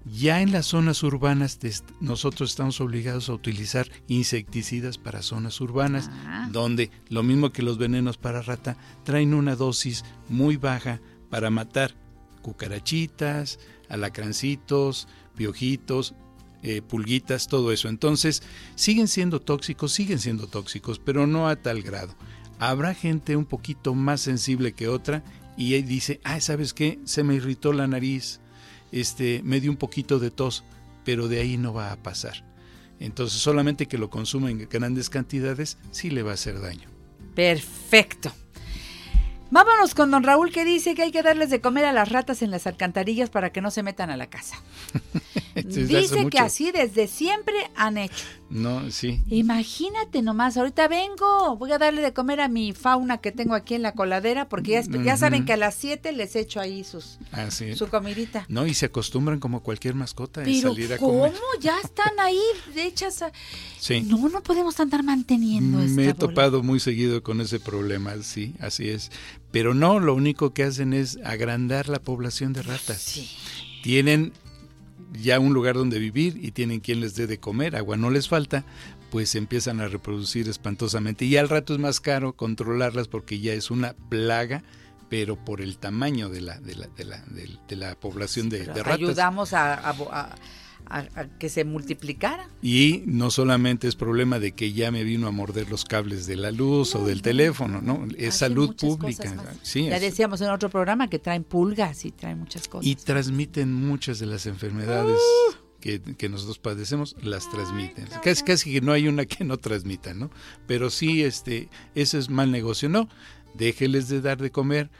[0.05, 1.59] Ya en las zonas urbanas
[2.01, 6.11] nosotros estamos obligados a utilizar insecticidas para zonas urbanas,
[6.51, 11.01] donde lo mismo que los venenos para rata traen una dosis muy baja
[11.31, 11.95] para matar
[12.43, 16.15] cucarachitas, alacrancitos, piojitos,
[16.63, 17.89] eh, pulguitas, todo eso.
[17.89, 18.43] Entonces,
[18.75, 22.15] siguen siendo tóxicos, siguen siendo tóxicos, pero no a tal grado.
[22.59, 25.25] Habrá gente un poquito más sensible que otra
[25.57, 27.01] y dice, ah, ¿sabes qué?
[27.05, 28.41] Se me irritó la nariz,
[28.93, 30.63] este, me dio un poquito de tos,
[31.05, 32.45] pero de ahí no va a pasar.
[33.01, 36.89] Entonces, solamente que lo consuma en grandes cantidades, sí le va a hacer daño.
[37.35, 38.33] Perfecto.
[39.53, 42.41] Vámonos con don Raúl que dice que hay que darles de comer a las ratas
[42.41, 44.57] en las alcantarillas para que no se metan a la casa.
[45.65, 48.25] Dice que así desde siempre han hecho.
[48.51, 49.21] No, sí.
[49.31, 53.75] Imagínate nomás, ahorita vengo, voy a darle de comer a mi fauna que tengo aquí
[53.75, 57.19] en la coladera porque ya, ya saben que a las 7 les echo ahí sus
[57.33, 58.45] Así su comidita.
[58.49, 61.21] No, y se acostumbran como cualquier mascota en Pero salir a ¿cómo?
[61.21, 61.33] comer.
[61.61, 62.41] Ya están ahí
[62.77, 63.33] hechas a...
[63.79, 64.03] Sí.
[64.03, 66.15] No, no podemos andar manteniendo Me he bola.
[66.15, 69.11] topado muy seguido con ese problema, sí, así es.
[69.51, 73.19] Pero no, lo único que hacen es agrandar la población de ratas.
[73.83, 74.33] Tienen
[75.13, 78.29] ya un lugar donde vivir y tienen quien les dé de comer, agua no les
[78.29, 78.65] falta,
[79.11, 81.25] pues empiezan a reproducir espantosamente.
[81.25, 84.63] Y al rato es más caro controlarlas porque ya es una plaga,
[85.11, 88.61] pero por el tamaño de la, de la, de la, de- de la población de,
[88.61, 88.95] de ratas.
[88.95, 90.35] Ayudamos a, a- a-
[90.87, 92.49] a- a que se multiplicara.
[92.63, 96.37] Y no solamente es problema de que ya me vino a morder los cables de
[96.37, 98.07] la luz o del teléfono, ¿no?
[98.17, 99.35] Es salud pública.
[99.63, 102.87] Sí, ya es- decíamos en otro programa que traen pulgas y traen muchas cosas.
[102.87, 105.19] y transmiten muchas de las enfermedades
[105.81, 108.07] que, que nosotros padecemos, las transmiten.
[108.23, 110.31] Casi, casi que no hay una que no transmita, ¿no?
[110.67, 112.89] Pero sí, este, ese es mal negocio.
[112.89, 113.09] No,
[113.55, 114.91] déjeles de dar de comer,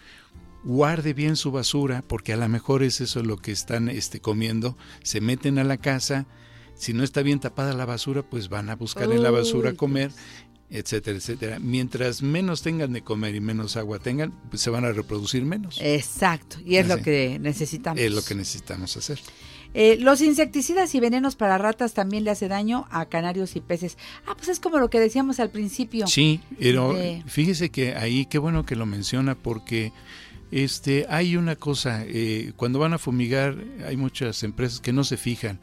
[0.65, 4.77] guarde bien su basura, porque a lo mejor es eso lo que están este, comiendo.
[5.03, 6.27] Se meten a la casa,
[6.75, 9.77] si no está bien tapada la basura, pues van a buscar en la basura Uy,
[9.77, 10.11] comer
[10.73, 11.59] etcétera, etcétera.
[11.61, 15.79] Mientras menos tengan de comer y menos agua tengan, pues se van a reproducir menos.
[15.81, 18.01] Exacto, y es lo que necesitamos.
[18.01, 19.21] Es lo que necesitamos hacer.
[19.75, 23.97] Eh, los insecticidas y venenos para ratas también le hace daño a canarios y peces.
[24.27, 26.07] Ah, pues es como lo que decíamos al principio.
[26.07, 26.95] Sí, pero
[27.27, 29.93] fíjese que ahí qué bueno que lo menciona porque
[30.53, 33.57] este hay una cosa eh, cuando van a fumigar
[33.87, 35.59] hay muchas empresas que no se fijan.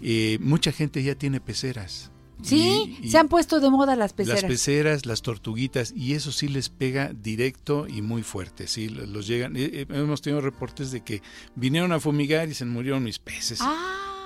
[0.00, 2.10] Eh, mucha gente ya tiene peceras.
[2.40, 4.42] Sí, Y- y se han puesto de moda las peceras.
[4.42, 8.68] Las peceras, las tortuguitas, y eso sí les pega directo y muy fuerte.
[8.68, 9.56] Sí, los llegan.
[9.56, 11.20] eh, eh, hemos tenido reportes de que
[11.56, 13.58] vinieron a fumigar y se murieron mis peces.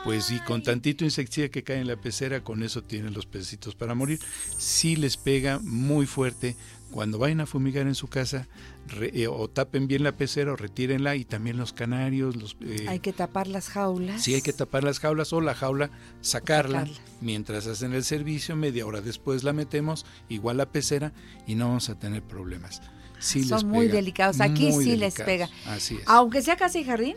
[0.04, 3.74] Pues sí, con tantito insecticida que cae en la pecera, con eso tienen los pececitos
[3.76, 4.18] para morir.
[4.58, 6.54] Sí les pega muy fuerte.
[6.92, 8.46] Cuando vayan a fumigar en su casa,
[8.86, 12.56] re- eh, o tapen bien la pecera o retírenla, y también los canarios, los...
[12.60, 14.22] eh, Hay que tapar las jaulas.
[14.22, 15.90] Sí, hay que tapar las jaulas o la jaula,
[16.20, 17.00] sacarla, Sacarla.
[17.20, 21.12] mientras hacen el servicio, media hora después la metemos, igual la pecera,
[21.46, 22.80] y no vamos a tener problemas.
[23.18, 24.40] Sí les Son muy delicados.
[24.40, 25.48] Aquí muy sí les pega.
[25.66, 26.02] Así es.
[26.06, 27.16] Aunque sea casa y jardín.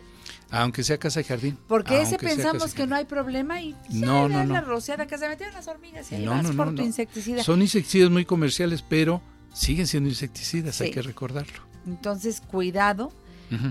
[0.51, 1.57] Aunque sea casa y jardín.
[1.67, 4.61] Porque ese pensamos que no hay problema y No, ay, no, la- no.
[4.61, 6.87] rociada que se metieron las hormigas y ahí No, vas no, por no, tu no.
[6.87, 7.43] insecticida.
[7.43, 9.19] Son insecticidas muy comerciales, pero
[9.55, 11.61] siguen siendo insecticidas, hay que recordarlo.
[11.87, 13.11] Entonces, cuidado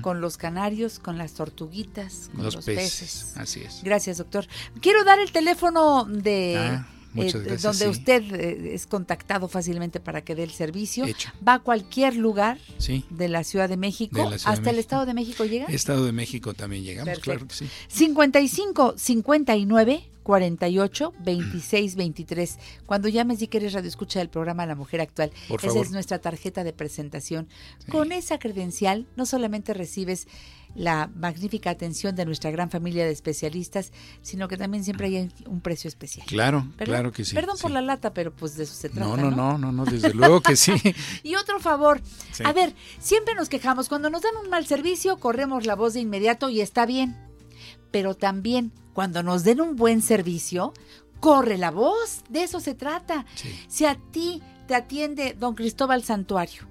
[0.02, 3.00] con los canarios, con las tortuguitas, con los, Los peces.
[3.00, 3.80] peces, así es.
[3.82, 4.46] Gracias, doctor.
[4.80, 6.86] Quiero dar el teléfono de Ah,
[7.16, 7.90] eh, gracias, donde sí.
[7.90, 11.04] usted eh, es contactado fácilmente para que dé el servicio.
[11.04, 11.30] Hecho.
[11.46, 13.04] Va a cualquier lugar Sí.
[13.10, 14.16] de la Ciudad de México.
[14.30, 14.78] De de Hasta el.
[14.78, 15.66] Estado de México llega.
[15.66, 17.30] Estado de México también llegamos, Perfecto.
[17.32, 17.68] claro que sí.
[17.88, 22.58] 55 59 48 26 23.
[22.86, 25.92] Cuando llames y que eres radio escucha del programa La Mujer Actual, Por esa es
[25.92, 27.46] nuestra tarjeta de presentación.
[27.90, 30.26] Con esa credencial no solamente recibes
[30.74, 33.92] la magnífica atención de nuestra gran familia de especialistas,
[34.22, 36.26] sino que también siempre hay un precio especial.
[36.26, 37.32] Claro, Perdón- claro que sí.
[37.34, 39.06] Perdón por la lata, pero pues de eso se trata.
[39.08, 40.72] No, no, no, no, no, desde luego que sí.
[41.22, 42.00] Y otro favor,
[42.32, 42.42] Sí.
[42.44, 46.00] a ver, siempre nos quejamos, cuando nos dan un mal servicio, corremos la voz de
[46.00, 47.14] inmediato y está bien.
[47.94, 50.72] Pero también, cuando nos den un buen servicio,
[51.20, 53.24] corre la voz, de eso se trata.
[53.68, 56.66] Si a ti te atiende don Cristóbal Santuario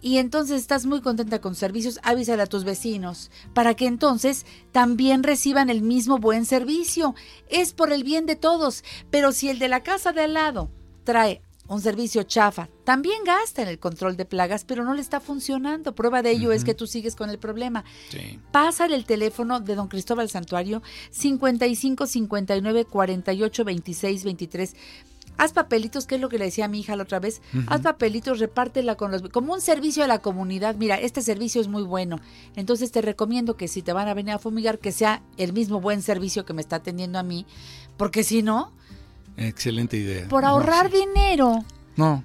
[0.00, 5.24] y entonces estás muy contenta con servicios, avísale a tus vecinos para que entonces también
[5.24, 7.16] reciban el mismo buen servicio.
[7.48, 10.70] Es por el bien de todos, pero si el de la casa de al lado
[11.02, 15.20] trae un servicio chafa, también gasta en el control de plagas, pero no le está
[15.20, 15.94] funcionando.
[15.94, 17.84] Prueba de ello es que tú sigues con el problema.
[18.10, 18.40] Sí.
[18.50, 20.82] Pásale el teléfono de don Cristóbal Santuario
[21.12, 24.76] 55 59 48 26 23.
[25.38, 27.40] Haz papelitos, que es lo que le decía a mi hija la otra vez.
[27.68, 30.74] Haz papelitos, repártela con los como un servicio a la comunidad.
[30.74, 32.20] Mira, este servicio es muy bueno.
[32.56, 35.80] Entonces te recomiendo que si te van a venir a fumigar que sea el mismo
[35.80, 37.46] buen servicio que me está atendiendo a mí,
[37.96, 38.72] porque si no,
[39.36, 40.28] Excelente idea.
[40.28, 41.64] por No, ahorrar dinero,
[41.96, 42.24] No.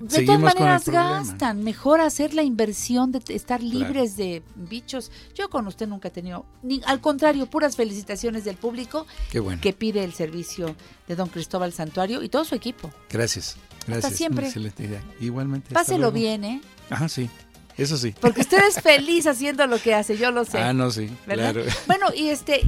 [0.00, 1.64] de todas maneras gastan.
[1.64, 5.10] Mejor hacer la inversión de estar libres de bichos.
[5.34, 9.06] Yo con usted nunca he tenido, ni, al contrario, puras felicitaciones del público
[9.42, 9.60] bueno.
[9.60, 10.76] que pide el servicio
[11.08, 12.92] de don Cristóbal Santuario y todo su equipo.
[13.10, 13.56] Gracias.
[13.88, 14.14] Gracias.
[14.16, 14.42] siempre.
[14.44, 15.02] Una excelente idea.
[15.20, 15.68] Igualmente.
[15.68, 16.60] hasta Páselo bien, ¿eh?
[16.90, 17.28] Ajá, sí.
[17.76, 18.14] Eso sí.
[18.20, 20.58] Porque usted es feliz haciendo lo que hace, yo lo sé.
[20.58, 21.10] Ah, no, sí.
[21.26, 21.52] ¿verdad?
[21.52, 21.70] Claro.
[21.86, 22.62] Bueno, y este,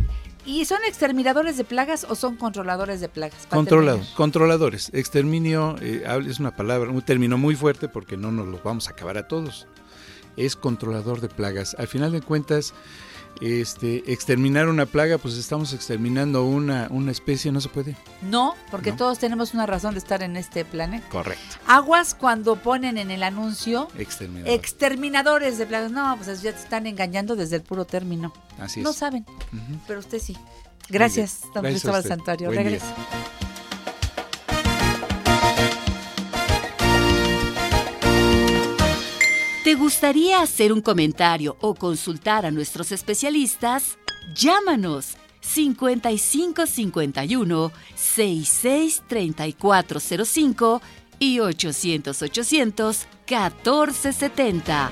[0.48, 3.46] ¿y son exterminadores de plagas o son controladores de plagas?
[3.98, 4.14] Terminar.
[4.16, 4.90] controladores.
[4.94, 8.92] Exterminio eh, es una palabra, un término muy fuerte porque no nos lo vamos a
[8.92, 9.66] acabar a todos.
[10.36, 11.76] Es controlador de plagas.
[11.78, 12.72] Al final de cuentas,
[13.40, 17.96] este, exterminar una plaga, pues estamos exterminando una, una especie, no se puede.
[18.22, 18.96] No, porque No.
[18.96, 21.08] todos tenemos una razón de estar en este planeta.
[21.08, 21.56] Correcto.
[21.66, 24.52] Aguas cuando ponen en el anuncio Exterminador.
[24.52, 25.90] exterminadores de plagas.
[25.92, 28.32] No, pues ya te están engañando desde el puro término.
[28.58, 28.96] Así No es.
[28.96, 29.78] saben, Ujú.
[29.86, 30.36] pero usted sí.
[30.88, 32.02] Gracias, don Gracias Cristóbal.
[32.04, 32.50] Santuario.
[32.50, 32.86] Regreso.
[39.68, 43.98] ¿Te gustaría hacer un comentario o consultar a nuestros especialistas?
[44.34, 50.80] Llámanos 5551 663405
[51.18, 54.90] y 800 800 1470.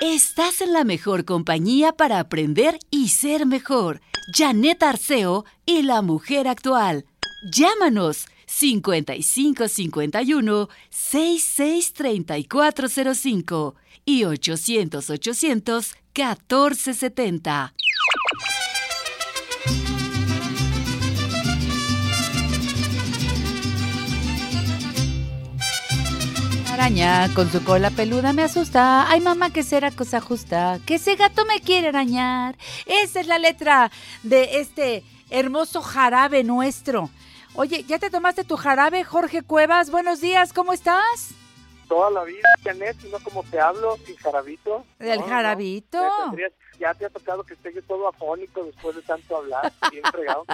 [0.00, 4.00] Estás en la mejor compañía para aprender y ser mejor.
[4.36, 7.04] Janet Arceo y la mujer actual.
[7.52, 17.74] Llámanos 5551 663405 y 800 800 1470.
[26.72, 29.10] Araña con su cola peluda me asusta.
[29.10, 30.80] Ay, mamá, que será cosa justa.
[30.86, 32.56] Que ese gato me quiere arañar.
[32.86, 33.90] Esa es la letra
[34.22, 37.10] de este hermoso jarabe nuestro.
[37.60, 39.90] Oye, ¿ya te tomaste tu jarabe, Jorge Cuevas?
[39.90, 41.34] Buenos días, ¿cómo estás?
[41.88, 44.84] Toda la vida, Janet, sino como te hablo, sin jarabito.
[44.98, 45.98] ¿Del No, no, jarabito?
[46.26, 50.04] tendrías- Ya te ha tocado que esté yo todo afónico después de tanto hablar, bien
[50.12, 50.44] fregado.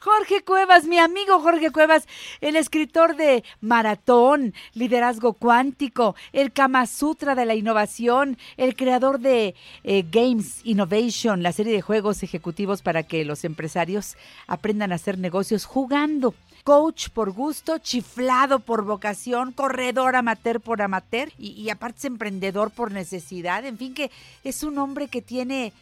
[0.00, 2.06] Jorge Cuevas, mi amigo Jorge Cuevas,
[2.40, 9.54] el escritor de Maratón, Liderazgo Cuántico, el Kama Sutra de la Innovación, el creador de
[9.84, 14.16] eh, Games Innovation, la serie de juegos ejecutivos para que los empresarios
[14.46, 16.34] aprendan a hacer negocios jugando.
[16.66, 22.72] Coach por gusto, chiflado por vocación, corredor amateur por amateur y, y aparte es emprendedor
[22.72, 23.64] por necesidad.
[23.64, 24.10] En fin, que
[24.42, 25.72] es un hombre que tiene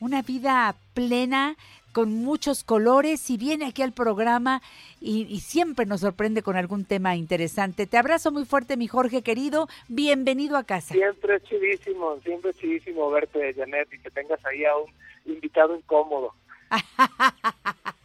[0.00, 1.56] una vida plena,
[1.94, 4.60] con muchos colores y viene aquí al programa
[5.00, 7.86] y, y siempre nos sorprende con algún tema interesante.
[7.86, 9.66] Te abrazo muy fuerte, mi Jorge querido.
[9.88, 10.92] Bienvenido a casa.
[10.92, 14.92] Siempre es chidísimo, siempre es chidísimo verte, Janet, y que tengas ahí a un
[15.24, 16.34] invitado incómodo.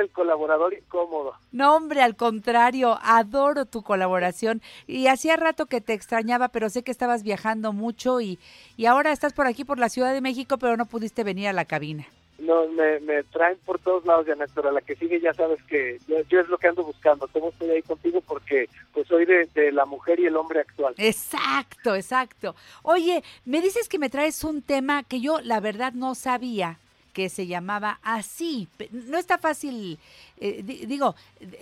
[0.00, 1.34] El colaborador incómodo.
[1.52, 4.62] No, hombre, al contrario, adoro tu colaboración.
[4.86, 8.38] Y hacía rato que te extrañaba, pero sé que estabas viajando mucho y,
[8.76, 11.52] y ahora estás por aquí, por la Ciudad de México, pero no pudiste venir a
[11.52, 12.06] la cabina.
[12.38, 15.98] No, me, me traen por todos lados, Janet, pero la que sigue ya sabes que
[16.06, 17.26] yo, yo es lo que ando buscando.
[17.28, 20.94] Tengo estoy ahí contigo porque pues soy de, de la mujer y el hombre actual.
[20.98, 22.54] Exacto, exacto.
[22.82, 26.78] Oye, me dices que me traes un tema que yo la verdad no sabía
[27.16, 28.68] que se llamaba así.
[28.92, 29.98] No está fácil,
[30.38, 31.14] eh, di- digo,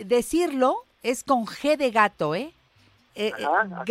[0.05, 2.53] decirlo es con G de gato, ¿eh?
[3.15, 3.85] Eh, Ajá,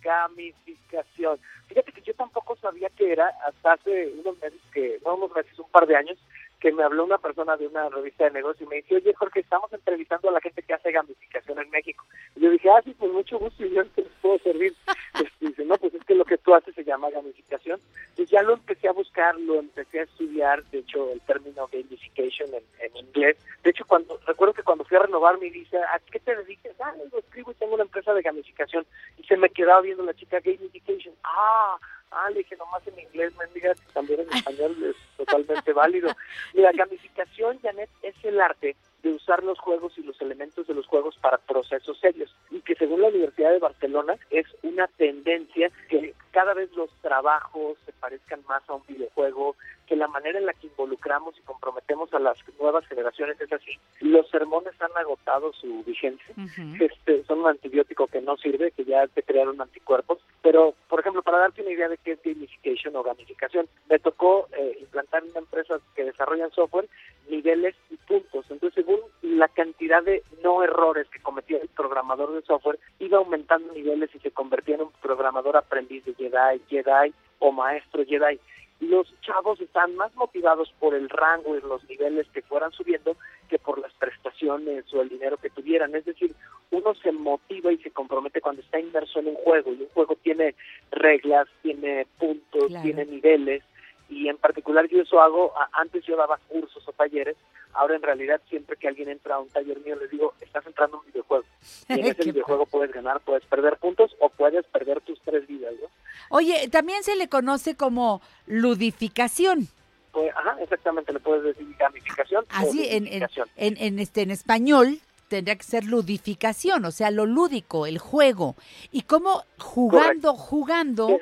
[0.00, 1.38] Gamificación.
[1.68, 5.58] Fíjate que yo tampoco sabía que era hasta hace unos meses, que no unos meses,
[5.58, 6.16] un par de años,
[6.60, 9.40] que me habló una persona de una revista de negocios y me dice, oye Jorge,
[9.40, 12.04] estamos entrevistando a la gente que hace gamificación en México.
[12.36, 14.74] Y yo dije, ah, sí, pues mucho gusto, y yo te puedo servir.
[15.20, 17.80] Este, dice, no, pues es que lo que tú haces se llama gamificación.
[18.10, 22.48] Entonces ya lo empecé a buscar, lo empecé a estudiar, de hecho el término gamification
[22.54, 23.36] en, en inglés.
[23.64, 26.72] De hecho, cuando recuerdo que cuando fui a renovar mi visa, ¿a qué te dedicas?
[26.80, 28.86] Ah, lo escribo y tengo una empresa de gamificación.
[29.18, 31.14] Y se me quedaba viendo la chica gamification.
[31.24, 31.76] Ah,
[32.10, 36.10] ah, le dije nomás en inglés, mendiga, también en español es totalmente válido.
[36.54, 40.86] Mira, gamificación, Janet, es el arte de usar los juegos y los elementos de los
[40.86, 46.14] juegos para procesos serios y que según la Universidad de Barcelona es una tendencia que
[46.30, 50.52] cada vez los trabajos se parezcan más a un videojuego, que la manera en la
[50.52, 53.72] que involucramos y comprometemos a las nuevas generaciones es así.
[54.00, 56.34] Los sermones han agotado su vigencia,
[56.78, 61.22] este, son un antibiótico que no sirve, que ya te crearon anticuerpos, pero por ejemplo,
[61.22, 65.30] para darte una idea de qué es gamification o gamificación, me tocó eh, implantar en
[65.30, 66.88] una empresa que desarrollan software
[67.30, 68.44] niveles y puntos.
[68.50, 73.72] Entonces, según la cantidad de no errores que cometía el programador de software, iba aumentando
[73.72, 78.38] niveles y se convertía en un programador aprendiz de Jedi, Jedi o maestro Jedi.
[78.80, 83.16] Los chavos están más motivados por el rango y los niveles que fueran subiendo
[83.48, 85.94] que por las prestaciones o el dinero que tuvieran.
[85.94, 86.34] Es decir,
[86.70, 90.16] uno se motiva y se compromete cuando está inmerso en un juego y un juego
[90.22, 90.54] tiene
[90.92, 92.82] reglas, tiene puntos, Claro.
[92.82, 93.62] tiene niveles
[94.10, 97.36] y en particular yo eso hago, antes yo daba cursos o talleres,
[97.72, 100.96] ahora en realidad siempre que alguien entra a un taller mío les digo, estás entrando
[100.96, 101.44] a un videojuego.
[101.88, 105.72] Y en ese videojuego puedes ganar, puedes perder puntos o puedes perder tus tres vidas,
[105.80, 105.88] ¿no?
[106.30, 109.68] Oye, también se le conoce como ludificación.
[110.12, 115.00] Pues, ajá, exactamente, le puedes decir gamificación Así en, en, en, en este en español
[115.28, 118.56] tendría que ser ludificación, o sea, lo lúdico, el juego.
[118.90, 121.18] Y como jugando, jugando,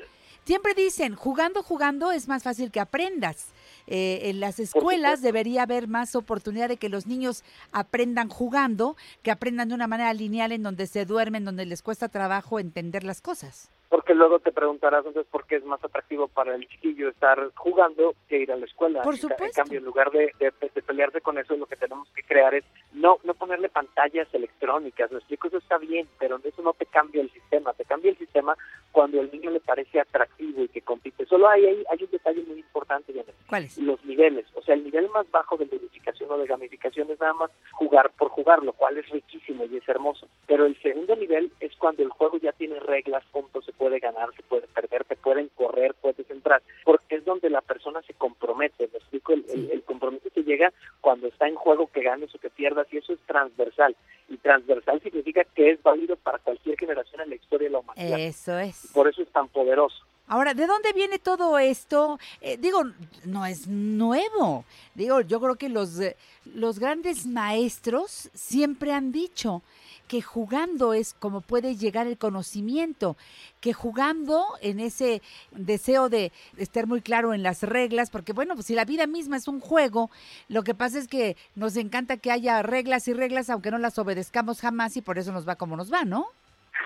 [0.49, 3.53] siempre dicen, jugando, jugando es más fácil que aprendas.
[3.87, 9.31] Eh, en las escuelas debería haber más oportunidad de que los niños aprendan jugando, que
[9.31, 13.21] aprendan de una manera lineal en donde se duermen, donde les cuesta trabajo entender las
[13.21, 13.71] cosas.
[13.91, 18.15] Porque luego te preguntarás entonces por qué es más atractivo para el chiquillo estar jugando
[18.29, 19.03] que ir a la escuela.
[19.03, 19.57] Por En ca- En supuesto.
[19.63, 22.65] cambio, en lugar de, de, de pelearse con eso, lo que tenemos que crear es
[22.93, 25.11] no no ponerle pantallas electrónicas.
[25.11, 27.73] Me explico, eso está bien, pero eso no te cambia el sistema.
[27.73, 28.55] Te cambia el sistema
[28.99, 31.25] cuando el niño le parece atractivo y que compite.
[31.27, 33.33] Solo hay, hay, hay un detalle muy importante, Janet.
[33.47, 33.79] ¿Cuál es?
[33.79, 34.45] Los niveles.
[34.55, 38.11] O sea, el nivel más bajo de ludificación o de gamificación es nada más jugar
[38.19, 40.27] por jugar, lo cual es riquísimo y es hermoso.
[40.49, 44.35] Pero el segundo nivel es cuando el juego ya tiene reglas, puntos, se puede ganar,
[44.35, 48.89] se puede perder, te pueden correr, puedes entrar, porque es donde la persona se compromete.
[48.93, 52.39] Me explico, el, el, el compromiso que llega cuando está en juego que ganes o
[52.41, 53.95] que pierdas, y eso es transversal.
[54.39, 58.21] Y transversal significa que es válido para cualquier generación en la historia de la humanidad.
[58.21, 58.89] Eso es.
[58.93, 60.05] Por eso es tan poderoso.
[60.27, 62.19] Ahora, ¿de dónde viene todo esto?
[62.43, 62.83] Eh, digo,
[63.25, 64.65] no es nuevo.
[64.95, 69.63] Digo, yo creo que los, eh, los grandes maestros siempre han dicho
[70.09, 73.17] que jugando es como puede llegar el conocimiento,
[73.61, 75.23] que jugando en ese
[75.53, 79.37] deseo de estar muy claro en las reglas, porque bueno, pues si la vida misma
[79.37, 80.11] es un juego,
[80.49, 83.99] lo que pasa es que nos encanta que haya reglas y reglas, aunque no las
[83.99, 86.29] obedezcamos jamás y por eso nos va como nos va, ¿no?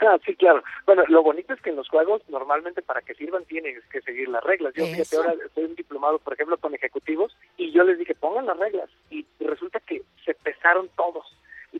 [0.01, 0.65] Ah, sí, claro.
[0.85, 4.29] Bueno, lo bonito es que en los juegos, normalmente para que sirvan, tienes que seguir
[4.29, 4.75] las reglas.
[4.75, 8.47] Yo, fíjate, ahora soy un diplomado, por ejemplo, con ejecutivos, y yo les dije, pongan
[8.47, 8.91] las reglas.
[9.11, 11.25] Y resulta que se pesaron todos.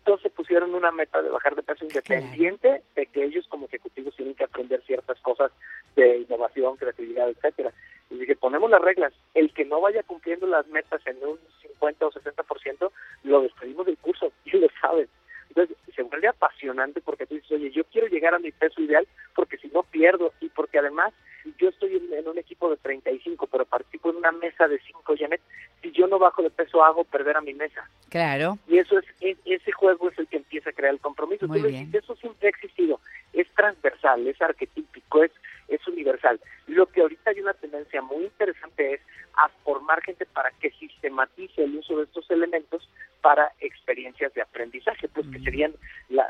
[0.05, 4.17] Todos se pusieron una meta de bajar de peso independiente de que ellos como ejecutivos
[4.17, 5.53] tienen que aprender ciertas cosas
[5.97, 7.73] de innovación, creatividad, etcétera.
[8.11, 9.13] Y dije, ponemos las reglas.
[9.35, 12.91] El que no vaya cumpliendo las metas en un 50 o 60%,
[13.25, 14.33] lo despedimos del curso.
[14.45, 15.09] Y lo saben.
[15.49, 19.07] Entonces, se vuelve apasionante porque tú dices, oye, yo quiero llegar a mi peso ideal
[19.35, 21.13] porque si no pierdo y porque además
[21.59, 25.15] yo estoy en, en un equipo de 35, pero participo en una mesa de 5,
[25.19, 25.41] Janet,
[25.83, 27.89] si yo no bajo de peso hago perder a mi mesa.
[28.09, 28.59] Claro.
[28.67, 31.47] Y eso es, es- ese juego es el que empieza a crear el compromiso.
[31.49, 31.91] Muy Tú bien.
[31.93, 33.01] eso siempre ha existido,
[33.33, 35.33] es transversal, es arquetípico, es,
[35.69, 36.41] es universal.
[36.67, 39.01] Lo que ahorita hay una tendencia muy interesante es
[39.35, 42.89] a formar gente para que sistematice el uso de estos elementos
[43.23, 45.73] para experiencias de aprendizaje, pues que serían
[46.09, 46.27] la,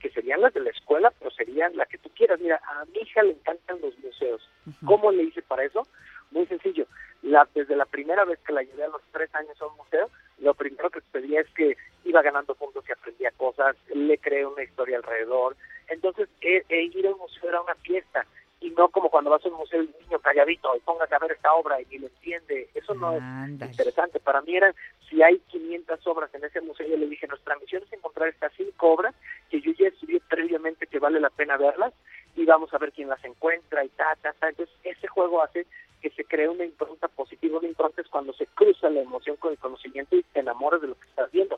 [0.00, 2.40] que serían las de la escuela, pero serían la que tú quieras.
[2.40, 4.48] Mira, a mi hija le encantan los museos.
[4.84, 5.86] ¿Cómo le hice para eso?
[6.30, 6.86] Muy sencillo.
[7.22, 10.08] La, desde la primera vez que la llevé a los tres años a un museo,
[10.38, 11.76] lo primero que pedía es que
[12.16, 15.54] iba ganando puntos y aprendía cosas, le creé una historia alrededor.
[15.88, 18.26] Entonces, e, e ir a un museo era una fiesta
[18.58, 21.18] y no como cuando vas a un museo y un niño calladito y póngase a
[21.18, 22.70] ver esta obra y ni lo entiende.
[22.74, 24.18] Eso no es interesante.
[24.18, 24.74] Para mí era,
[25.10, 28.52] si hay 500 obras en ese museo, yo le dije, nuestra misión es encontrar estas
[28.56, 29.14] cinco obras
[29.50, 31.92] que yo ya estudié previamente que vale la pena verlas
[32.34, 34.48] y vamos a ver quién las encuentra y ta, ta, ta.
[34.48, 35.66] Entonces, ese juego hace
[36.00, 37.58] que se cree una impronta positiva.
[37.58, 40.88] Una impronta es cuando se cruza la emoción con el conocimiento y te enamoras de
[40.88, 41.55] lo que estás viendo.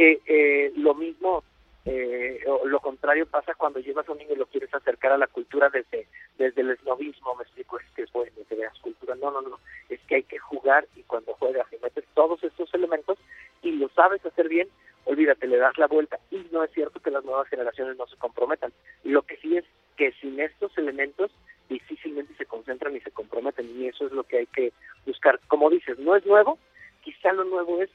[0.00, 1.42] Eh, eh, lo mismo,
[1.84, 5.18] eh, o lo contrario pasa cuando llevas a un niño y lo quieres acercar a
[5.18, 6.06] la cultura desde,
[6.38, 9.16] desde el esnovismo, me explico, es que es bueno que veas cultura.
[9.16, 9.58] No, no, no,
[9.88, 13.18] es que hay que jugar y cuando juegas y metes todos estos elementos
[13.60, 14.68] y lo sabes hacer bien,
[15.04, 16.20] olvídate, le das la vuelta.
[16.30, 18.72] Y no es cierto que las nuevas generaciones no se comprometan.
[19.02, 19.64] Lo que sí es
[19.96, 21.32] que sin estos elementos
[21.68, 24.72] difícilmente se concentran y se comprometen y eso es lo que hay que
[25.06, 25.40] buscar.
[25.48, 26.56] Como dices, no es nuevo,
[27.02, 27.90] quizá lo nuevo es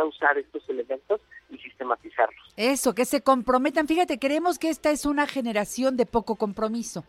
[0.00, 1.20] a usar estos elementos
[1.50, 2.52] y sistematizarlos.
[2.56, 3.88] Eso, que se comprometan.
[3.88, 7.04] Fíjate, creemos que esta es una generación de poco compromiso,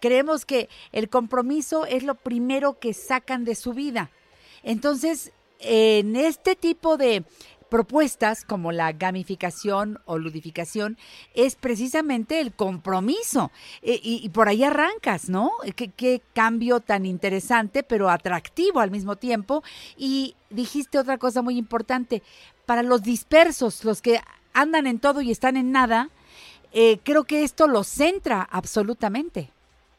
[0.00, 4.10] creemos que el compromiso es lo primero que sacan de su vida.
[4.62, 7.24] Entonces, en este tipo de
[7.68, 10.96] propuestas como la gamificación o ludificación
[11.34, 13.50] es precisamente el compromiso.
[13.82, 15.52] E- y, por ahí arrancas, ¿no?
[15.76, 19.62] Qué, qué cambio tan interesante, pero atractivo al mismo tiempo.
[19.96, 22.22] Y dijiste otra cosa muy importante.
[22.66, 24.20] Para los dispersos, los que
[24.52, 26.10] andan en todo y están en nada,
[26.72, 29.50] eh, creo que esto los centra absolutamente.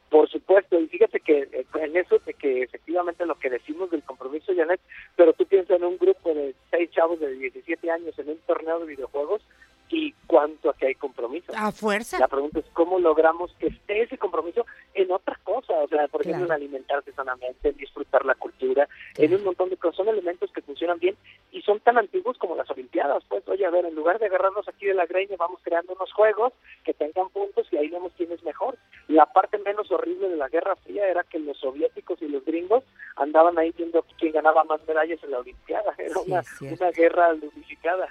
[0.10, 4.04] Por supuesto, y fíjate que eh, en eso de que efectivamente lo que decimos del
[4.04, 4.82] compromiso, Janet,
[5.16, 8.80] pero tú piensas en un grupo de seis chavos de 17 años en un torneo
[8.80, 9.42] de videojuegos
[9.90, 11.52] y cuánto aquí hay compromiso.
[11.56, 12.20] A fuerza.
[12.20, 16.22] La pregunta es cómo logramos que esté ese compromiso en otra cosa, o sea, por
[16.22, 16.46] ejemplo, Claro.
[16.46, 18.88] en alimentarse sanamente, en disfrutar la cultura,
[19.18, 19.98] en un montón de cosas.
[19.98, 21.16] Son elementos que funcionan bien
[21.52, 23.24] y son tan antiguos como las Olimpiadas.
[23.28, 26.12] Pues, oye, a ver, en lugar de agarrarnos aquí de la greña, vamos creando unos
[26.14, 26.54] juegos
[26.84, 28.78] que tengan puntos y ahí vemos quién es mejor.
[29.08, 32.84] La parte menos horrible de la Guerra Fría era que los soviéticos y los gringos
[33.16, 35.94] andaban ahí viendo quién ganaba más medallas en la Olimpiada.
[35.98, 38.08] Era Sí, una, una guerra ludificada.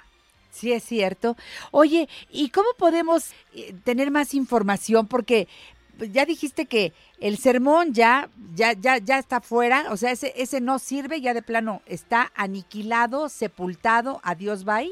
[0.51, 1.35] Sí, es cierto.
[1.71, 5.07] Oye, ¿y cómo podemos eh, tener más información?
[5.07, 5.47] Porque
[5.97, 10.33] pues, ya dijiste que el sermón ya, ya, ya, ya está fuera, o sea, ese,
[10.35, 14.91] ese no sirve, ya de plano está aniquilado, sepultado, adiós, bye.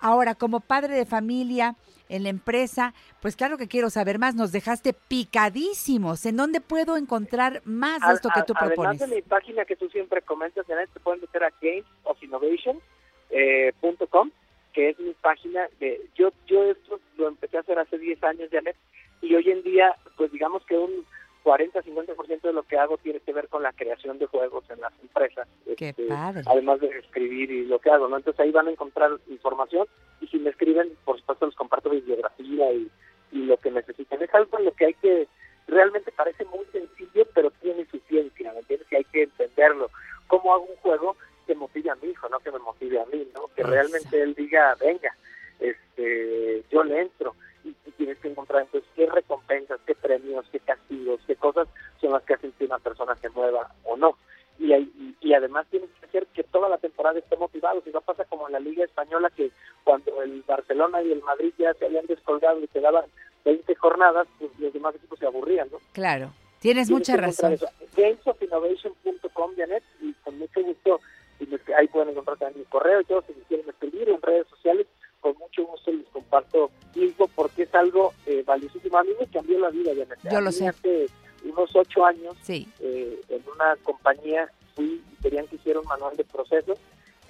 [0.00, 1.76] Ahora, como padre de familia
[2.10, 2.92] en la empresa,
[3.22, 4.34] pues claro que quiero saber más.
[4.34, 6.26] Nos dejaste picadísimos.
[6.26, 9.00] ¿En dónde puedo encontrar más de esto que tú a- Además propones?
[9.00, 14.30] de mi página que tú siempre comentas, Janet, te pueden meter a gamesofinnovation.com,
[14.74, 15.68] que es mi página.
[15.80, 18.76] de Yo yo esto lo empecé a hacer hace 10 años, Janet,
[19.22, 21.06] y hoy en día, pues digamos que un
[21.44, 24.92] 40-50% de lo que hago tiene que ver con la creación de juegos en las
[25.00, 25.46] empresas.
[25.76, 26.42] Qué este, padre.
[26.46, 28.16] Además de escribir y lo que hago, ¿no?
[28.16, 29.86] Entonces ahí van a encontrar información
[30.20, 32.90] y si me escriben, por supuesto les comparto bibliografía y,
[33.32, 34.22] y lo que necesiten.
[34.22, 35.28] Es algo en lo que hay que,
[35.68, 38.90] realmente parece muy sencillo, pero tiene su ciencia, ¿me entiendes?
[38.90, 39.90] Y hay que entenderlo.
[40.26, 41.16] ¿Cómo hago un juego
[41.46, 43.48] que motive a mi hijo, no que me motive a mí, ¿no?
[43.54, 45.14] Que realmente él diga, venga,
[45.60, 47.34] este, yo le entro.
[47.64, 51.66] Y, y tienes que encontrar entonces qué recompensas, qué premios, qué castigos, qué cosas
[52.00, 54.16] son las que hacen que una persona se mueva o no.
[54.58, 57.80] Y, y, y además tienes que hacer que toda la temporada esté motivado.
[57.82, 59.50] Si no pasa como en la Liga Española, que
[59.82, 63.04] cuando el Barcelona y el Madrid ya se habían descolgado y quedaban
[63.44, 65.78] 20 jornadas, pues los demás equipos se aburrían, ¿no?
[65.92, 67.54] Claro, tienes Tienes mucha razón.
[67.54, 67.66] eso.
[67.96, 71.00] Gamesofinnovation.com, Janet, y con mucho gusto,
[71.44, 74.20] y me- ahí pueden encontrar también mi correo y todo, si me quieren escribir en
[74.22, 74.86] redes sociales,
[75.20, 78.98] con mucho gusto les comparto info porque es algo eh, valiosísimo.
[78.98, 80.18] A mí me cambió la vida, Janet.
[80.30, 80.68] Yo lo sé.
[80.68, 81.06] Hace
[81.44, 82.68] unos ocho años, Sí.
[82.80, 86.78] eh, en una compañía, fui y querían que hiciera un manual de procesos,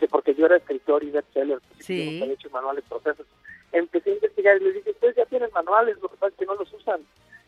[0.00, 2.20] que porque yo era escritor y bestseller, pues, Sí.
[2.22, 3.26] había hecho manual de procesos.
[3.70, 6.46] Empecé a investigar y les dije, ustedes ya tienen manuales, lo que pasa es que
[6.46, 7.00] no los usan.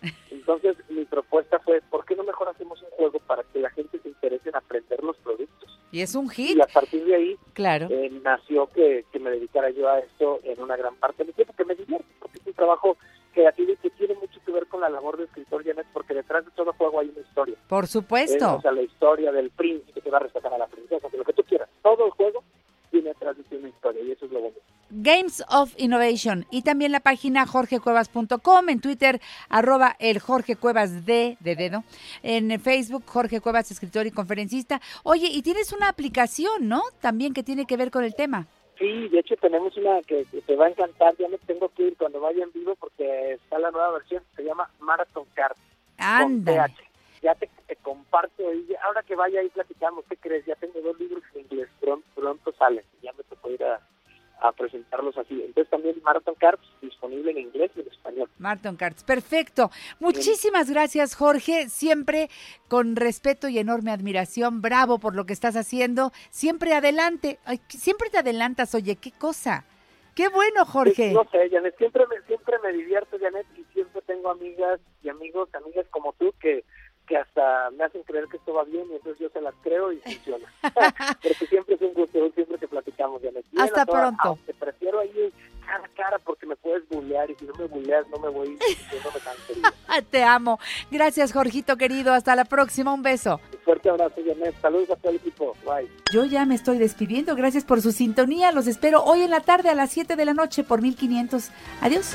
[0.30, 3.98] Entonces mi propuesta fue, ¿por qué no mejor hacemos un juego para que la gente
[3.98, 5.55] se interese en aprender los productos?
[5.96, 6.56] Y es un hit.
[6.58, 7.86] Y a partir de ahí Claro.
[7.90, 11.32] eh, nació que, que me dedicara yo a esto en una gran parte de mi
[11.32, 12.98] tiempo, que me divierte, porque es un trabajo
[13.32, 16.44] creativo y que tiene mucho que ver con la labor de escritor, Janet, porque detrás
[16.44, 17.56] de todo juego hay una historia.
[17.66, 18.56] Por Eh, supuesto.
[18.56, 21.24] o sea, la historia del príncipe que va a rescatar a la princesa, de lo
[21.24, 21.68] que tú quieras.
[21.82, 22.44] Todo el juego
[22.90, 24.55] tiene atrás de sí una historia y eso es lo bonito.
[24.98, 29.20] Games of Innovation y también la página jorgecuevas.com, en Twitter
[29.50, 31.84] arroba el Jorge Cuevas de, de dedo,
[32.22, 34.80] en Facebook Jorge Cuevas, escritor y conferencista.
[35.02, 36.82] Oye, y tienes una aplicación, ¿no?
[37.02, 38.46] También que tiene que ver con el tema.
[38.78, 41.88] Sí, de hecho tenemos una que, que te va a encantar, ya me tengo que
[41.88, 45.56] ir cuando vaya en vivo porque está la nueva versión, se llama Marathon Card.
[45.98, 46.74] PH.
[47.22, 50.46] Ya te, te comparto y ahora que vaya ahí platicamos, ¿qué crees?
[50.46, 53.80] Ya tengo dos libros en inglés, pronto, pronto salen, ya me tocó ir a,
[54.40, 55.34] a presentarlos así.
[55.34, 58.30] Entonces también Marathon Cards disponible en inglés y en español.
[58.38, 59.70] Martin Cards, perfecto.
[59.98, 61.68] Muchísimas gracias, Jorge.
[61.68, 62.28] Siempre
[62.68, 64.62] con respeto y enorme admiración.
[64.62, 66.12] Bravo por lo que estás haciendo.
[66.30, 67.38] Siempre adelante.
[67.44, 69.64] Ay, siempre te adelantas, oye, qué cosa.
[70.14, 71.12] Qué bueno, Jorge.
[71.12, 75.50] No sé, Janet, siempre me, siempre me divierto, Janet, y siempre tengo amigas y amigos,
[75.54, 76.64] amigas como tú que
[77.06, 79.92] que hasta me hacen creer que esto va bien y entonces yo se las creo
[79.92, 80.52] y funciona.
[81.22, 83.22] Porque siempre es un gusto, siempre que platicamos.
[83.22, 84.22] Bien Hasta a todas, pronto.
[84.24, 85.32] aunque prefiero ahí
[85.66, 88.56] cara a cara porque me puedes bullear y si no me bulleas no me voy
[88.58, 89.68] sintiéndome tan querido.
[90.10, 90.58] Te amo.
[90.90, 92.12] Gracias, Jorgito querido.
[92.12, 92.92] Hasta la próxima.
[92.92, 93.40] Un beso.
[93.52, 94.54] Un fuerte abrazo, Janet.
[94.60, 95.56] Saludos a todo el equipo.
[95.64, 95.90] Bye.
[96.12, 97.34] Yo ya me estoy despidiendo.
[97.34, 98.52] Gracias por su sintonía.
[98.52, 101.50] Los espero hoy en la tarde a las 7 de la noche por 1500.
[101.80, 102.14] Adiós.